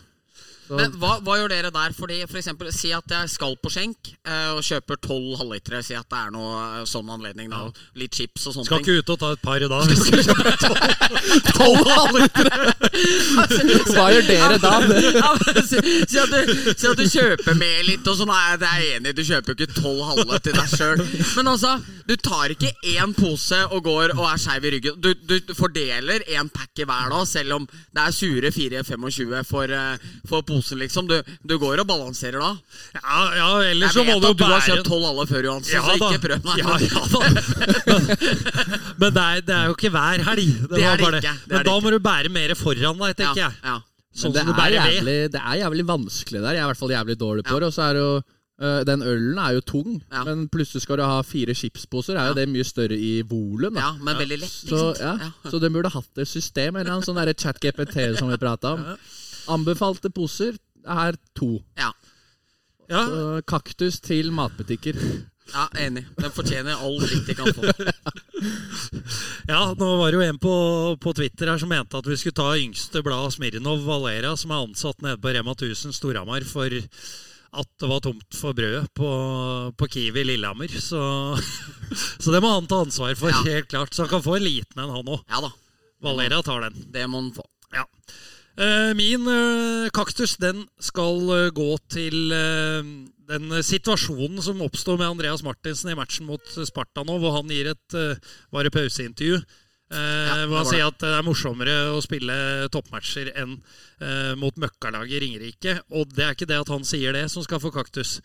[0.70, 1.94] Men hva, hva gjør dere der?
[1.96, 5.80] Fordi for eksempel, Si at jeg skal på skjenk eh, og kjøper tolv halvlitere.
[5.86, 7.48] Si at det er noe eh, sånn anledning.
[7.52, 7.64] Da,
[7.98, 8.98] Litt chips og sånne Skal ting.
[8.98, 9.88] ikke ut og ta et par i dag.
[9.88, 12.72] hvis du- Tolv halvlitere!
[13.88, 14.74] Hva gjør dere da?
[15.18, 18.28] Ja, men si, si, at du, si at du kjøper med litt, og sånn.
[18.28, 21.02] Nei, det er jeg enig i, du kjøper jo ikke tolv halve til deg sjøl.
[21.38, 21.74] Men altså,
[22.08, 24.98] du tar ikke én pose og går og er skeiv i ryggen.
[25.04, 29.72] Du, du fordeler én pack i hver da, selv om det er sure 4,25 for,
[29.72, 31.06] eh, for posen, liksom.
[31.08, 32.50] Du, du går og balanserer da.
[32.94, 35.82] Ja, ja, ellers så må du bære du har kjøpt tolv alle før, Johansen, Ja
[35.82, 36.08] så da.
[36.10, 36.56] ikke prøv meg.
[36.58, 38.08] Ja, ja da.
[39.00, 40.48] Men det er, det er jo ikke hver helg.
[40.62, 41.52] Det, Det er det bare ikke, det.
[41.52, 41.84] er Men da ikke.
[41.84, 43.62] må du bære mer foran deg, tenker Ja, jeg.
[43.64, 43.76] ja.
[44.18, 46.56] Sånn det, som du er jævlig, det er jævlig vanskelig der.
[46.56, 47.60] Jeg er i hvert fall jævlig dårlig på Ja.
[47.62, 47.66] det.
[47.68, 48.16] Og så er det jo
[48.60, 50.24] øh, Den ølen er jo tung, Ja.
[50.26, 52.16] men plutselig skal du ha fire chipsposer.
[52.18, 53.76] Er jo det mye større i volum.
[53.78, 55.30] ja, men veldig lett, ikke Så, ja, Ja.
[55.50, 58.84] så de burde hatt et system, en eller annen sånn chat-GPT som vi prata om.
[59.48, 60.56] Anbefalte poser
[60.88, 61.58] er to.
[61.78, 61.92] Ja.
[62.88, 64.96] Ja, Så kaktus til matbutikker.
[65.52, 66.06] ja, enig.
[66.16, 67.68] Den fortjener all dritt de kan få.
[69.48, 70.54] ja, nå var det jo en på,
[71.02, 74.64] på Twitter her som mente at vi skulle ta yngste blad Smirnov Valera, som er
[74.66, 76.72] ansatt nede på Rema 1000 Storhamar, for
[77.58, 79.08] at det var tomt for brødet på,
[79.76, 80.72] på Kiwi Lillehammer.
[80.80, 81.00] Så,
[82.22, 83.44] så det må han ta ansvar for, Ja.
[83.52, 83.92] helt klart.
[83.96, 85.22] Så han kan få en liten en, han òg.
[85.32, 85.52] Ja da,
[86.04, 86.76] Valera tar den.
[86.94, 87.44] det må han få.
[87.74, 87.84] Ja.
[88.58, 92.32] Eh, min eh, kaktus den skal eh, gå til
[93.28, 97.70] den situasjonen som oppstår med Andreas Martinsen i matchen mot Sparta nå, hvor han gir
[97.74, 97.96] et
[98.50, 99.38] var det pauseintervju.
[99.88, 102.34] Ja, hvor han sier at det er morsommere å spille
[102.72, 103.54] toppmatcher enn
[104.40, 105.76] mot møkkalaget Ringerike.
[105.92, 108.18] Og det er ikke det at han sier det som skal få kaktus.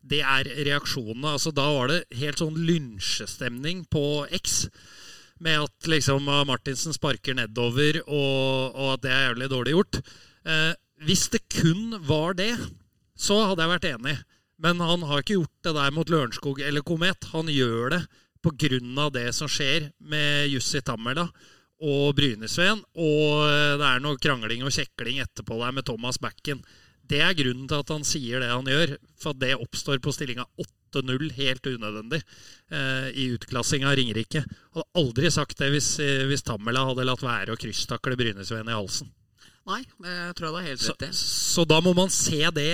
[0.00, 1.34] Det er reaksjonene.
[1.38, 4.04] Altså, da var det helt sånn lynsjestemning på
[4.40, 4.66] X
[5.40, 10.00] med at liksom ah, Martinsen sparker nedover, og, og at det er jævlig dårlig gjort.
[10.44, 10.72] Eh,
[11.06, 12.52] hvis det kun var det,
[13.16, 14.16] så hadde jeg vært enig.
[14.60, 17.30] Men han har ikke gjort det der mot Lørenskog eller Komet.
[17.32, 18.02] Han gjør det
[18.44, 19.08] pga.
[19.12, 21.28] det som skjer med Jussi Tammela
[21.80, 22.84] og Brynesveen.
[22.94, 26.60] Og eh, det er noe krangling og kjekling etterpå der med Thomas Backen.
[27.10, 28.92] Det er grunnen til at han sier det han gjør.
[29.20, 30.44] For det oppstår på stillinga
[30.94, 34.44] 8-0 helt unødvendig eh, i utklassing av Ringerike.
[34.76, 38.76] Hadde aldri sagt det hvis, eh, hvis Tammela hadde latt være å krysstakle Brynesveen i
[38.78, 39.10] halsen.
[39.70, 41.10] Nei, jeg tror det er helt Så, rett i.
[41.18, 42.70] så da må man se det.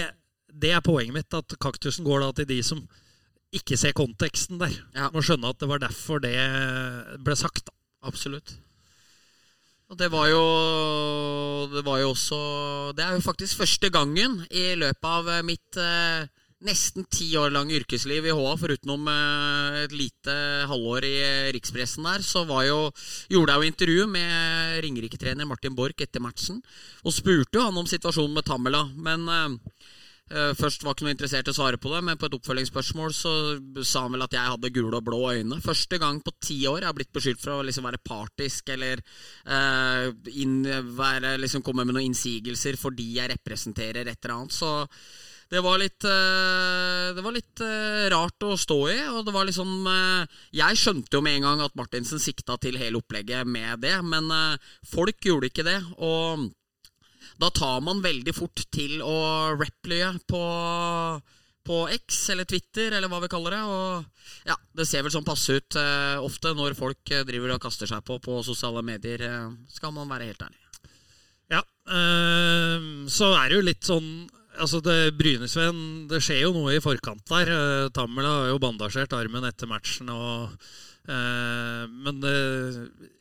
[0.57, 2.85] Det er poenget mitt, at kaktusen går da til de som
[3.57, 4.73] ikke ser konteksten der.
[4.97, 5.11] Ja.
[5.13, 6.37] Må skjønne at det var derfor det
[7.25, 7.67] ble sagt.
[7.69, 7.75] da.
[8.07, 8.55] Absolutt.
[9.87, 10.43] Og det var jo
[11.71, 12.39] Det var jo også
[12.97, 16.27] Det er jo faktisk første gangen i løpet av eh, mitt eh,
[16.67, 20.35] nesten ti år lange yrkesliv i HA, forutenom eh, et lite
[20.71, 22.79] halvår i eh, rikspressen der, så jo,
[23.31, 26.63] gjorde jeg jo intervju med Ringerike-trener Martin Borch etter matchen.
[27.05, 28.87] Og spurte jo han om situasjonen med Tamela.
[28.97, 29.49] Men Eh,
[30.27, 33.33] først var ikke noe interessert i å svare på det, men på et oppfølgingsspørsmål så
[33.87, 35.61] sa han vel at jeg hadde gule og blå øyne.
[35.63, 39.05] Første gang på ti år jeg har blitt beskyldt for å liksom være partisk eller
[39.47, 40.59] uh, inn,
[40.99, 44.59] være, liksom komme med noen innsigelser fordi jeg representerer et eller annet.
[44.59, 44.73] Så
[45.53, 48.99] det var litt, eh, det var litt eh, rart å stå i.
[49.15, 52.79] Og det var liksom eh, Jeg skjønte jo med en gang at Martinsen sikta til
[52.81, 55.79] hele opplegget med det, men eh, folk gjorde ikke det.
[56.03, 56.49] Og
[57.41, 59.17] da tar man veldig fort til å
[59.57, 60.43] replye på,
[61.69, 63.63] på X eller Twitter, eller hva vi kaller det.
[63.65, 67.63] Og ja, det ser vel sånn passe ut eh, ofte når folk eh, driver og
[67.67, 70.63] kaster seg på på sosiale medier, eh, skal man være helt ærlig.
[71.53, 74.11] Ja, eh, så er det jo litt sånn
[74.57, 77.51] Altså det Brynesven, Det skjer jo noe i forkant der.
[77.53, 80.09] Eh, har jo bandasjert armen etter matchen.
[80.09, 80.55] Og,
[81.09, 82.37] men det,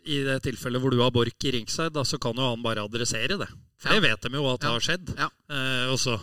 [0.10, 3.38] i det tilfellet hvor du har Borch i ringside, så kan jo han bare adressere
[3.38, 3.50] det.
[3.78, 4.00] For Ja.
[4.00, 4.74] det vet de jo at det Ja.
[4.74, 5.16] har skjedd.
[5.18, 5.30] Ja.
[5.50, 6.20] Eh, og så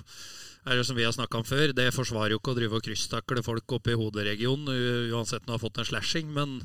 [0.65, 2.83] er det som vi har snakka om før, det forsvarer jo ikke å drive og
[2.85, 4.69] krysstakle folk oppe i hoderegionen,
[5.11, 6.61] uansett om du har fått en slashing, men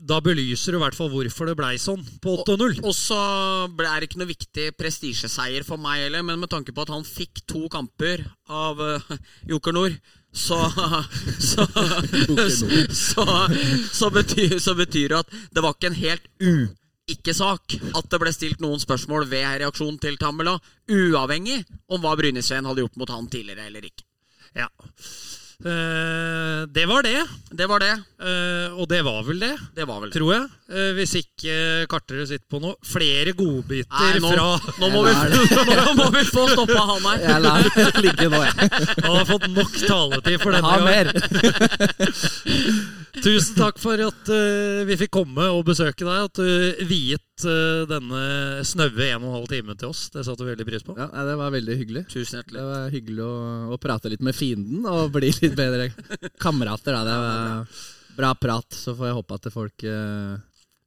[0.00, 2.80] da, belyser du i hvert fall hvorfor det blei sånn på 8-0.
[2.84, 6.72] Og så ble- er det ikke noe viktig prestisjeseier for meg heller, men med tanke
[6.72, 8.98] på at han fikk to kamper av uh,
[9.46, 10.00] Joker Nord,
[10.32, 10.58] så
[11.38, 13.24] så, så, så,
[13.92, 16.68] så, betyr, så betyr det at det var ikke en helt u
[17.08, 20.58] ikke-sak at det ble stilt noen spørsmål ved reaksjonen til Tammela,
[20.92, 24.04] uavhengig om hva Brynesveen hadde gjort mot han tidligere eller ikke.
[24.56, 24.68] Ja.
[25.64, 27.26] Eh, det var det.
[27.50, 27.94] Det var det.
[28.22, 30.14] Uh, og det var vel det, Det var vel det.
[30.14, 30.44] tror jeg.
[30.70, 31.54] Uh, hvis ikke
[31.90, 32.76] Karterud sitter på noe.
[32.86, 35.14] Flere godbiter Nei, nå, fra nå, må vi,
[35.82, 37.24] nå må vi få stoppa han her.
[37.26, 38.70] Jeg lar det ligge nå, jeg.
[39.08, 41.12] Han har fått nok taletid for denne mer.
[43.18, 44.30] Tusen takk for at
[44.86, 46.28] vi fikk komme og besøke deg.
[46.30, 50.06] At du viet denne snaue en og en halv time til oss.
[50.14, 50.96] Det satte vi veldig pris på.
[50.98, 52.02] Ja, Det var veldig hyggelig.
[52.10, 52.58] Tusen hjertelig.
[52.58, 53.36] Det var hyggelig å,
[53.74, 55.90] å prate litt med fienden og bli litt bedre
[56.44, 56.96] kamerater.
[56.96, 57.04] Da.
[57.06, 57.78] Det var
[58.18, 58.68] bra prat.
[58.74, 60.34] Så får jeg håpe at folk uh,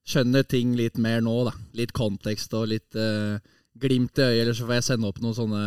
[0.08, 1.38] skjønner ting litt mer nå.
[1.48, 1.56] Da.
[1.80, 3.40] Litt kontekst og litt uh,
[3.82, 4.42] glimt i øyet.
[4.44, 5.66] Eller så får jeg sende opp noen sånne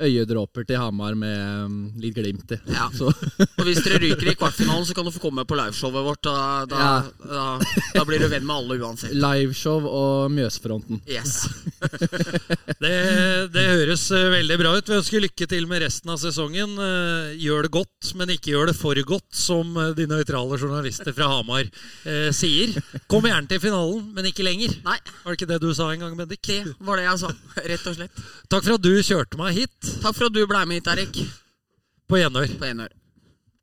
[0.00, 1.38] øyedråper til Hamar med
[1.70, 2.58] mm, litt glimt i.
[2.74, 2.86] Ja.
[2.94, 6.22] Så, Og hvis dere ryker i kvartfinalen, så kan du få komme på liveshowet vårt.
[6.22, 6.36] Da,
[6.70, 6.92] da, Ja.
[7.24, 7.46] da,
[7.96, 9.14] da blir du venn med alle uansett.
[9.18, 11.00] liveshow og Mjøsfronten.
[11.10, 11.48] Yes.
[12.78, 12.94] Det,
[13.54, 14.88] det høres eh, veldig bra ut.
[14.90, 16.76] Vi ønsker lykke til med resten av sesongen.
[16.78, 21.14] Eh, Gjør det godt, men ikke gjør det for godt, som eh, de nøytrale journalister
[21.16, 22.74] fra Hamar eh, sier.
[23.10, 24.78] Kom gjerne til finalen, men ikke lenger.
[24.86, 26.44] Nei, Var det ikke det du sa en gang, Bendik?
[26.48, 27.32] det var det jeg sa.
[27.68, 28.22] Rett og slett.
[28.48, 31.20] Takk for at du kjørte meg hit Takk for at du ble med hit, Erik.
[32.08, 32.58] på gjenhør.
[32.60, 32.97] På enør.